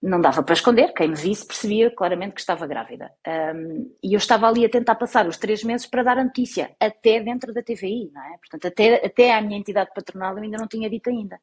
não 0.05 0.21
dava 0.21 0.43
para 0.43 0.53
esconder, 0.53 0.93
quem 0.93 1.09
me 1.09 1.15
visse 1.15 1.47
percebia 1.47 1.89
claramente 1.89 2.35
que 2.35 2.39
estava 2.39 2.67
grávida. 2.67 3.11
Um, 3.27 3.91
e 4.03 4.13
eu 4.13 4.17
estava 4.17 4.47
ali 4.47 4.63
a 4.63 4.69
tentar 4.69 4.95
passar 4.95 5.27
os 5.27 5.37
três 5.37 5.63
meses 5.63 5.87
para 5.87 6.03
dar 6.03 6.17
a 6.19 6.23
notícia, 6.23 6.75
até 6.79 7.19
dentro 7.19 7.51
da 7.51 7.63
TVI, 7.63 8.11
não 8.13 8.21
é? 8.21 8.37
Portanto, 8.37 8.67
até, 8.67 9.05
até 9.05 9.33
à 9.33 9.41
minha 9.41 9.57
entidade 9.57 9.89
patronal 9.95 10.37
eu 10.37 10.43
ainda 10.43 10.59
não 10.59 10.67
tinha 10.67 10.89
dito 10.89 11.09
ainda. 11.09 11.39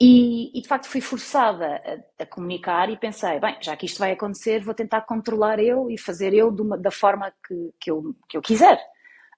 E, 0.00 0.50
e 0.58 0.62
de 0.62 0.66
facto 0.66 0.88
fui 0.88 1.02
forçada 1.02 1.80
a, 2.18 2.22
a, 2.22 2.26
comunicar 2.26 2.90
e 2.90 2.96
pensei, 2.96 3.38
bem, 3.38 3.56
já 3.60 3.76
que 3.76 3.86
isto 3.86 3.98
vai 3.98 4.12
acontecer, 4.12 4.64
vou 4.64 4.74
tentar 4.74 5.02
controlar 5.02 5.60
eu 5.60 5.90
e 5.90 5.98
fazer 5.98 6.32
eu 6.32 6.48
uma, 6.48 6.78
da 6.78 6.90
forma 6.90 7.30
que, 7.46 7.74
que, 7.78 7.90
eu, 7.90 8.16
que 8.28 8.36
eu 8.36 8.42
quiser. 8.42 8.80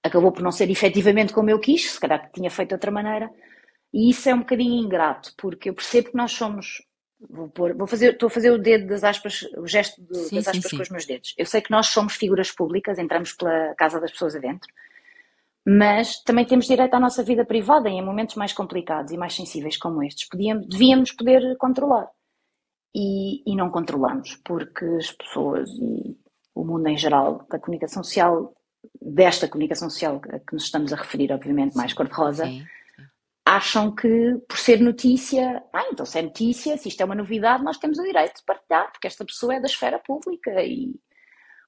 Acabou 0.01 0.31
por 0.31 0.41
não 0.41 0.51
ser 0.51 0.69
efetivamente 0.69 1.33
como 1.33 1.49
eu 1.49 1.59
quis, 1.59 1.91
se 1.91 1.99
calhar 1.99 2.31
tinha 2.33 2.49
feito 2.49 2.69
de 2.69 2.75
outra 2.75 2.91
maneira. 2.91 3.29
E 3.93 4.09
isso 4.09 4.29
é 4.29 4.33
um 4.33 4.39
bocadinho 4.39 4.83
ingrato, 4.83 5.33
porque 5.37 5.69
eu 5.69 5.73
percebo 5.73 6.11
que 6.11 6.17
nós 6.17 6.31
somos 6.31 6.81
Vou, 7.19 7.47
pôr, 7.49 7.73
vou 7.75 7.87
fazer, 7.87 8.13
estou 8.13 8.27
a 8.27 8.29
fazer 8.29 8.51
o 8.51 8.57
dedo 8.57 8.87
das 8.87 9.03
aspas, 9.03 9.43
o 9.57 9.65
gesto 9.65 10.01
de, 10.01 10.15
sim, 10.15 10.35
das 10.35 10.47
aspas 10.47 10.63
sim, 10.63 10.69
sim. 10.69 10.77
com 10.77 10.83
os 10.83 10.89
meus 10.89 11.05
dedos. 11.05 11.33
Eu 11.37 11.45
sei 11.45 11.61
que 11.61 11.71
nós 11.71 11.87
somos 11.87 12.15
figuras 12.15 12.51
públicas, 12.51 12.99
entramos 12.99 13.33
pela 13.33 13.73
casa 13.75 13.99
das 13.99 14.11
pessoas 14.11 14.35
adentro, 14.35 14.69
mas 15.65 16.21
também 16.23 16.45
temos 16.45 16.67
direito 16.67 16.93
à 16.93 16.99
nossa 16.99 17.23
vida 17.23 17.45
privada 17.45 17.89
em 17.89 18.03
momentos 18.03 18.35
mais 18.35 18.53
complicados 18.53 19.11
e 19.11 19.17
mais 19.17 19.33
sensíveis 19.33 19.77
como 19.77 20.03
estes. 20.03 20.27
Podíamos, 20.27 20.67
devíamos 20.67 21.11
poder 21.11 21.57
controlar. 21.57 22.09
E, 22.93 23.43
e 23.51 23.55
não 23.57 23.69
controlamos, 23.69 24.39
porque 24.45 24.85
as 24.85 25.11
pessoas 25.11 25.69
e 25.69 26.17
o 26.53 26.63
mundo 26.63 26.87
em 26.87 26.97
geral, 26.97 27.45
da 27.49 27.59
comunicação 27.59 28.01
social, 28.01 28.53
desta 29.01 29.47
comunicação 29.47 29.89
social 29.89 30.21
a 30.29 30.39
que 30.39 30.53
nos 30.53 30.63
estamos 30.63 30.93
a 30.93 30.95
referir, 30.95 31.31
obviamente, 31.33 31.75
mais 31.75 31.91
cor-de-rosa, 31.91 32.45
acham 33.55 33.93
que, 33.93 34.37
por 34.47 34.57
ser 34.57 34.81
notícia, 34.81 35.63
ah, 35.73 35.87
então 35.91 36.05
se 36.05 36.19
é 36.19 36.21
notícia, 36.21 36.77
se 36.77 36.89
isto 36.89 37.01
é 37.01 37.05
uma 37.05 37.15
novidade, 37.15 37.63
nós 37.63 37.77
temos 37.77 37.97
o 37.97 38.03
direito 38.03 38.37
de 38.37 38.43
partilhar, 38.45 38.91
porque 38.91 39.07
esta 39.07 39.25
pessoa 39.25 39.55
é 39.55 39.59
da 39.59 39.67
esfera 39.67 39.99
pública 39.99 40.61
e 40.61 40.93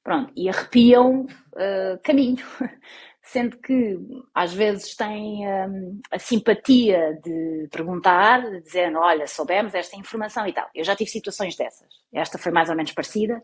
pronto, 0.04 0.32
e 0.36 0.50
arrepiam 0.50 1.24
uh, 1.24 2.00
caminho. 2.04 2.44
Sendo 3.22 3.58
que 3.58 3.98
às 4.34 4.54
vezes 4.54 4.96
têm 4.96 5.46
um, 5.46 6.00
a 6.10 6.18
simpatia 6.18 7.20
de 7.22 7.68
perguntar, 7.70 8.40
dizer, 8.62 8.96
olha, 8.96 9.28
soubemos 9.28 9.76
esta 9.76 9.98
informação 9.98 10.48
e 10.48 10.54
tal. 10.54 10.70
Eu 10.74 10.86
já 10.86 10.96
tive 10.96 11.10
situações 11.10 11.58
dessas. 11.58 11.90
Esta 12.14 12.38
foi 12.38 12.54
mais 12.54 12.70
ou 12.70 12.76
menos 12.76 12.94
parecida 12.94 13.44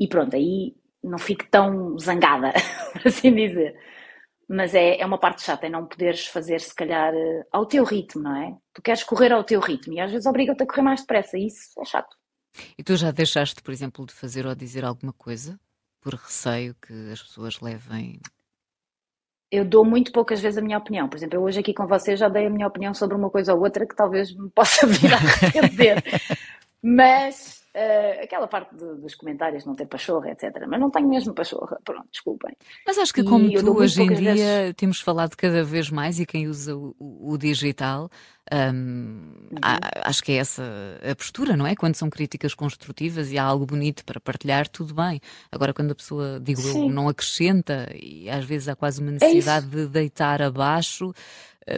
e 0.00 0.08
pronto, 0.08 0.34
aí 0.34 0.74
não 1.04 1.18
fico 1.18 1.46
tão 1.48 1.96
zangada, 1.98 2.52
por 2.92 3.06
assim 3.06 3.32
dizer. 3.32 3.78
Mas 4.48 4.74
é, 4.74 5.00
é 5.00 5.06
uma 5.06 5.18
parte 5.18 5.42
chata, 5.42 5.66
é 5.66 5.68
não 5.68 5.86
poderes 5.86 6.26
fazer, 6.26 6.60
se 6.60 6.74
calhar, 6.74 7.12
eh, 7.12 7.46
ao 7.50 7.66
teu 7.66 7.82
ritmo, 7.82 8.22
não 8.22 8.36
é? 8.36 8.56
Tu 8.72 8.80
queres 8.80 9.02
correr 9.02 9.32
ao 9.32 9.42
teu 9.42 9.58
ritmo 9.60 9.94
e 9.94 10.00
às 10.00 10.10
vezes 10.10 10.26
obriga-te 10.26 10.62
a 10.62 10.66
correr 10.66 10.82
mais 10.82 11.00
depressa, 11.00 11.36
e 11.36 11.46
isso 11.46 11.80
é 11.80 11.84
chato. 11.84 12.16
E 12.78 12.82
tu 12.82 12.96
já 12.96 13.10
deixaste, 13.10 13.60
por 13.60 13.72
exemplo, 13.72 14.06
de 14.06 14.14
fazer 14.14 14.46
ou 14.46 14.54
dizer 14.54 14.84
alguma 14.84 15.12
coisa 15.12 15.58
por 16.00 16.14
receio 16.14 16.76
que 16.80 16.92
as 17.10 17.20
pessoas 17.20 17.60
levem 17.60 18.20
eu 19.50 19.64
dou 19.64 19.84
muito 19.84 20.12
poucas 20.12 20.40
vezes 20.40 20.58
a 20.58 20.62
minha 20.62 20.78
opinião. 20.78 21.08
Por 21.08 21.16
exemplo, 21.16 21.36
eu 21.36 21.42
hoje 21.42 21.60
aqui 21.60 21.72
com 21.72 21.86
vocês 21.86 22.18
já 22.18 22.28
dei 22.28 22.46
a 22.46 22.50
minha 22.50 22.66
opinião 22.66 22.92
sobre 22.92 23.16
uma 23.16 23.30
coisa 23.30 23.54
ou 23.54 23.62
outra 23.62 23.86
que 23.86 23.94
talvez 23.94 24.34
me 24.34 24.50
possa 24.50 24.86
vir 24.86 25.12
a 25.14 25.16
arrepender. 25.16 26.02
Mas 26.86 27.66
Uh, 27.76 28.24
aquela 28.24 28.48
parte 28.48 28.74
do, 28.74 28.96
dos 28.96 29.14
comentários 29.14 29.66
não 29.66 29.74
ter 29.74 29.84
pachorra, 29.84 30.30
etc. 30.30 30.64
Mas 30.66 30.80
não 30.80 30.90
tenho 30.90 31.06
mesmo 31.06 31.34
pachorra, 31.34 31.78
pronto, 31.84 32.08
desculpem. 32.10 32.56
Mas 32.86 32.96
acho 32.96 33.12
que 33.12 33.22
como 33.22 33.52
tu 33.52 33.76
hoje 33.76 34.00
em 34.00 34.14
dia 34.14 34.32
vezes... 34.32 34.74
temos 34.78 34.98
falado 34.98 35.36
cada 35.36 35.62
vez 35.62 35.90
mais 35.90 36.18
e 36.18 36.24
quem 36.24 36.48
usa 36.48 36.74
o, 36.74 36.94
o 36.98 37.36
digital, 37.36 38.08
um, 38.50 39.30
uhum. 39.52 39.58
acho 40.04 40.24
que 40.24 40.32
é 40.32 40.36
essa 40.36 40.62
a 41.02 41.14
postura, 41.14 41.54
não 41.54 41.66
é? 41.66 41.76
Quando 41.76 41.96
são 41.96 42.08
críticas 42.08 42.54
construtivas 42.54 43.30
e 43.30 43.36
há 43.36 43.44
algo 43.44 43.66
bonito 43.66 44.02
para 44.06 44.18
partilhar, 44.18 44.66
tudo 44.66 44.94
bem. 44.94 45.20
Agora, 45.52 45.74
quando 45.74 45.90
a 45.90 45.94
pessoa, 45.94 46.40
digo 46.40 46.62
Sim. 46.62 46.84
eu, 46.84 46.88
não 46.88 47.10
acrescenta 47.10 47.90
e 47.94 48.30
às 48.30 48.46
vezes 48.46 48.68
há 48.68 48.74
quase 48.74 49.02
uma 49.02 49.10
é 49.10 49.12
necessidade 49.12 49.66
é 49.66 49.68
de 49.68 49.86
deitar 49.88 50.40
abaixo, 50.40 51.12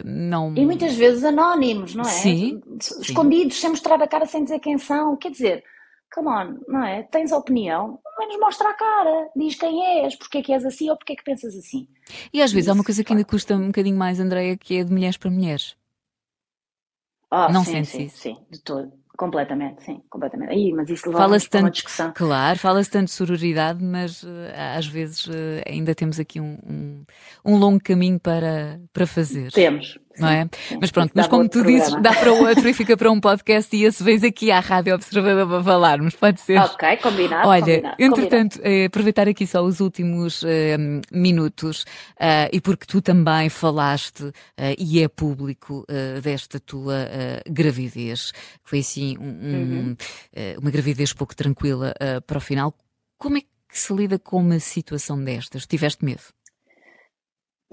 não... 0.05 0.53
E 0.55 0.65
muitas 0.65 0.95
vezes 0.95 1.23
anónimos, 1.23 1.95
não 1.95 2.03
é? 2.03 2.07
Sim. 2.07 2.61
Escondidos, 3.01 3.55
Sim. 3.55 3.61
sem 3.61 3.69
mostrar 3.71 4.01
a 4.01 4.07
cara, 4.07 4.25
sem 4.25 4.43
dizer 4.43 4.59
quem 4.59 4.77
são. 4.77 5.17
Quer 5.17 5.31
dizer, 5.31 5.63
come 6.13 6.27
on, 6.27 6.59
não 6.67 6.83
é? 6.83 7.03
Tens 7.03 7.31
opinião, 7.31 7.99
menos 8.19 8.39
mostra 8.39 8.69
a 8.69 8.73
cara, 8.73 9.29
diz 9.35 9.55
quem 9.55 10.03
és, 10.03 10.15
porque 10.15 10.39
é 10.39 10.41
que 10.41 10.53
és 10.53 10.65
assim 10.65 10.89
ou 10.89 10.97
porque 10.97 11.13
é 11.13 11.15
que 11.15 11.23
pensas 11.23 11.55
assim. 11.55 11.87
E 12.33 12.41
às 12.41 12.51
vezes 12.51 12.65
Isso, 12.65 12.71
há 12.71 12.73
uma 12.73 12.83
coisa 12.83 13.03
que 13.03 13.13
ainda 13.13 13.25
custa 13.25 13.55
um 13.55 13.67
bocadinho 13.67 13.97
mais, 13.97 14.19
Andreia, 14.19 14.57
que 14.57 14.77
é 14.77 14.83
de 14.83 14.91
mulheres 14.91 15.17
para 15.17 15.31
mulheres. 15.31 15.75
Ah, 17.31 17.51
não 17.51 17.63
sim, 17.63 17.71
sentes 17.71 17.91
sim, 17.91 18.03
isso? 18.05 18.17
Sim, 18.17 18.37
de 18.49 18.61
todo. 18.61 18.91
Completamente, 19.19 19.83
sim, 19.83 20.01
completamente. 20.09 20.53
Aí, 20.53 20.71
mas 20.71 20.89
isso 20.89 21.07
leva 21.07 21.23
fala 21.23 21.37
tanto, 21.37 21.63
uma 21.65 21.69
discussão. 21.69 22.13
Claro, 22.15 22.57
fala-se 22.57 22.89
tanto 22.89 23.07
de 23.07 23.11
sororidade, 23.11 23.83
mas 23.83 24.23
uh, 24.23 24.29
às 24.77 24.87
vezes 24.87 25.27
uh, 25.27 25.61
ainda 25.67 25.93
temos 25.93 26.21
aqui 26.21 26.39
um, 26.39 26.57
um, 26.65 27.03
um, 27.43 27.57
longo 27.57 27.83
caminho 27.83 28.17
para, 28.17 28.79
para 28.93 29.05
fazer. 29.05 29.51
Temos, 29.51 29.99
não 30.19 30.29
é? 30.29 30.49
Mas 30.79 30.91
pronto, 30.91 31.11
mas 31.13 31.27
como 31.27 31.43
tu 31.47 31.59
programa. 31.59 31.79
dizes, 31.79 32.01
dá 32.01 32.13
para 32.13 32.31
outro 32.31 32.67
e 32.67 32.73
fica 32.73 32.95
para 32.95 33.11
um 33.11 33.19
podcast 33.19 33.75
e 33.75 33.83
esse 33.83 34.03
vez 34.03 34.23
aqui 34.23 34.51
à 34.51 34.59
Rádio 34.59 34.93
Observador 34.95 35.47
para 35.47 35.63
falarmos, 35.63 36.15
pode 36.15 36.39
ser. 36.41 36.59
Ok, 36.59 36.97
combinado. 36.97 37.47
Olha, 37.47 37.61
combinado, 37.61 37.95
entretanto, 37.99 38.57
combinado. 38.57 38.81
Eh, 38.81 38.85
aproveitar 38.85 39.27
aqui 39.27 39.47
só 39.47 39.63
os 39.63 39.79
últimos 39.79 40.43
eh, 40.43 40.77
minutos 41.11 41.83
uh, 41.83 42.49
e 42.51 42.59
porque 42.61 42.85
tu 42.85 43.01
também 43.01 43.49
falaste 43.49 44.31
e 44.77 45.01
é 45.01 45.07
público 45.07 45.85
desta 46.21 46.59
tua 46.59 47.07
gravidez, 47.49 48.31
que 48.31 48.69
foi 48.69 48.79
assim 48.79 49.17
um, 49.17 49.23
uhum. 49.23 49.95
uma 50.61 50.71
gravidez 50.71 51.13
pouco 51.13 51.35
tranquila 51.35 51.93
para 52.25 52.37
o 52.37 52.41
final. 52.41 52.73
Como 53.17 53.37
é 53.37 53.41
que 53.41 53.47
se 53.71 53.93
lida 53.93 54.17
com 54.17 54.37
uma 54.37 54.59
situação 54.59 55.23
destas? 55.23 55.65
Tiveste 55.65 56.03
medo? 56.03 56.23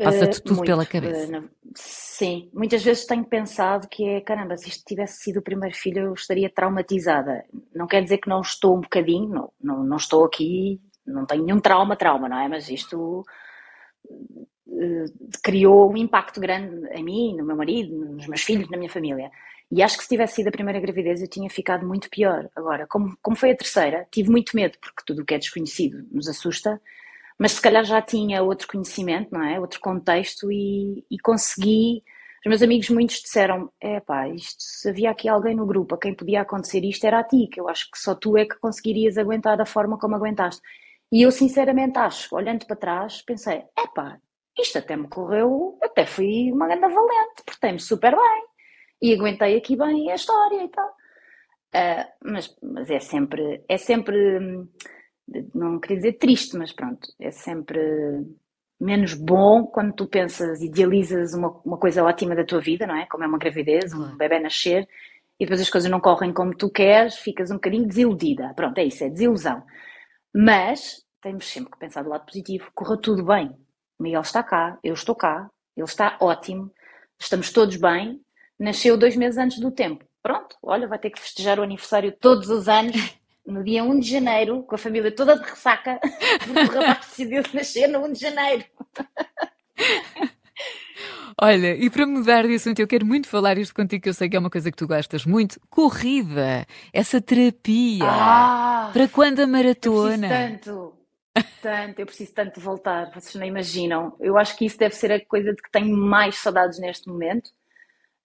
Passa-te 0.04 0.42
tudo 0.42 0.56
muito, 0.56 0.66
pela 0.66 0.84
cabeça. 0.84 1.38
Uh, 1.38 1.50
sim, 1.74 2.50
muitas 2.52 2.84
vezes 2.84 3.06
tenho 3.06 3.24
pensado 3.24 3.88
que 3.88 4.04
é 4.04 4.20
caramba, 4.20 4.56
se 4.56 4.68
isto 4.68 4.84
tivesse 4.84 5.22
sido 5.22 5.38
o 5.38 5.42
primeiro 5.42 5.74
filho, 5.74 6.06
eu 6.06 6.12
estaria 6.12 6.50
traumatizada. 6.50 7.44
Não 7.74 7.86
quer 7.86 8.02
dizer 8.02 8.18
que 8.18 8.28
não 8.28 8.42
estou 8.42 8.76
um 8.76 8.80
bocadinho, 8.80 9.28
não, 9.28 9.52
não, 9.60 9.84
não 9.84 9.96
estou 9.96 10.24
aqui, 10.24 10.80
não 11.06 11.24
tenho 11.24 11.44
nenhum 11.44 11.60
trauma, 11.60 11.96
trauma, 11.96 12.28
não 12.28 12.38
é? 12.38 12.46
Mas 12.46 12.68
isto 12.68 13.24
uh, 14.04 15.04
criou 15.42 15.90
um 15.90 15.96
impacto 15.96 16.40
grande 16.40 16.86
em 16.92 17.02
mim, 17.02 17.36
no 17.36 17.46
meu 17.46 17.56
marido, 17.56 17.96
nos 17.96 18.26
meus 18.26 18.42
filhos, 18.42 18.68
na 18.68 18.76
minha 18.76 18.90
família. 18.90 19.30
E 19.70 19.82
acho 19.82 19.96
que 19.96 20.02
se 20.02 20.10
tivesse 20.10 20.34
sido 20.34 20.48
a 20.48 20.52
primeira 20.52 20.78
gravidez 20.78 21.22
eu 21.22 21.28
tinha 21.28 21.48
ficado 21.48 21.86
muito 21.86 22.10
pior. 22.10 22.48
Agora, 22.54 22.86
como, 22.86 23.16
como 23.22 23.36
foi 23.36 23.50
a 23.50 23.56
terceira, 23.56 24.06
tive 24.10 24.30
muito 24.30 24.54
medo, 24.54 24.76
porque 24.78 25.02
tudo 25.06 25.22
o 25.22 25.24
que 25.24 25.34
é 25.34 25.38
desconhecido 25.38 26.06
nos 26.12 26.28
assusta 26.28 26.80
mas 27.38 27.52
se 27.52 27.60
calhar 27.60 27.84
já 27.84 28.00
tinha 28.00 28.42
outro 28.42 28.66
conhecimento, 28.68 29.30
não 29.32 29.42
é? 29.42 29.60
Outro 29.60 29.80
contexto 29.80 30.50
e, 30.50 31.04
e 31.10 31.18
consegui. 31.18 32.02
Os 32.44 32.48
meus 32.48 32.62
amigos 32.62 32.88
muitos 32.90 33.16
disseram: 33.16 33.70
é 33.80 34.00
pá, 34.00 34.28
isto, 34.28 34.56
se 34.58 34.88
havia 34.88 35.10
aqui 35.10 35.28
alguém 35.28 35.54
no 35.54 35.66
grupo 35.66 35.94
a 35.94 35.98
quem 35.98 36.14
podia 36.14 36.42
acontecer 36.42 36.84
isto, 36.84 37.04
era 37.04 37.20
a 37.20 37.24
ti, 37.24 37.48
que 37.52 37.60
eu 37.60 37.68
acho 37.68 37.90
que 37.90 37.98
só 37.98 38.14
tu 38.14 38.36
é 38.36 38.46
que 38.46 38.58
conseguirias 38.58 39.18
aguentar 39.18 39.56
da 39.56 39.66
forma 39.66 39.98
como 39.98 40.16
aguentaste. 40.16 40.62
E 41.12 41.22
eu 41.22 41.30
sinceramente 41.30 41.98
acho, 41.98 42.34
olhando 42.34 42.66
para 42.66 42.76
trás, 42.76 43.22
pensei: 43.22 43.64
é 43.78 43.86
pá, 43.94 44.18
isto 44.58 44.78
até 44.78 44.96
me 44.96 45.08
correu, 45.08 45.78
até 45.82 46.06
fui 46.06 46.50
uma 46.52 46.66
grande 46.66 46.88
valente, 46.88 47.42
portei-me 47.44 47.80
super 47.80 48.12
bem 48.16 48.44
e 49.02 49.12
aguentei 49.14 49.56
aqui 49.56 49.76
bem 49.76 50.10
a 50.10 50.14
história 50.14 50.64
e 50.64 50.68
tal. 50.68 50.88
Uh, 51.74 52.06
mas, 52.24 52.56
mas 52.62 52.90
é 52.90 52.98
sempre, 52.98 53.62
é 53.68 53.76
sempre 53.76 54.38
hum, 54.38 54.68
não 55.54 55.78
queria 55.80 55.96
dizer 55.96 56.12
triste, 56.14 56.56
mas 56.56 56.72
pronto, 56.72 57.08
é 57.18 57.30
sempre 57.30 57.80
menos 58.80 59.14
bom 59.14 59.64
quando 59.64 59.92
tu 59.94 60.06
pensas, 60.06 60.60
idealizas 60.60 61.34
uma, 61.34 61.48
uma 61.64 61.78
coisa 61.78 62.04
ótima 62.04 62.34
da 62.34 62.44
tua 62.44 62.60
vida, 62.60 62.86
não 62.86 62.96
é? 62.96 63.06
Como 63.06 63.24
é 63.24 63.26
uma 63.26 63.38
gravidez, 63.38 63.92
um 63.92 64.16
bebê 64.16 64.38
nascer, 64.38 64.86
e 65.38 65.44
depois 65.44 65.60
as 65.60 65.70
coisas 65.70 65.90
não 65.90 66.00
correm 66.00 66.32
como 66.32 66.54
tu 66.54 66.70
queres, 66.70 67.16
ficas 67.16 67.50
um 67.50 67.54
bocadinho 67.54 67.86
desiludida. 67.86 68.52
Pronto, 68.54 68.78
é 68.78 68.84
isso, 68.84 69.04
é 69.04 69.10
desilusão. 69.10 69.62
Mas 70.34 71.04
temos 71.20 71.46
sempre 71.46 71.72
que 71.72 71.78
pensar 71.78 72.02
do 72.02 72.10
lado 72.10 72.26
positivo, 72.26 72.70
corra 72.74 72.96
tudo 72.96 73.24
bem. 73.24 73.48
O 73.98 74.02
Miguel 74.02 74.20
está 74.20 74.42
cá, 74.42 74.78
eu 74.84 74.94
estou 74.94 75.14
cá, 75.14 75.50
ele 75.76 75.86
está 75.86 76.16
ótimo, 76.20 76.70
estamos 77.18 77.50
todos 77.50 77.76
bem, 77.76 78.20
nasceu 78.58 78.96
dois 78.96 79.16
meses 79.16 79.38
antes 79.38 79.58
do 79.58 79.70
tempo. 79.70 80.04
Pronto, 80.22 80.56
olha, 80.62 80.86
vai 80.86 80.98
ter 80.98 81.10
que 81.10 81.20
festejar 81.20 81.58
o 81.58 81.62
aniversário 81.62 82.12
todos 82.12 82.50
os 82.50 82.68
anos 82.68 83.15
no 83.46 83.62
dia 83.62 83.84
1 83.84 84.00
de 84.00 84.10
janeiro, 84.10 84.62
com 84.62 84.74
a 84.74 84.78
família 84.78 85.14
toda 85.14 85.38
de 85.38 85.44
ressaca, 85.48 86.00
porque 86.44 86.76
o 86.76 86.80
rapaz 86.80 87.06
decidiu 87.06 87.42
nascer 87.52 87.86
no 87.88 88.04
1 88.04 88.12
de 88.12 88.20
janeiro. 88.20 88.64
Olha, 91.40 91.76
e 91.76 91.90
para 91.90 92.06
mudar 92.06 92.46
de 92.46 92.54
assunto, 92.54 92.80
eu 92.80 92.88
quero 92.88 93.04
muito 93.04 93.28
falar 93.28 93.58
isto 93.58 93.74
contigo, 93.74 94.02
que 94.02 94.08
eu 94.08 94.14
sei 94.14 94.26
que 94.28 94.36
é 94.36 94.38
uma 94.38 94.48
coisa 94.48 94.70
que 94.70 94.76
tu 94.76 94.86
gostas 94.86 95.26
muito. 95.26 95.60
Corrida, 95.68 96.66
essa 96.92 97.20
terapia. 97.20 98.04
Ah, 98.04 98.90
para 98.90 99.06
quando 99.06 99.40
a 99.40 99.46
maratona? 99.46 100.26
Eu 100.26 100.30
tanto, 100.30 100.94
tanto, 101.60 102.00
eu 102.00 102.06
preciso 102.06 102.32
tanto 102.32 102.58
voltar, 102.58 103.10
vocês 103.12 103.34
não 103.34 103.46
imaginam. 103.46 104.16
Eu 104.18 104.38
acho 104.38 104.56
que 104.56 104.64
isso 104.64 104.78
deve 104.78 104.94
ser 104.94 105.12
a 105.12 105.22
coisa 105.22 105.52
de 105.52 105.62
que 105.62 105.70
tenho 105.70 105.94
mais 105.94 106.36
saudades 106.36 106.78
neste 106.80 107.06
momento 107.06 107.48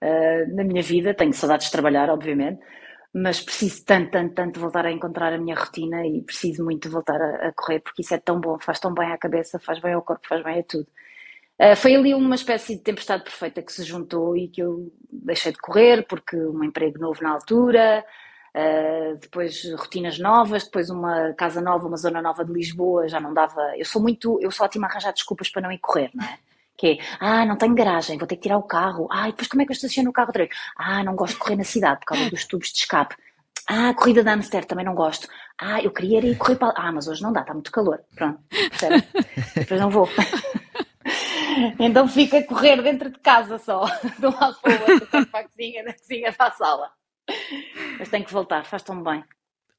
uh, 0.02 0.56
na 0.56 0.64
minha 0.64 0.82
vida. 0.82 1.14
Tenho 1.14 1.34
saudades 1.34 1.66
de 1.66 1.72
trabalhar, 1.74 2.10
obviamente, 2.10 2.62
mas 3.14 3.42
preciso 3.42 3.84
tanto, 3.86 4.12
tanto, 4.12 4.34
tanto 4.34 4.60
voltar 4.60 4.86
a 4.86 4.92
encontrar 4.92 5.34
a 5.34 5.38
minha 5.38 5.56
rotina 5.56 6.06
e 6.06 6.22
preciso 6.22 6.64
muito 6.64 6.90
voltar 6.90 7.22
a, 7.22 7.48
a, 7.50 7.54
correr 7.54 7.80
porque 7.82 8.02
isso 8.02 8.14
é 8.14 8.18
tão 8.18 8.40
bom, 8.40 8.58
faz 8.60 8.80
tão 8.80 8.94
bem 8.94 9.12
à 9.12 9.18
cabeça, 9.18 9.60
faz 9.60 9.80
bem 9.80 9.94
ao 9.94 10.02
corpo, 10.02 10.28
faz 10.28 10.44
bem 10.44 10.60
a 10.60 10.64
tudo. 10.64 10.88
Uh, 11.60 11.76
foi 11.76 11.96
ali 11.96 12.14
uma 12.14 12.36
espécie 12.36 12.76
de 12.76 12.82
tempestade 12.82 13.24
perfeita 13.24 13.62
que 13.62 13.72
se 13.72 13.84
juntou 13.84 14.36
e 14.36 14.48
que 14.48 14.62
eu 14.64 14.92
deixei 15.12 15.52
de 15.52 15.60
correr 15.60 16.06
porque 16.08 16.36
um 16.38 16.64
emprego 16.64 17.00
novo 17.00 17.22
na 17.22 17.32
altura, 17.32 18.04
uh, 18.56 19.18
depois 19.18 19.62
rotinas 19.74 20.18
novas, 20.18 20.64
depois 20.64 20.90
uma 20.90 21.34
casa 21.34 21.62
nova, 21.62 21.88
uma 21.88 21.98
zona 21.98 22.22
nova 22.22 22.46
de 22.46 22.54
Lisboa, 22.54 23.08
já 23.08 23.20
não 23.20 23.34
dava. 23.34 23.74
Eu 23.78 23.86
sou 23.86 24.02
muito, 24.02 24.40
eu 24.42 24.50
sou 24.52 24.66
ótima 24.66 24.88
a 24.88 24.90
arranjar 24.90 25.14
desculpas 25.14 25.50
para 25.50 25.62
não 25.62 25.72
ir 25.72 25.80
correr, 25.80 26.10
não 26.16 26.26
é? 26.26 26.40
Que 26.82 26.94
é, 26.94 26.98
ah, 27.20 27.46
não 27.46 27.58
tenho 27.58 27.76
garagem, 27.76 28.18
vou 28.18 28.26
ter 28.26 28.38
que 28.38 28.42
tirar 28.42 28.58
o 28.58 28.64
carro. 28.64 29.08
Ah, 29.12 29.28
e 29.28 29.32
depois 29.32 29.48
como 29.48 29.62
é 29.62 29.66
que 29.66 29.72
eu 29.72 29.76
estaciono 29.76 30.10
o 30.10 30.14
carro 30.14 30.30
outra? 30.30 30.50
Ah, 30.76 31.04
não 31.04 31.16
gosto 31.16 31.34
de 31.34 31.40
correr 31.40 31.56
na 31.56 31.64
cidade 31.64 32.00
por 32.00 32.08
causa 32.08 32.28
dos 32.28 32.46
tubos 32.46 32.72
de 32.72 32.80
escape. 32.80 33.16
Ah, 33.68 33.94
corrida 33.94 34.24
de 34.24 34.30
hamster 34.32 34.66
também 34.66 34.84
não 34.84 34.96
gosto. 34.96 35.28
Ah, 35.60 35.80
eu 35.80 35.92
queria 35.92 36.26
ir 36.26 36.36
correr 36.40 36.56
para. 36.56 36.74
Ah, 36.76 36.92
mas 36.92 37.08
hoje 37.08 37.22
não 37.22 37.32
dá, 37.32 37.42
está 37.42 37.54
muito 37.54 37.72
calor. 37.72 38.00
Pronto, 38.16 38.40
percebe? 38.50 39.04
depois 39.54 39.80
não 39.80 39.92
vou. 39.92 40.10
então 41.78 42.08
fica 42.08 42.40
a 42.40 42.44
correr 42.48 42.82
dentro 42.82 43.12
de 43.12 43.20
casa 43.20 43.60
só, 43.60 43.86
de 44.18 44.26
um 44.26 44.32
lado 44.32 44.58
para 44.60 45.22
o 45.22 45.28
para 45.28 45.40
a 45.42 45.48
cozinha, 45.48 45.84
da 45.84 45.94
cozinha 45.94 46.34
para 46.34 46.48
a 46.48 46.52
sala. 46.52 46.92
Mas 48.00 48.10
tem 48.10 48.24
que 48.24 48.34
voltar, 48.34 48.66
faz 48.66 48.82
tão 48.82 49.04
bem. 49.04 49.24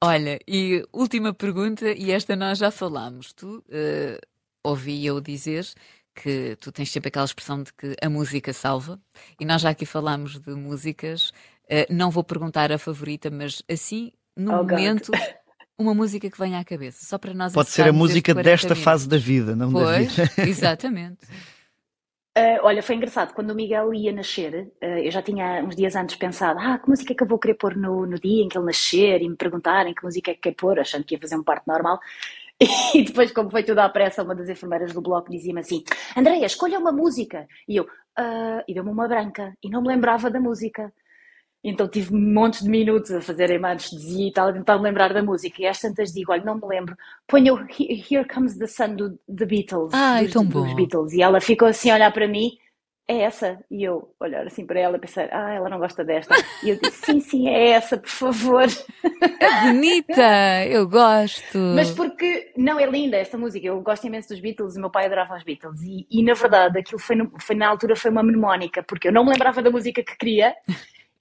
Olha, 0.05 0.39
e 0.47 0.87
última 0.93 1.35
pergunta, 1.35 1.91
e 1.91 2.13
esta 2.13 2.37
nós 2.37 2.59
já 2.59 2.71
falámos. 2.71 3.33
Tu 3.33 3.59
uh, 3.59 4.21
ouvi 4.65 5.05
eu 5.05 5.21
dizer 5.21 5.67
que 6.15 6.57
tu 6.61 6.71
tens 6.71 6.91
sempre 6.91 7.09
aquela 7.09 7.25
expressão 7.25 7.63
de 7.63 7.73
que 7.73 7.95
a 8.03 8.09
música 8.09 8.53
salva, 8.53 9.01
e 9.41 9.45
nós 9.45 9.63
já 9.63 9.71
aqui 9.71 9.87
falámos 9.87 10.39
de 10.39 10.53
músicas. 10.53 11.31
Uh, 11.65 11.87
não 11.91 12.11
vou 12.11 12.23
perguntar 12.25 12.71
a 12.73 12.79
favorita, 12.79 13.31
mas 13.31 13.63
assim, 13.71 14.13
no 14.37 14.53
oh, 14.53 14.57
momento, 14.65 15.13
God. 15.13 15.21
uma 15.79 15.95
música 15.95 16.31
que 16.31 16.39
venha 16.39 16.59
à 16.59 16.65
cabeça, 16.65 17.05
só 17.05 17.19
para 17.19 17.33
nós 17.33 17.53
Pode 17.53 17.71
ser 17.71 17.89
a 17.89 17.93
música 17.93 18.35
desta 18.35 18.75
fase 18.75 19.09
da 19.09 19.17
vida, 19.17 19.57
não 19.57 19.73
pois, 19.73 20.17
da 20.17 20.25
vida. 20.25 20.43
Exatamente. 20.49 21.27
Uh, 22.37 22.57
olha, 22.63 22.83
foi 22.83 22.97
engraçado, 22.97 23.35
quando 23.35 23.51
o 23.51 23.55
Miguel 23.55 23.93
ia 23.93 24.11
nascer, 24.11 24.73
uh, 24.83 24.87
eu 24.87 25.11
já 25.11 25.21
tinha 25.21 25.63
uns 25.63 25.77
dias 25.77 25.95
antes 25.95 26.17
pensado, 26.17 26.59
ah, 26.61 26.79
que 26.79 26.89
música 26.89 27.13
é 27.13 27.17
que 27.17 27.23
eu 27.23 27.29
vou 27.29 27.39
querer 27.39 27.55
pôr 27.55 27.77
no, 27.77 28.07
no 28.07 28.19
dia 28.19 28.43
em 28.43 28.49
que 28.49 28.57
ele 28.57 28.65
nascer 28.65 29.21
e 29.21 29.29
me 29.29 29.37
perguntarem 29.37 29.93
que 29.93 30.03
música 30.03 30.31
é 30.31 30.35
que 30.35 30.41
quer 30.41 30.55
pôr, 30.55 30.81
achando 30.81 31.05
que 31.05 31.15
ia 31.15 31.21
fazer 31.21 31.37
um 31.37 31.45
parto 31.45 31.65
normal. 31.67 32.01
E 32.95 33.03
depois, 33.03 33.33
como 33.33 33.51
foi 33.51 33.63
tudo 33.63 33.79
à 33.79 33.89
pressa, 33.89 34.23
uma 34.23 34.35
das 34.35 34.49
enfermeiras 34.49 34.93
do 34.93 35.01
bloco 35.01 35.31
dizia-me 35.31 35.61
assim: 35.61 35.83
Andreia, 36.17 36.47
escolha 36.47 36.79
uma 36.79 36.93
música. 36.93 37.47
E 37.69 37.77
eu, 37.77 37.85
uh, 37.85 38.63
e 38.67 38.75
deu-me 38.75 38.91
uma 38.91 39.09
branca. 39.09 39.53
E 39.63 39.69
não 39.69 39.83
me 39.83 39.89
lembrava 39.89 40.31
da 40.31 40.41
música. 40.41 40.93
Então 41.65 41.89
tive 41.89 42.13
montes 42.13 42.65
de 42.65 42.69
minutos 42.69 43.13
a 43.13 43.21
fazer 43.21 43.53
anestesia 43.53 44.29
e 44.29 44.33
tal, 44.33 44.49
a 44.49 44.53
tentar 44.53 44.77
me 44.79 44.83
lembrar 44.83 45.15
da 45.15 45.23
música. 45.23 45.63
E 45.63 45.67
às 45.67 45.81
tantas 45.81 46.13
digo: 46.13 46.33
olha, 46.33 46.45
não 46.45 46.57
me 46.57 46.67
lembro. 46.67 46.97
Ponha 47.27 47.55
o 47.55 47.59
Here 47.59 48.27
Comes 48.27 48.59
the 48.59 48.67
Sun 48.67 48.97
do 48.97 49.19
The 49.35 49.47
Beatles. 49.47 49.95
Ai, 49.95 50.25
dos, 50.25 50.33
tão 50.33 50.45
bom. 50.45 50.65
dos 50.65 50.75
Beatles. 50.75 51.13
E 51.13 51.23
ela 51.23 51.41
ficou 51.41 51.69
assim 51.69 51.91
a 51.91 51.95
olhar 51.95 52.13
para 52.13 52.27
mim 52.27 52.51
é 53.09 53.23
essa? 53.23 53.63
E 53.71 53.83
eu 53.83 54.15
olhar 54.21 54.47
assim 54.47 54.65
para 54.65 54.81
ela 54.81 54.97
e 54.97 55.01
pensar, 55.01 55.29
ah, 55.33 55.53
ela 55.53 55.69
não 55.69 55.79
gosta 55.79 56.05
desta. 56.05 56.35
E 56.63 56.71
eu 56.71 56.79
disse, 56.81 57.07
sim, 57.07 57.21
sim, 57.21 57.49
é 57.49 57.71
essa, 57.71 57.97
por 57.99 58.09
favor. 58.09 58.67
É 59.41 59.61
bonita, 59.67 60.67
eu 60.69 60.89
gosto. 60.89 61.59
Mas 61.59 61.91
porque, 61.91 62.53
não, 62.57 62.79
é 62.79 62.87
linda 62.87 63.17
esta 63.17 63.37
música, 63.37 63.67
eu 63.67 63.81
gosto 63.81 64.07
imenso 64.07 64.29
dos 64.29 64.41
Beatles, 64.41 64.77
o 64.77 64.81
meu 64.81 64.91
pai 64.91 65.07
adorava 65.07 65.37
os 65.37 65.43
Beatles. 65.43 65.81
E, 65.83 66.07
e 66.11 66.23
na 66.23 66.35
verdade, 66.35 66.79
aquilo 66.79 67.01
foi, 67.01 67.17
no, 67.17 67.33
foi 67.41 67.57
na 67.57 67.69
altura, 67.69 67.97
foi 67.97 68.11
uma 68.11 68.23
mnemónica, 68.23 68.83
porque 68.83 69.09
eu 69.09 69.13
não 69.13 69.25
me 69.25 69.33
lembrava 69.33 69.61
da 69.61 69.71
música 69.71 70.03
que 70.03 70.17
queria. 70.17 70.55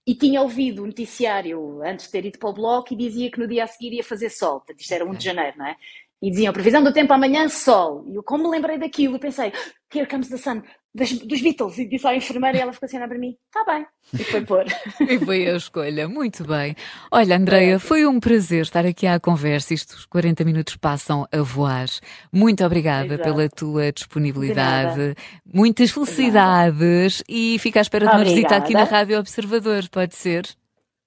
E 0.05 0.15
tinha 0.15 0.41
ouvido 0.41 0.81
o 0.81 0.87
noticiário 0.87 1.81
antes 1.83 2.05
de 2.07 2.11
ter 2.11 2.25
ido 2.25 2.39
para 2.39 2.49
o 2.49 2.53
bloco 2.53 2.91
e 2.91 2.97
dizia 2.97 3.29
que 3.29 3.39
no 3.39 3.47
dia 3.47 3.63
a 3.63 3.67
seguir 3.67 3.93
ia 3.93 4.03
fazer 4.03 4.29
sol. 4.29 4.59
Portanto, 4.59 4.79
isto 4.79 4.91
era 4.91 5.05
1 5.05 5.13
de 5.13 5.23
janeiro, 5.23 5.57
não 5.57 5.67
é? 5.67 5.75
E 6.21 6.29
diziam, 6.31 6.53
previsão 6.53 6.83
do 6.83 6.91
tempo 6.91 7.13
amanhã, 7.13 7.47
sol. 7.47 8.03
E 8.07 8.15
eu, 8.15 8.23
como 8.23 8.43
me 8.43 8.49
lembrei 8.49 8.79
daquilo, 8.79 9.19
pensei, 9.19 9.53
here 9.93 10.07
comes 10.07 10.29
the 10.29 10.37
sun 10.37 10.63
das, 10.93 11.11
dos 11.13 11.41
Beatles 11.41 11.77
e 11.77 11.85
disse 11.85 12.05
à 12.05 12.15
enfermeira 12.15 12.57
e 12.57 12.61
ela 12.61 12.73
ficou 12.73 12.85
assim 12.85 12.97
para 12.97 13.17
mim, 13.17 13.35
está 13.47 13.63
bem, 13.65 13.85
e 14.13 14.23
foi 14.23 14.41
pôr. 14.41 14.65
e 14.99 15.19
foi 15.19 15.47
a 15.47 15.55
escolha, 15.55 16.07
muito 16.07 16.43
bem. 16.43 16.75
Olha, 17.11 17.37
Andreia, 17.37 17.75
é. 17.75 17.79
foi 17.79 18.05
um 18.05 18.19
prazer 18.19 18.61
estar 18.63 18.85
aqui 18.85 19.07
à 19.07 19.19
conversa, 19.19 19.73
estes 19.73 20.05
40 20.05 20.43
minutos 20.43 20.75
passam 20.75 21.25
a 21.31 21.41
voar. 21.41 21.87
Muito 22.31 22.63
obrigada 22.65 23.13
Exato. 23.13 23.23
pela 23.23 23.49
tua 23.49 23.91
disponibilidade, 23.91 25.15
muitas 25.45 25.91
felicidades 25.91 27.23
e 27.27 27.57
fica 27.59 27.79
à 27.79 27.81
espera 27.81 28.07
de 28.07 28.15
uma 28.15 28.23
visita 28.23 28.55
aqui 28.55 28.73
na 28.73 28.83
Rádio 28.83 29.17
Observador, 29.17 29.87
pode 29.89 30.15
ser? 30.15 30.45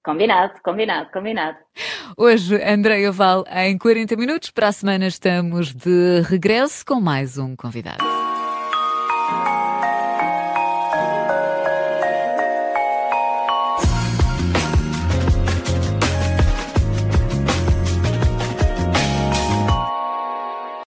Combinado, 0.03 0.53
combinado, 0.63 1.09
combinado. 1.11 1.57
Hoje, 2.15 2.61
Andréia 2.63 3.11
Val 3.11 3.43
em 3.51 3.75
40 3.75 4.15
minutos. 4.15 4.51
Para 4.51 4.67
a 4.67 4.71
semana 4.71 5.07
estamos 5.07 5.73
de 5.73 6.21
regresso 6.21 6.85
com 6.85 7.01
mais 7.01 7.39
um 7.39 7.55
convidado. 7.55 8.14